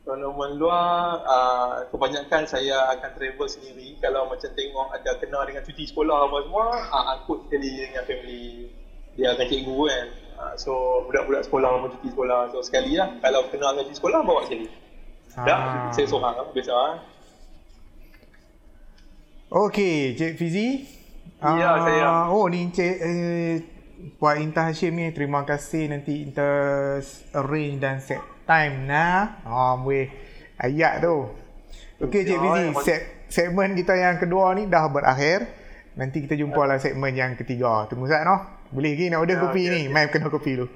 Tournament 0.00 0.52
luar, 0.56 0.90
uh, 1.22 1.86
kebanyakan 1.88 2.42
saya 2.44 2.90
akan 2.90 3.10
travel 3.14 3.46
sendiri. 3.46 3.94
Kalau 3.96 4.26
macam 4.26 4.50
tengok 4.50 4.86
ada 4.90 5.10
kena 5.16 5.38
dengan 5.44 5.62
cuti 5.62 5.84
sekolah 5.84 6.26
apa 6.26 6.36
semua, 6.42 6.66
uh, 6.84 7.04
angkut 7.14 7.46
sekali 7.46 7.68
dengan 7.80 8.04
family. 8.04 8.74
Dia 9.14 9.32
akan 9.32 9.46
cikgu 9.46 9.78
kan. 9.86 10.06
Uh, 10.34 10.54
so 10.56 10.72
budak-budak 11.06 11.44
sekolah 11.44 11.68
mau 11.76 11.88
cuti 11.88 12.08
sekolah. 12.08 12.38
So 12.50 12.58
sekali 12.60 12.96
lah. 12.96 13.12
Kalau 13.20 13.46
kena 13.48 13.70
dengan 13.70 13.84
cuti 13.86 13.96
sekolah, 13.96 14.20
bawa 14.20 14.40
sekali. 14.44 14.66
Dah, 15.30 15.46
Ah. 15.54 15.90
saya 15.90 16.04
seorang 16.04 16.34
lah. 16.34 16.46
Biasa 16.50 16.72
lah. 16.72 16.94
Okey, 19.48 20.14
Cik 20.14 20.34
Fizi. 20.34 20.68
Ya, 21.40 21.70
Ah, 21.70 21.76
saya. 21.82 22.06
Oh, 22.30 22.46
ni 22.46 22.66
Cik 22.68 22.94
eh, 23.00 23.54
Puan 24.16 24.40
Intan 24.40 24.68
Hashim 24.68 24.92
ni. 24.92 25.12
Terima 25.12 25.44
kasih 25.44 25.88
nanti 25.88 26.24
Inta 26.24 26.48
arrange 27.32 27.76
dan 27.76 27.96
set 27.98 28.20
time 28.44 28.84
nah. 28.84 29.40
Ah, 29.44 29.76
weh. 29.78 30.08
Ayat 30.56 31.00
tu. 31.00 31.28
Okey, 32.00 32.24
Cik 32.24 32.32
Ya, 32.32 32.40
Fizi. 32.40 32.60
yang- 32.64 32.80
Set, 32.80 33.00
segmen 33.28 33.72
kita 33.72 33.92
yang 33.92 34.16
kedua 34.16 34.52
ni 34.52 34.64
dah 34.64 34.88
berakhir. 34.88 35.44
Nanti 35.92 36.24
kita 36.24 36.32
jumpa 36.32 36.64
lah 36.64 36.76
segmen 36.76 37.12
yang 37.12 37.36
ketiga. 37.36 37.84
Tunggu 37.86 38.08
sekejap 38.08 38.24
noh. 38.24 38.40
Boleh 38.70 38.94
lagi 38.94 39.06
nak 39.08 39.20
order 39.20 39.36
Ya, 39.36 39.42
kopi 39.42 39.60
okey, 39.60 39.68
ni. 39.68 39.80
okey. 39.82 39.92
Mai 39.92 40.06
kena 40.08 40.28
kopi 40.28 40.50
dulu. 40.54 40.66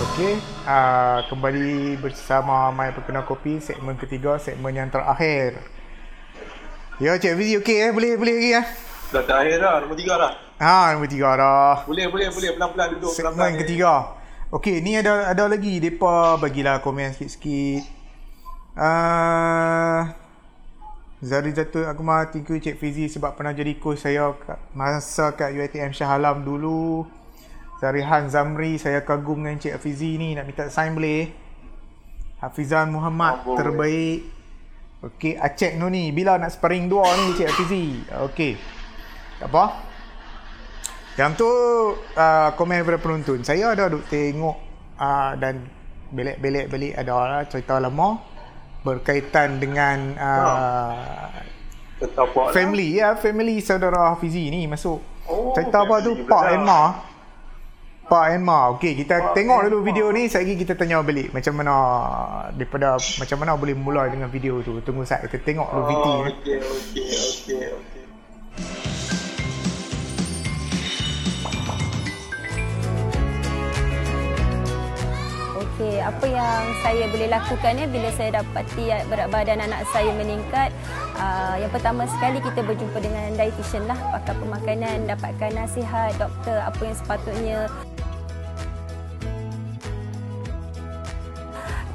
Okey, 0.00 0.34
uh, 0.64 1.18
kembali 1.26 1.70
bersama 1.96 2.70
Mai 2.70 2.90
Perkenal 2.90 3.22
Kopi 3.22 3.58
segmen 3.58 3.94
ketiga, 3.94 4.34
segmen 4.36 4.70
yang 4.72 4.90
terakhir. 4.90 5.58
Ya, 6.98 7.14
Cik 7.14 7.34
Fizi 7.34 7.54
okey 7.56 7.76
eh? 7.80 7.90
Boleh, 7.90 8.14
boleh 8.14 8.34
lagi 8.34 8.50
eh? 8.52 8.66
Dah 9.08 9.24
terakhir 9.24 9.56
dah, 9.56 9.80
nombor 9.80 9.96
tiga 9.96 10.14
dah. 10.20 10.32
Ha, 10.60 10.92
nombor 10.92 11.08
tiga 11.08 11.32
dah. 11.32 11.88
Boleh, 11.88 12.12
boleh, 12.12 12.28
boleh. 12.28 12.50
Pelan-pelan 12.52 12.88
duduk. 13.00 13.12
Segmen 13.16 13.32
pelan-pelan 13.32 13.52
ketiga. 13.64 13.92
Okey, 14.52 14.80
ni 14.84 14.96
ada 15.00 15.32
ada 15.32 15.44
lagi 15.48 15.80
depa 15.80 16.36
bagilah 16.36 16.80
komen 16.84 17.16
sikit-sikit. 17.16 17.84
Uh, 18.76 20.08
Zari 21.18 21.50
Zatul 21.50 21.88
Agma 21.88 22.30
thank 22.30 22.46
you 22.46 22.62
Cik 22.62 22.78
Fizi 22.78 23.10
sebab 23.10 23.34
pernah 23.34 23.50
jadi 23.50 23.74
coach 23.74 24.06
saya 24.06 24.30
kat, 24.38 24.60
masa 24.70 25.34
kat 25.34 25.56
UiTM 25.56 25.90
Shah 25.96 26.14
Alam 26.14 26.44
dulu. 26.44 27.08
Zarihan 27.80 28.28
Zamri 28.28 28.76
saya 28.76 29.02
kagum 29.02 29.40
dengan 29.40 29.56
Cik 29.56 29.80
Fizi 29.80 30.20
ni 30.20 30.36
nak 30.36 30.44
minta 30.44 30.68
sign 30.68 30.94
boleh? 30.94 31.32
Hafizan 32.38 32.92
Muhammad 32.92 33.40
boleh. 33.42 33.56
terbaik. 33.56 34.20
Okey, 34.98 35.34
Acek 35.36 35.80
Noni 35.80 36.12
bila 36.12 36.36
nak 36.36 36.52
sparring 36.52 36.92
dua 36.92 37.08
ni 37.18 37.34
Cik 37.34 37.50
Fizi? 37.56 37.84
Okey. 38.28 38.77
Tak 39.38 39.48
apa. 39.48 39.64
Yang 41.14 41.30
tu 41.34 41.50
uh, 42.14 42.48
komen 42.54 42.78
daripada 42.78 42.98
penonton. 42.98 43.42
Saya 43.42 43.74
ada 43.74 43.90
duk 43.90 44.06
tengok 44.06 44.54
uh, 44.96 45.32
dan 45.34 45.66
belik-belik 46.08 46.66
balik 46.70 46.94
ada 46.96 47.14
lah 47.18 47.42
cerita 47.44 47.76
lama 47.76 48.16
berkaitan 48.80 49.58
dengan 49.58 50.14
uh, 50.14 51.28
Tetap 51.98 52.30
buat 52.30 52.48
lah. 52.48 52.54
family 52.54 52.96
ya, 52.96 53.18
family 53.18 53.58
saudara 53.58 54.14
Hafizi 54.14 54.46
ni 54.48 54.70
masuk. 54.70 55.02
Oh, 55.26 55.50
cerita 55.52 55.82
apa 55.82 55.98
tu? 56.00 56.14
family 56.14 56.30
Pak 56.30 56.42
betul. 56.46 56.54
and 56.54 56.62
Ma. 56.64 56.82
Pak 58.08 58.24
and 58.32 58.44
Ma. 58.46 58.58
Okey, 58.72 58.92
kita 58.96 59.14
Pak 59.20 59.34
tengok 59.34 59.58
dulu 59.66 59.78
video 59.82 60.06
ni, 60.08 60.30
sekali 60.30 60.54
kita 60.54 60.78
tanya 60.78 61.02
balik 61.02 61.34
macam 61.34 61.52
mana 61.58 61.74
daripada 62.54 62.94
macam 62.96 63.36
mana 63.36 63.52
boleh 63.52 63.74
mula 63.74 64.06
dengan 64.06 64.30
video 64.30 64.62
tu. 64.62 64.78
Tunggu 64.80 65.02
sat 65.02 65.26
kita 65.26 65.42
tengok 65.42 65.68
dulu 65.68 65.82
VT 65.84 66.06
Oh, 66.06 66.22
ni. 66.24 66.32
okey, 66.32 66.56
okey, 66.62 67.08
okey, 67.10 67.62
okey. 67.74 68.04
Okey, 75.78 76.02
apa 76.02 76.26
yang 76.26 76.62
saya 76.82 77.06
boleh 77.06 77.30
lakukan 77.30 77.78
ya 77.78 77.86
bila 77.86 78.10
saya 78.18 78.42
dapati 78.42 78.90
berat 79.06 79.30
badan 79.30 79.62
anak 79.62 79.86
saya 79.94 80.10
meningkat. 80.10 80.74
Uh, 81.14 81.54
yang 81.54 81.70
pertama 81.70 82.02
sekali 82.10 82.42
kita 82.42 82.66
berjumpa 82.66 82.98
dengan 82.98 83.38
dietitian 83.38 83.86
lah, 83.86 83.94
pakar 84.10 84.34
pemakanan, 84.42 85.06
dapatkan 85.06 85.54
nasihat 85.54 86.18
doktor 86.18 86.58
apa 86.66 86.82
yang 86.82 86.96
sepatutnya 86.98 87.58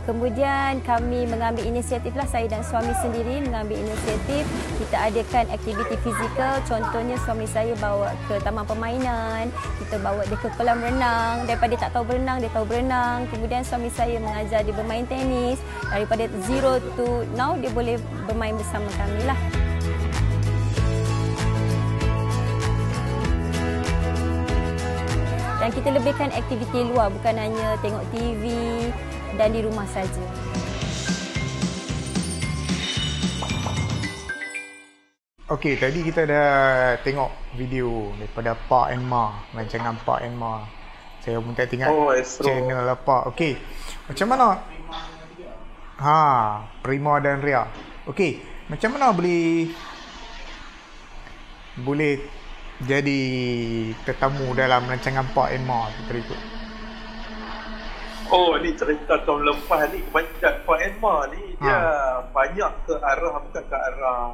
Kemudian 0.04 0.84
kami 0.84 1.24
mengambil 1.24 1.64
inisiatif 1.64 2.12
lah 2.12 2.28
saya 2.28 2.44
dan 2.52 2.60
suami 2.60 2.92
sendiri 3.00 3.40
mengambil 3.40 3.80
inisiatif. 3.80 4.44
Kita 4.76 5.00
adakan 5.00 5.48
aktiviti 5.48 5.96
fizikal. 6.04 6.60
Contohnya 6.68 7.16
suami 7.24 7.48
saya 7.48 7.72
bawa 7.80 8.12
ke 8.28 8.36
taman 8.44 8.68
permainan. 8.68 9.48
Kita 9.80 9.96
bawa 10.04 10.28
dia 10.28 10.36
ke 10.36 10.52
kolam 10.60 10.84
renang. 10.84 11.48
Daripada 11.48 11.72
dia 11.72 11.82
tak 11.88 11.92
tahu 11.96 12.04
berenang 12.04 12.44
dia 12.44 12.52
tahu 12.52 12.68
berenang. 12.68 13.32
Kemudian 13.32 13.64
suami 13.64 13.88
saya 13.96 14.20
mengajar 14.20 14.68
dia 14.68 14.76
bermain 14.76 15.08
tenis. 15.08 15.64
Daripada 15.88 16.28
zero 16.52 16.84
to 17.00 17.24
now 17.40 17.56
dia 17.56 17.72
boleh 17.72 17.96
bermain 18.28 18.60
bersama 18.60 18.92
kami 19.00 19.24
lah. 19.24 19.40
Dan 25.64 25.72
kita 25.72 25.96
lebihkan 25.96 26.28
aktiviti 26.36 26.92
luar. 26.92 27.08
Bukan 27.08 27.40
hanya 27.40 27.80
tengok 27.80 28.04
TV 28.12 28.52
dan 29.38 29.50
di 29.54 29.62
rumah 29.66 29.86
saja. 29.90 30.24
Okey, 35.52 35.76
tadi 35.78 36.00
kita 36.02 36.24
dah 36.26 36.50
tengok 37.04 37.30
video 37.60 38.16
daripada 38.18 38.56
Pak 38.56 38.96
and 38.96 39.06
Ma, 39.06 39.44
rancangan 39.54 40.00
Pak 40.02 40.20
and 40.26 40.40
Ma. 40.40 40.66
Saya 41.22 41.38
pun 41.40 41.54
tak 41.54 41.70
tengok 41.70 41.88
Oh, 41.88 42.12
channel 42.42 42.90
apa. 42.90 43.30
Okey. 43.30 43.60
Macam 44.10 44.28
mana? 44.34 44.60
Ha, 46.00 46.20
Prima 46.82 47.22
dan 47.22 47.44
Ria. 47.44 47.70
Okey, 48.10 48.42
macam 48.68 48.98
mana 48.98 49.14
boleh 49.14 49.72
boleh 51.80 52.14
jadi 52.84 53.22
tetamu 54.04 54.52
dalam 54.58 54.90
rancangan 54.90 55.28
Pak 55.32 55.48
and 55.54 55.66
Ma 55.68 55.88
tu 55.92 56.02
berikut? 56.10 56.53
Oh 58.34 58.58
ni 58.58 58.74
cerita 58.74 59.22
tahun 59.30 59.46
lepas 59.46 59.94
ni 59.94 60.02
kebanyakan 60.10 60.54
Pak 60.66 60.80
Emma 60.82 61.16
ni 61.30 61.54
dia 61.62 61.80
banyak 62.34 62.72
ke 62.90 62.94
arah 62.98 63.38
bukan 63.46 63.64
ke 63.70 63.78
arah 63.78 64.26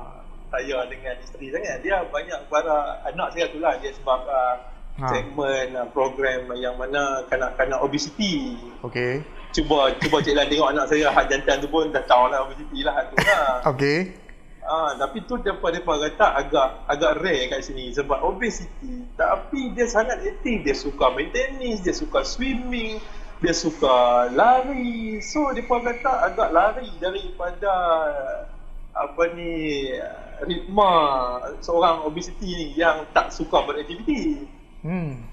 saya 0.49 0.87
dengan 0.87 1.19
isteri 1.19 1.51
sangat. 1.51 1.83
Dia 1.83 2.07
banyak 2.07 2.47
ke 2.47 2.53
arah 2.55 3.03
anak 3.03 3.35
saya 3.35 3.51
tu 3.51 3.59
lah 3.59 3.75
dia 3.83 3.91
sebab 3.91 4.21
uh, 4.23 4.55
Ha. 4.99 5.07
segmen 5.15 5.79
uh, 5.79 5.87
program 5.95 6.51
yang 6.59 6.75
mana 6.75 7.23
kanak-kanak 7.31 7.79
obesity. 7.79 8.59
Okey. 8.83 9.23
Cuba 9.55 9.95
cuba 9.95 10.19
Cik 10.19 10.35
Lan 10.35 10.51
tengok 10.51 10.75
anak 10.75 10.91
saya 10.91 11.07
hak 11.07 11.31
jantan 11.31 11.63
tu 11.63 11.71
pun 11.71 11.87
dah 11.87 12.03
tahu 12.03 12.27
lah 12.27 12.43
obesity 12.43 12.83
lah 12.83 13.07
tu 13.07 13.15
lah. 13.23 13.63
Okey. 13.71 14.11
Ah, 14.59 14.93
tapi 14.99 15.23
tu 15.23 15.39
depa 15.39 15.71
depa 15.71 15.97
kata 16.03 16.43
agak 16.43 16.67
agak 16.91 17.11
rare 17.23 17.47
kat 17.47 17.63
sini 17.63 17.95
sebab 17.95 18.21
obesity. 18.27 19.07
Tapi 19.15 19.71
dia 19.71 19.87
sangat 19.87 20.19
aktif, 20.19 20.67
dia 20.67 20.75
suka 20.75 21.15
main 21.15 21.31
dia 21.31 21.93
suka 21.95 22.21
swimming. 22.27 22.99
Dia 23.39 23.55
suka 23.55 24.27
lari. 24.35 25.19
So 25.23 25.51
dia 25.55 25.63
pun 25.63 25.83
kata 25.83 26.31
agak 26.31 26.49
lari 26.51 26.91
daripada 26.99 27.73
apa 28.91 29.23
ni 29.31 29.87
ritma 30.43 30.91
seorang 31.63 32.03
obesity 32.03 32.47
ni 32.51 32.67
yang 32.75 33.07
tak 33.15 33.31
suka 33.31 33.63
beraktiviti. 33.63 34.43
Hmm. 34.83 35.23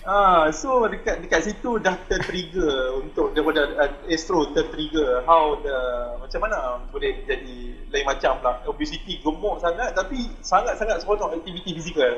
Ah, 0.00 0.48
so 0.48 0.88
dekat 0.88 1.20
dekat 1.20 1.44
situ 1.44 1.76
dah 1.76 1.92
tertrigger 2.08 2.96
untuk 3.04 3.36
daripada 3.36 3.68
uh, 3.76 3.92
Astro 4.08 4.48
tertrigger 4.56 5.20
how 5.28 5.60
the 5.60 5.76
macam 6.24 6.40
mana 6.40 6.80
boleh 6.88 7.20
jadi 7.28 7.84
lain 7.92 8.06
macam 8.08 8.40
lah 8.40 8.64
obesity 8.64 9.20
gemuk 9.20 9.60
sangat 9.60 9.92
tapi 9.92 10.32
sangat-sangat 10.40 11.04
seronok 11.04 11.36
aktiviti 11.36 11.76
fizikal. 11.76 12.16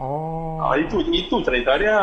Oh. 0.00 0.56
Ah, 0.62 0.80
itu 0.80 1.04
itu 1.04 1.36
cerita 1.44 1.76
dia. 1.76 2.00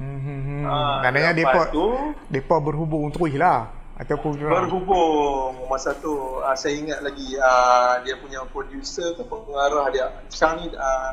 Hmm. 0.00 0.64
Ah, 0.64 1.04
Maknanya 1.04 1.36
depa 1.36 1.68
tu 1.68 1.92
depa 2.32 2.56
berhubung 2.56 3.12
terus 3.12 3.36
lah. 3.36 3.68
Ataupun 4.00 4.32
berhubung 4.40 5.68
masa 5.68 5.92
tu 5.92 6.40
uh, 6.40 6.56
saya 6.56 6.72
ingat 6.72 7.04
lagi 7.04 7.36
uh, 7.36 8.00
dia 8.00 8.16
punya 8.16 8.40
producer 8.48 9.12
ke 9.12 9.20
pengarah 9.28 9.92
dia. 9.92 10.08
Sekarang 10.32 10.64
ni 10.64 10.72
uh, 10.72 11.12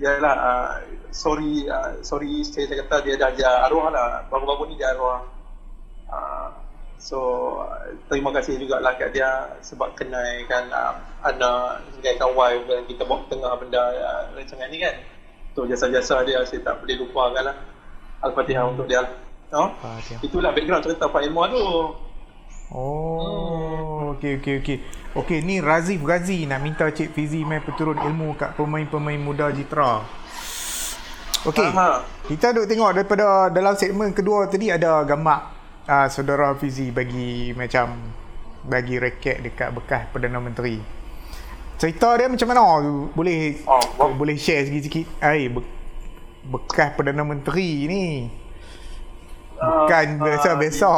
dia 0.00 0.16
lah 0.24 0.34
uh, 0.40 0.68
sorry 1.12 1.68
uh, 1.68 2.00
sorry 2.00 2.40
saya, 2.48 2.64
kata 2.64 3.04
dia 3.04 3.20
dah 3.20 3.28
dia 3.36 3.50
arwah 3.68 3.92
lah. 3.92 4.24
Baru-baru 4.32 4.72
ni 4.72 4.80
dia 4.80 4.96
arwah. 4.96 5.20
Uh, 6.08 6.48
so 6.96 7.18
uh, 7.60 7.92
terima 8.08 8.32
kasih 8.40 8.56
juga 8.56 8.80
lah 8.80 8.96
kat 8.96 9.12
dia 9.12 9.52
sebab 9.60 9.92
kenalkan 9.92 10.72
uh, 10.72 10.96
anak 11.28 11.84
wife 12.32 12.64
dan 12.72 12.88
kita 12.88 13.04
bawa 13.04 13.20
tengah 13.28 13.52
benda 13.60 13.84
uh, 14.00 14.32
rancangan 14.32 14.72
ni 14.72 14.80
kan. 14.80 14.96
Tu 15.52 15.60
jasa-jasa 15.68 16.24
dia 16.24 16.40
saya 16.48 16.64
tak 16.64 16.80
boleh 16.80 17.04
lupakan 17.04 17.52
lah 17.52 17.73
Al-Fatihah 18.24 18.64
untuk 18.72 18.88
dia 18.88 19.04
no? 19.52 19.76
Fatihah. 19.78 20.20
Itulah 20.24 20.50
background 20.56 20.82
cerita 20.88 21.06
Pak 21.12 21.20
Ilmuwan 21.28 21.52
tu 21.52 21.64
Oh, 22.74 24.16
okey 24.16 24.40
okey 24.40 24.54
okey. 24.64 24.78
Okey, 25.14 25.46
ni 25.46 25.62
Razif 25.62 26.02
Ghazi 26.02 26.42
nak 26.48 26.58
minta 26.58 26.90
Cik 26.90 27.14
Fizi 27.14 27.46
mai 27.46 27.62
peturun 27.62 27.94
ilmu 27.94 28.34
kat 28.34 28.58
pemain-pemain 28.58 29.20
muda 29.20 29.52
Jitra. 29.54 30.02
Okey. 31.44 31.70
Kita 32.34 32.50
duk 32.50 32.66
tengok 32.66 32.90
daripada 32.98 33.52
dalam 33.52 33.78
segmen 33.78 34.10
kedua 34.10 34.48
tadi 34.50 34.72
ada 34.72 35.04
gambar 35.06 35.38
uh, 35.86 36.08
saudara 36.10 36.56
Fizi 36.58 36.90
bagi 36.90 37.54
macam 37.54 37.94
bagi 38.64 38.96
reket 38.96 39.44
dekat 39.44 39.70
bekas 39.76 40.08
Perdana 40.10 40.40
Menteri. 40.40 40.80
Cerita 41.76 42.16
dia 42.16 42.32
macam 42.32 42.48
mana? 42.48 42.64
Boleh 43.12 43.60
Oh, 43.68 43.82
oh. 44.02 44.10
boleh 44.16 44.34
share 44.34 44.66
sikit-sikit. 44.66 45.20
Ai 45.20 45.52
bekas 46.44 46.92
Perdana 46.92 47.22
Menteri 47.22 47.70
ni. 47.84 48.04
Bukan 49.54 50.06
Ah, 50.14 50.20
biasa-biasa. 50.20 50.90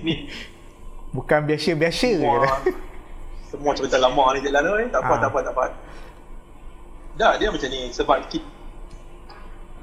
ni 0.00 0.30
Bukan 1.16 1.40
biasa-biasa 1.44 2.10
semua, 2.12 2.44
semua 3.46 3.72
cerita 3.72 3.96
lama 3.96 4.32
ni 4.32 4.40
je 4.40 4.48
lalu 4.48 4.84
ni 4.84 4.88
tak 4.88 5.00
apa 5.00 5.12
Ah. 5.12 5.18
tak 5.18 5.28
apa 5.28 5.38
tak 5.42 5.52
apa 5.52 5.64
dah 7.16 7.32
dia 7.34 7.48
macam 7.48 7.66
ni 7.66 7.88
sebab 7.88 8.20
kita 8.28 8.44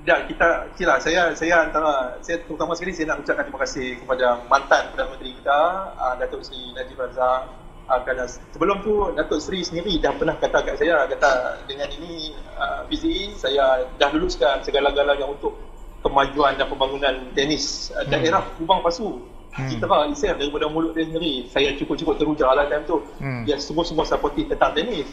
dah 0.04 0.20
kita 0.24 0.48
kira 0.76 1.00
saya 1.00 1.34
saya 1.34 1.66
antara 1.66 2.20
saya 2.20 2.38
terutama 2.40 2.78
sekali 2.78 2.94
saya 2.94 3.10
nak 3.10 3.24
ucapkan 3.24 3.44
terima 3.44 3.60
kasih 3.60 3.98
kepada 3.98 4.26
mantan 4.46 4.94
Perdana 4.94 5.10
Menteri 5.10 5.32
kita 5.34 5.60
uh, 5.96 6.14
Datuk 6.16 6.44
Seri 6.44 6.70
Najib 6.72 6.96
Razak 6.96 7.42
uh, 7.90 8.00
kerana 8.04 8.26
sebelum 8.28 8.84
tu 8.84 9.12
Datuk 9.16 9.40
Seri 9.40 9.64
sendiri 9.66 10.00
dah 10.00 10.14
pernah 10.16 10.36
kata 10.38 10.64
kat 10.64 10.76
saya 10.80 11.08
kata 11.10 11.64
dengan 11.68 11.90
ini 12.00 12.34
uh, 12.60 12.86
Fizi 12.88 13.34
saya 13.36 13.88
dah 13.98 14.10
luluskan 14.12 14.62
segala-galanya 14.62 15.26
untuk 15.28 15.56
kemajuan 16.04 16.60
dan 16.60 16.68
pembangunan 16.68 17.32
tenis 17.34 17.92
uh, 17.96 18.04
daerah 18.08 18.44
Kubang 18.60 18.84
Pasu 18.84 19.34
Hmm. 19.54 19.70
Citra 19.70 20.10
Isam 20.10 20.42
daripada 20.42 20.66
mulut 20.66 20.98
dia 20.98 21.06
sendiri 21.06 21.46
saya 21.46 21.78
cukup-cukup 21.78 22.18
teruja 22.18 22.50
lah 22.50 22.66
time 22.66 22.90
tu 22.90 23.06
Hmm. 23.22 23.46
dia 23.46 23.62
semua-semua 23.62 24.02
supportive 24.02 24.50
tentang 24.50 24.74
tenis. 24.74 25.06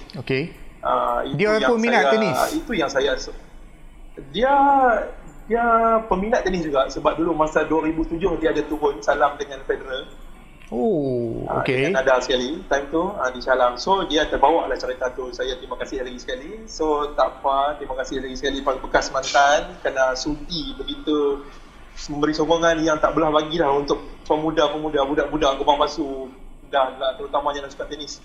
Ah, 0.80 1.20
itu 1.28 1.36
Dia 1.36 1.60
pun 1.68 1.76
minat 1.76 2.08
saya, 2.08 2.12
tenis? 2.16 2.36
Itu 2.56 2.72
yang 2.72 2.88
saya 2.88 3.20
dia 4.32 4.54
dia 5.50 5.64
peminat 6.06 6.46
tenis 6.46 6.62
juga 6.62 6.86
sebab 6.86 7.18
dulu 7.18 7.34
masa 7.34 7.66
2007 7.66 8.38
dia 8.38 8.54
ada 8.54 8.62
turun 8.64 9.02
salam 9.02 9.34
dengan 9.34 9.58
Federer. 9.66 10.06
Oh, 10.70 11.42
Ah, 11.50 11.66
okey. 11.66 11.90
Dengan 11.90 11.98
Nadal 11.98 12.22
sekali 12.22 12.62
time 12.70 12.86
tu 12.94 13.02
ah, 13.18 13.26
di 13.34 13.42
salam. 13.42 13.74
So 13.74 14.06
dia 14.06 14.30
terbawa 14.30 14.70
lah 14.70 14.78
cerita 14.78 15.10
tu. 15.10 15.34
Saya 15.34 15.58
terima 15.58 15.74
kasih 15.74 16.06
lagi 16.06 16.22
sekali. 16.22 16.62
So 16.70 17.10
tak 17.18 17.42
apa, 17.42 17.74
terima 17.82 17.98
kasih 17.98 18.22
lagi 18.22 18.38
sekali 18.38 18.62
pada 18.62 18.78
bekas 18.78 19.10
mantan 19.10 19.74
kena 19.82 20.14
sudi 20.14 20.78
begitu 20.78 21.42
memberi 22.06 22.32
sokongan 22.32 22.78
yang 22.80 23.02
tak 23.02 23.12
belah 23.18 23.34
bagi 23.34 23.60
lah 23.60 23.74
untuk 23.76 23.98
pemuda-pemuda, 24.24 25.04
budak-budak 25.04 25.58
Kubang 25.58 25.76
Pasu 25.76 26.30
dan 26.70 26.96
lah, 26.96 27.18
terutamanya 27.18 27.66
yang 27.66 27.72
suka 27.74 27.90
tenis. 27.90 28.22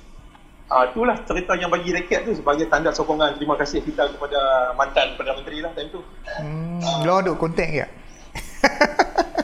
Ah, 0.70 0.86
itulah 0.86 1.18
cerita 1.26 1.58
yang 1.58 1.74
bagi 1.74 1.90
raket 1.94 2.30
tu 2.30 2.34
sebagai 2.38 2.70
tanda 2.70 2.94
sokongan 2.94 3.42
terima 3.42 3.58
kasih 3.58 3.82
kita 3.82 4.06
kepada 4.16 4.72
mantan 4.78 5.18
Perdana 5.18 5.42
Menteri 5.42 5.66
lah 5.66 5.74
time 5.74 5.90
tu. 5.90 6.02
Hmm, 6.40 7.10
lo 7.10 7.26
duk 7.26 7.42
kontak 7.42 7.74
ke? 7.74 7.86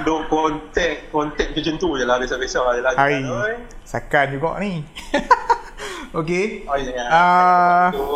Duk 0.00 0.24
kontak, 0.32 1.12
kontak 1.12 1.52
macam 1.52 1.74
tu 1.76 1.88
je 2.00 2.04
lah, 2.08 2.16
biasa-biasa 2.16 2.58
je 2.72 2.80
lah. 2.80 2.92
Hai. 2.96 3.20
Oi. 3.20 3.54
Sakan 3.84 4.32
juga 4.32 4.56
ni. 4.56 4.80
okey. 6.18 6.64
Oh, 6.64 6.80
jangan. 6.80 7.08
Ah. 7.12 7.88
Tu. 7.92 8.08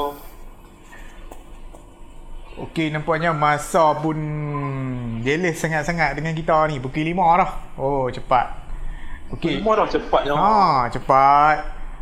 Okey, 2.57 2.89
nampaknya 2.89 3.37
masa 3.37 3.93
pun 4.01 4.17
jealous 5.21 5.61
sangat-sangat 5.61 6.17
dengan 6.17 6.33
kita 6.33 6.57
ni. 6.73 6.81
Pukul 6.81 7.13
5 7.13 7.41
dah. 7.45 7.51
Oh, 7.77 8.09
cepat. 8.09 8.57
Okey. 9.37 9.61
Semua 9.61 9.77
dah 9.77 9.89
cepatnya. 9.93 10.33
Ha, 10.33 10.89
cepat. 10.89 11.57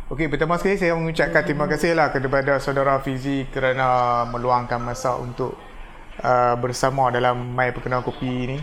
Okey, 0.07 0.31
pertama 0.31 0.55
sekali 0.55 0.79
saya 0.79 0.95
mengucapkan 0.95 1.43
terima 1.43 1.67
kasih 1.67 1.97
lah 1.97 2.13
kepada 2.15 2.61
saudara 2.63 3.01
Fizi 3.03 3.43
kerana 3.51 4.23
meluangkan 4.29 4.79
masa 4.79 5.19
untuk 5.19 5.57
uh, 6.21 6.55
bersama 6.61 7.11
dalam 7.11 7.51
My 7.51 7.75
Perkenal 7.75 8.05
Kopi 8.05 8.55
ni. 8.55 8.57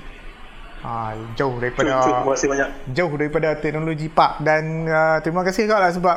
Ha, 0.82 1.14
jauh 1.38 1.54
Cuk, 1.54 1.62
daripada 1.62 2.02
cuk, 2.02 2.10
terima 2.10 2.32
kasih 2.34 2.48
banyak. 2.50 2.68
jauh 2.90 3.14
daripada 3.14 3.48
teknologi 3.54 4.10
park 4.10 4.42
dan 4.42 4.82
uh, 4.90 5.18
terima 5.22 5.46
kasih 5.46 5.70
juga 5.70 5.78
lah 5.78 5.94
sebab 5.94 6.16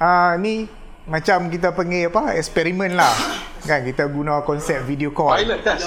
uh, 0.00 0.32
ni 0.40 0.64
macam 1.04 1.52
kita 1.52 1.76
panggil 1.76 2.08
apa 2.08 2.32
eksperimen 2.32 2.96
lah. 2.96 3.12
Kan 3.68 3.84
kita 3.84 4.08
guna 4.08 4.40
konsep 4.40 4.80
video 4.88 5.12
call. 5.12 5.36
Pilot 5.36 5.60
test. 5.60 5.84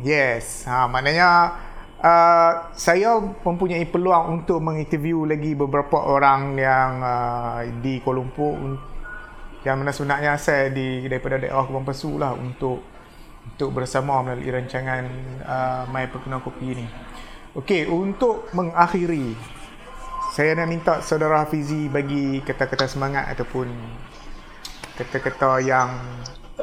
Yes, 0.00 0.64
ha, 0.64 0.88
maknanya 0.88 1.60
uh, 2.00 2.50
saya 2.72 3.20
mempunyai 3.20 3.84
peluang 3.84 4.40
untuk 4.40 4.64
menginterview 4.64 5.28
lagi 5.28 5.52
beberapa 5.52 6.00
orang 6.00 6.56
yang 6.56 6.90
uh, 7.04 7.60
di 7.84 8.00
Kuala 8.00 8.24
Lumpur. 8.24 8.80
Yang 9.64 9.76
mana 9.80 9.90
sebenarnya 9.92 10.32
saya 10.36 10.68
di 10.68 11.04
daripada 11.08 11.40
daerah 11.40 11.64
Kubang 11.64 11.88
Pesu 11.88 12.20
lah 12.20 12.36
untuk 12.36 12.93
untuk 13.52 13.76
bersama 13.76 14.24
melalui 14.24 14.48
rancangan 14.48 15.04
uh, 15.44 15.82
My 15.92 16.08
Perkenal 16.08 16.40
Kopi 16.40 16.80
ni. 16.80 16.86
Okey, 17.54 17.86
untuk 17.86 18.50
mengakhiri 18.56 19.36
saya 20.34 20.58
nak 20.58 20.66
minta 20.66 20.98
saudara 20.98 21.46
Hafizi 21.46 21.86
bagi 21.86 22.42
kata-kata 22.42 22.90
semangat 22.90 23.30
ataupun 23.30 23.70
kata-kata 24.98 25.62
yang 25.62 25.94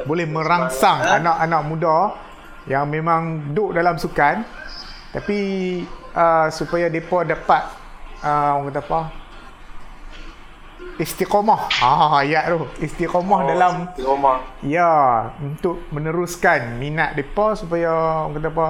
boleh 0.04 0.28
merangsang 0.28 1.00
anak-anak 1.00 1.62
muda 1.64 1.98
yang 2.68 2.92
memang 2.92 3.56
duduk 3.56 3.80
dalam 3.80 3.96
sukan 3.96 4.44
tapi 5.16 5.40
uh, 6.16 6.52
supaya 6.52 6.92
mereka 6.92 7.24
dapat 7.24 7.64
uh, 8.24 8.60
orang 8.60 8.76
kata 8.76 8.82
apa 8.84 9.02
istiqamah 10.98 11.70
ah 11.80 12.20
ayat 12.20 12.52
tu 12.52 12.60
istiqamah 12.80 13.40
oh, 13.40 13.48
dalam 13.48 13.74
rumah. 13.96 14.38
Ya, 14.60 14.92
untuk 15.40 15.80
meneruskan 15.90 16.76
minat 16.76 17.14
mereka 17.14 17.56
supaya 17.56 17.92
orang 18.26 18.36
kata 18.36 18.50
apa 18.50 18.68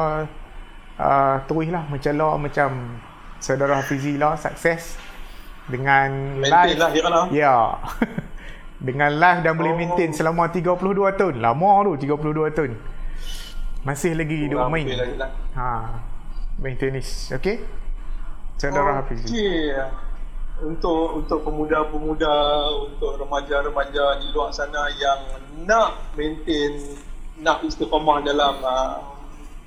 uh, 0.98 1.36
teruslah 1.46 1.84
mencela 1.88 2.38
macam 2.38 3.00
saudara 3.40 3.80
Hafizi 3.80 4.16
lah 4.16 4.38
sukses 4.38 5.00
dengan 5.66 6.38
Maintain 6.38 6.76
live. 6.76 6.80
lah, 6.80 6.90
kira 6.92 7.10
lah. 7.10 7.26
Ya. 7.32 7.56
dengan 8.88 9.14
live 9.14 9.40
dan 9.42 9.54
boleh 9.54 9.74
Oh. 9.74 9.78
maintain 9.78 10.10
selama 10.12 10.50
32 10.50 10.74
tahun. 11.14 11.36
Lama 11.38 11.86
tu 11.86 12.02
32 12.02 12.50
tahun. 12.52 12.72
Masih 13.82 14.14
lagi 14.14 14.46
duk 14.46 14.58
Kurang 14.58 14.74
main. 14.74 14.86
lah. 15.18 15.30
Ha. 15.54 15.70
Main 16.58 16.78
tenis. 16.78 17.30
Okey? 17.32 17.62
Saudara 18.58 19.02
Hafizi. 19.02 19.26
Okey. 19.26 19.74
Untuk 20.62 21.26
untuk 21.26 21.42
pemuda-pemuda, 21.42 22.38
untuk 22.86 23.18
remaja-remaja 23.18 24.22
di 24.22 24.30
luar 24.30 24.54
sana 24.54 24.94
yang 24.94 25.20
nak 25.66 26.14
maintain, 26.14 26.98
nak 27.42 27.66
istiqamah 27.66 28.22
dalam 28.22 28.62
uh, 28.62 29.02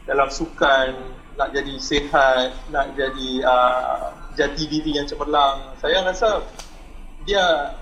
dalam 0.07 0.31
sukan, 0.31 0.95
nak 1.35 1.51
jadi 1.51 1.75
sihat, 1.83 2.55
nak 2.71 2.95
jadi 2.95 3.43
uh, 3.43 4.15
jati 4.39 4.71
diri 4.71 4.95
yang 4.95 5.07
cemerlang. 5.11 5.75
Saya 5.83 6.07
rasa 6.07 6.47
dia 7.27 7.75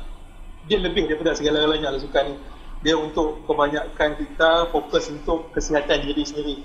dia 0.64 0.78
lebih 0.80 1.04
daripada 1.12 1.36
segala-galanya 1.36 1.92
dalam 1.92 2.00
sukan 2.00 2.24
ni. 2.32 2.36
Dia 2.80 2.96
untuk 2.96 3.44
kebanyakan 3.44 4.18
kita 4.18 4.72
fokus 4.72 5.12
untuk 5.12 5.52
kesihatan 5.52 6.00
diri 6.08 6.24
sendiri. 6.24 6.58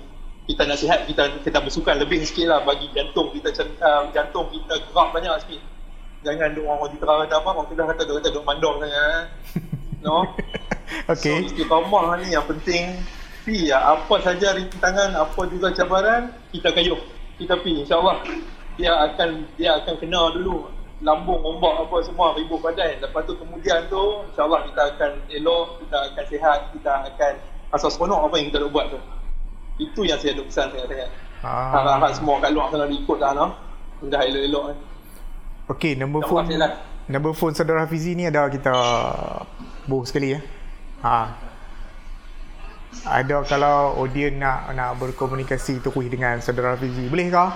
kita 0.48 0.64
nasihat 0.64 1.04
kita 1.04 1.44
kita 1.44 1.60
bersukan 1.60 2.00
lebih 2.00 2.24
sikit 2.24 2.48
lah 2.48 2.64
bagi 2.64 2.88
jantung 2.96 3.28
kita 3.36 3.52
uh, 3.84 4.08
jantung 4.16 4.48
kita 4.48 4.80
gerak 4.80 5.08
banyak 5.12 5.36
sikit 5.44 5.60
jangan 6.26 6.50
duk 6.54 6.66
orang 6.66 6.90
di 6.90 6.98
terang 6.98 7.18
kata 7.24 7.34
apa 7.38 7.48
orang 7.54 7.66
dah 7.74 7.86
kata 7.94 8.02
duk 8.06 8.16
kata 8.22 8.28
duk 8.34 8.44
mandor 8.44 8.72
sangat 8.82 9.24
no? 10.02 10.16
Okey. 11.12 11.20
so 11.20 11.44
istiqamah 11.52 12.16
ni 12.24 12.32
yang 12.32 12.44
penting. 12.48 12.96
Pi 13.44 13.72
ya 13.72 13.80
apa 13.80 14.20
saja 14.20 14.52
rintangan 14.56 15.16
apa 15.16 15.40
juga 15.48 15.72
cabaran 15.72 16.32
kita 16.52 16.68
kayuh 16.72 17.00
kita 17.40 17.56
pi 17.60 17.80
insyaallah. 17.84 18.20
Dia 18.76 18.92
akan 19.08 19.44
dia 19.56 19.76
akan 19.80 19.94
kena 20.00 20.32
dulu. 20.36 20.68
Lambung 21.00 21.38
ombak 21.44 21.86
apa 21.86 22.02
semua 22.04 22.34
ribu 22.36 22.58
badan. 22.58 22.98
Lepas 23.00 23.24
tu 23.24 23.36
kemudian 23.36 23.84
tu 23.88 24.26
insyaallah 24.32 24.64
kita 24.68 24.82
akan 24.96 25.10
elok 25.32 25.80
kita 25.84 25.96
akan 26.12 26.24
sihat 26.28 26.58
kita 26.76 26.92
akan 27.08 27.32
rasa 27.68 27.88
seronok 27.92 28.28
apa 28.28 28.34
yang 28.40 28.46
kita 28.52 28.58
nak 28.64 28.70
buat 28.72 28.86
tu. 28.92 28.98
Itu 29.78 30.00
yang 30.04 30.18
saya 30.18 30.34
duk 30.36 30.48
pesan 30.50 30.72
sangat-sangat 30.74 31.10
Ah. 31.38 31.70
harap-harap 31.70 32.10
semua 32.18 32.42
kat 32.42 32.50
luar 32.50 32.66
sana 32.74 32.90
ikut 32.90 33.18
lah 33.22 33.30
no? 33.30 33.46
Dah 34.10 34.26
elok-elok 34.26 34.62
kan 34.74 34.76
Okey, 35.68 36.00
nombor 36.00 36.24
Tak 36.24 36.30
phone 36.32 36.46
Filan. 36.48 36.72
nombor 37.08 37.32
phone 37.36 37.52
saudara 37.52 37.84
Hafizi 37.84 38.16
ni 38.16 38.24
ada 38.24 38.48
kita 38.48 38.72
boh 39.84 40.02
sekali 40.04 40.32
ya. 40.32 40.40
Ha. 41.04 41.16
Ada 43.04 43.44
kalau 43.44 44.00
audience 44.00 44.36
nak 44.40 44.72
nak 44.72 44.96
berkomunikasi 44.96 45.84
terus 45.84 46.06
dengan 46.08 46.40
saudara 46.40 46.74
Hafizi, 46.74 47.06
boleh 47.12 47.28
ke? 47.28 47.46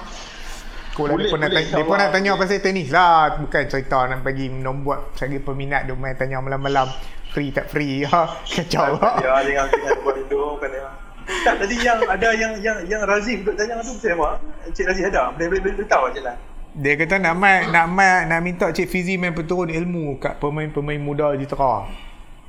Kau 0.93 1.09
lah 1.09 1.17
Boleh, 1.17 1.25
dia 1.25 1.33
pun 1.33 1.41
boleh, 1.41 1.57
tanya, 1.57 1.73
dia 1.73 1.85
pun 1.89 1.97
nak 1.97 2.11
tanya 2.13 2.31
pasal 2.37 2.61
tenis 2.61 2.93
lah 2.93 3.41
Bukan 3.41 3.65
cerita 3.65 4.05
nak 4.13 4.21
bagi 4.21 4.53
nombor 4.53 5.09
Saya 5.17 5.41
peminat 5.41 5.89
dia 5.89 5.97
main 5.97 6.13
tanya 6.13 6.37
malam-malam 6.45 6.85
Free 7.33 7.49
tak 7.49 7.73
free 7.73 8.05
ha? 8.05 8.29
Kacau 8.53 9.01
Ya, 9.25 9.41
jangan 9.41 9.73
jangan 9.73 9.97
buat 10.05 10.21
itu 10.21 10.37
kan 10.61 10.69
ya. 10.69 10.89
Tak 11.49 11.55
tadi 11.65 11.77
yang 11.81 11.97
ada 12.05 12.29
yang 12.37 12.53
yang 12.61 12.79
yang 12.85 13.03
Razif 13.09 13.41
duk 13.41 13.57
tanya 13.57 13.81
tu 13.81 13.97
saya 13.97 14.21
apa? 14.21 14.37
Cik 14.69 14.85
Razif 14.85 15.07
ada. 15.09 15.33
Boleh 15.33 15.49
boleh 15.49 15.61
boleh 15.65 15.75
beritahu 15.81 16.13
je 16.13 16.21
lah. 16.21 16.37
Dia 16.73 16.97
kata 16.97 17.21
nak 17.21 17.37
mai 17.37 17.69
nak 17.69 17.85
mai 17.87 18.25
nak 18.25 18.41
minta 18.41 18.73
Cik 18.73 18.89
Fizi 18.89 19.21
main 19.21 19.37
perturun 19.37 19.69
ilmu 19.69 20.17
kat 20.17 20.41
pemain-pemain 20.41 20.97
muda 20.97 21.37
Jitera. 21.37 21.85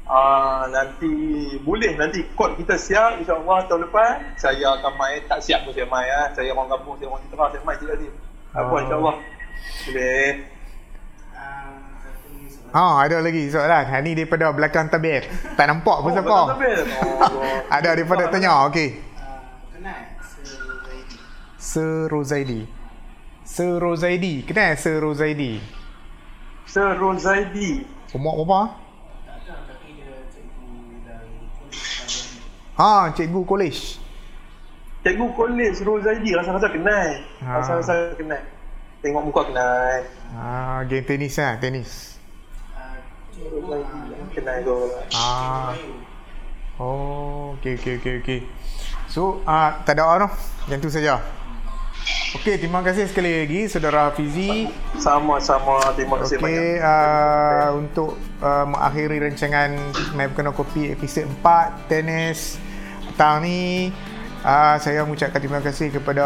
Ah 0.03 0.63
nanti 0.67 1.11
boleh 1.59 1.95
nanti 1.95 2.24
kod 2.32 2.55
kita 2.55 2.76
siap 2.76 3.19
insya-Allah 3.19 3.67
tahun 3.67 3.88
depan 3.88 4.36
saya 4.36 4.80
akan 4.80 4.93
main 4.95 5.19
tak 5.28 5.43
siap 5.43 5.67
pun 5.67 5.76
saya 5.76 5.88
main 5.91 6.07
ah. 6.07 6.28
Saya 6.32 6.55
orang 6.55 6.71
kampung 6.71 6.95
saya 6.95 7.11
orang 7.11 7.21
Citra 7.28 7.45
saya 7.51 7.61
main 7.63 7.76
Cik 7.76 7.88
Razif. 7.91 8.11
Apa 8.55 8.63
Ah. 8.71 8.80
insya-Allah. 8.80 9.15
Boleh. 9.88 10.28
Ha, 12.74 13.05
ada 13.05 13.21
lagi 13.21 13.53
soalan. 13.53 13.86
Ha 13.86 14.01
ni 14.01 14.17
daripada 14.17 14.49
belakang 14.49 14.89
tabir. 14.89 15.30
Tak 15.53 15.67
nampak 15.67 16.01
pun 16.01 16.09
siapa. 16.09 16.57
betul, 16.57 16.80
betul. 16.89 17.38
Oh, 17.38 17.57
ada 17.69 17.89
daripada 17.93 18.24
tanya. 18.28 18.65
Okey. 18.65 18.97
kenal 19.69 19.99
Sezaidi. 20.26 21.17
Sir 21.61 22.09
Rozaidi. 22.09 22.65
Sir 23.53 23.77
Rozaidi. 23.77 24.41
Kenal 24.49 24.73
Sir 24.81 24.97
Rozaidi? 24.97 25.61
Sir 26.65 26.97
Rozaidi. 26.97 27.85
Umur 28.09 28.41
berapa? 28.41 28.73
Cikgu 31.69 32.33
Ha, 32.73 33.13
cikgu 33.13 33.45
kolej. 33.45 34.01
Cikgu 35.05 35.37
kolej 35.37 35.77
Rozaidi 35.85 36.33
rasa-rasa 36.33 36.65
kenal. 36.73 37.21
Ah. 37.45 37.61
Rasa-rasa 37.61 38.17
kenal. 38.17 38.41
Tengok 39.05 39.21
muka 39.29 39.45
kenal. 39.45 40.01
Ha, 40.33 40.81
game 40.89 41.05
tenis 41.05 41.37
lah, 41.37 41.53
tenis. 41.61 42.17
Rozaidi 43.37 44.33
kenal 44.33 44.65
tu. 44.65 44.77
Ah. 45.13 45.77
Oh, 46.81 47.53
okey 47.61 47.77
okey 47.77 48.01
okey 48.01 48.13
okey. 48.17 48.39
So, 49.05 49.45
ah 49.45 49.77
tak 49.85 50.01
ada 50.01 50.09
orang. 50.09 50.33
Yang 50.65 50.89
tu 50.89 50.97
saja. 50.97 51.21
Okey, 52.34 52.57
terima 52.57 52.81
kasih 52.81 53.05
sekali 53.05 53.45
lagi 53.45 53.69
saudara 53.69 54.09
Fizi. 54.09 54.65
Sama-sama 54.97 55.93
terima 55.93 56.17
kasih 56.17 56.41
banyak. 56.41 56.49
Okey, 56.49 56.71
uh, 56.81 57.69
untuk 57.77 58.11
uh, 58.41 58.65
mengakhiri 58.65 59.21
rancangan 59.21 59.69
Mai 60.17 60.25
Berkena 60.25 60.49
Kopi 60.49 60.97
episod 60.97 61.29
4 61.45 61.86
tenis 61.86 62.57
petang 63.13 63.45
ni 63.45 63.93
uh, 64.41 64.75
saya 64.81 65.05
mengucapkan 65.05 65.38
terima 65.38 65.61
kasih 65.61 65.93
kepada 65.93 66.25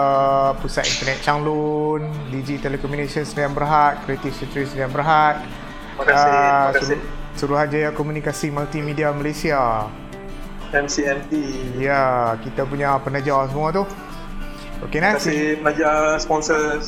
Pusat 0.64 0.86
Internet 0.88 1.20
Changlun, 1.20 2.02
Digi 2.32 2.56
Telecommunications 2.56 3.36
Sdn 3.36 3.52
Berhad, 3.52 4.00
Creative 4.08 4.32
Secretary 4.32 4.64
Sdn 4.64 4.92
Berhad, 4.96 5.44
Terima 5.44 6.04
kasih, 6.08 6.32
ah, 6.32 6.40
terima 6.40 6.72
kasih. 6.72 6.88
Suruh- 6.88 7.06
Suruhanjaya 7.38 7.90
Komunikasi 7.92 8.48
Multimedia 8.50 9.12
Malaysia. 9.12 9.92
MCMT. 10.68 11.32
Ya, 11.80 12.34
kita 12.42 12.64
punya 12.64 12.96
penaja 12.98 13.44
semua 13.46 13.70
tu. 13.72 13.84
Okey 14.80 14.90
Terima 14.94 15.08
nah. 15.08 15.14
kasih 15.16 15.40
penaja 15.58 15.90
sponsors. 16.18 16.86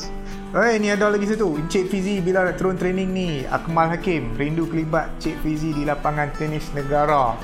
Eh, 0.49 0.77
ni 0.77 0.89
ada 0.89 1.09
lagi 1.09 1.25
satu. 1.25 1.53
Encik 1.55 1.89
Fizi 1.89 2.17
bila 2.19 2.41
nak 2.41 2.57
turun 2.57 2.73
training 2.73 3.09
ni. 3.09 3.29
Akmal 3.45 3.85
Hakim. 3.87 4.33
Rindu 4.33 4.65
kelibat 4.65 5.09
Cik 5.17 5.41
Fizi 5.41 5.73
di 5.73 5.85
lapangan 5.85 6.29
tenis 6.33 6.73
negara. 6.73 7.37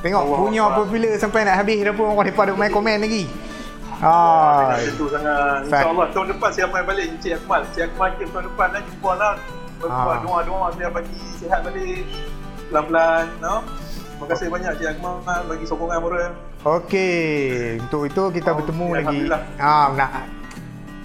Tengok 0.00 0.20
Allah 0.20 0.38
punya 0.38 0.62
Allah. 0.62 0.76
popular 0.78 1.12
sampai 1.16 1.40
nak 1.42 1.56
habis 1.56 1.80
dah 1.80 1.92
pun 1.92 2.04
orang 2.06 2.28
depa 2.28 2.44
duk 2.44 2.56
main 2.56 2.68
komen 2.68 3.00
lagi. 3.00 3.24
Ah, 3.96 4.72
Ah, 4.72 4.76
itu 4.76 5.08
sangat. 5.08 5.64
Sa- 5.64 5.80
InsyaAllah 5.80 6.06
tahun 6.12 6.26
depan 6.36 6.50
saya 6.52 6.66
main 6.68 6.84
balik 6.84 7.04
Encik 7.10 7.32
Akmal. 7.40 7.60
Encik 7.64 7.82
Akmal 7.86 8.08
Hakim 8.10 8.28
tahun 8.28 8.44
depan 8.44 8.66
dah 8.68 8.82
jumpa 8.82 9.10
lah. 9.16 9.34
Berbuat 9.74 9.96
Ah. 10.10 10.20
doa-doa 10.20 10.66
saya 10.70 10.88
bagi 10.90 11.16
sihat 11.34 11.60
balik. 11.62 12.04
Pelan-pelan. 12.68 13.24
No? 13.38 13.54
Terima 14.14 14.26
kasih 14.30 14.46
banyak 14.46 14.70
Encik 14.78 14.88
Akmal 14.94 15.42
bagi 15.50 15.64
sokongan 15.66 15.98
moral. 15.98 16.32
Okey, 16.62 17.82
untuk 17.82 18.06
itu 18.06 18.22
kita 18.30 18.50
Oh, 18.54 18.56
bertemu 18.62 18.86
ya, 18.86 18.94
lagi. 18.94 19.18
Alhamdulillah. 19.26 19.42
Ah, 19.58 19.86
nak 19.92 20.10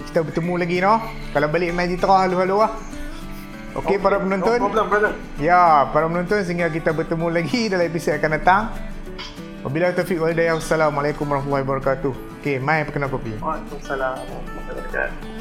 kita 0.10 0.26
bertemu 0.26 0.54
lagi 0.58 0.78
no. 0.82 0.96
Kalau 1.34 1.48
balik 1.54 1.70
main 1.74 1.90
Jitra 1.90 2.26
halu-halu 2.26 2.66
lah. 2.66 2.72
Okey 3.78 4.02
para 4.02 4.18
penonton. 4.18 4.58
No 4.58 4.66
problem 4.74 4.88
brother. 4.90 5.14
Ya, 5.38 5.86
para 5.94 6.10
penonton 6.10 6.42
sehingga 6.42 6.70
kita 6.74 6.90
bertemu 6.90 7.30
lagi 7.30 7.70
dalam 7.70 7.86
episod 7.86 8.18
akan 8.18 8.32
datang. 8.42 8.64
Wabillahi 9.62 9.94
taufiq 9.94 10.18
wal 10.18 10.34
hidayah. 10.34 10.58
Wassalamualaikum 10.58 11.30
warahmatullahi 11.30 11.66
wabarakatuh. 11.68 12.14
Okey, 12.42 12.58
mai 12.58 12.82
perkenal 12.88 13.12
kopi. 13.12 13.38
Waalaikumsalam. 13.38 14.18
warahmatullahi 14.18 14.66
wabarakatuh. 14.66 15.39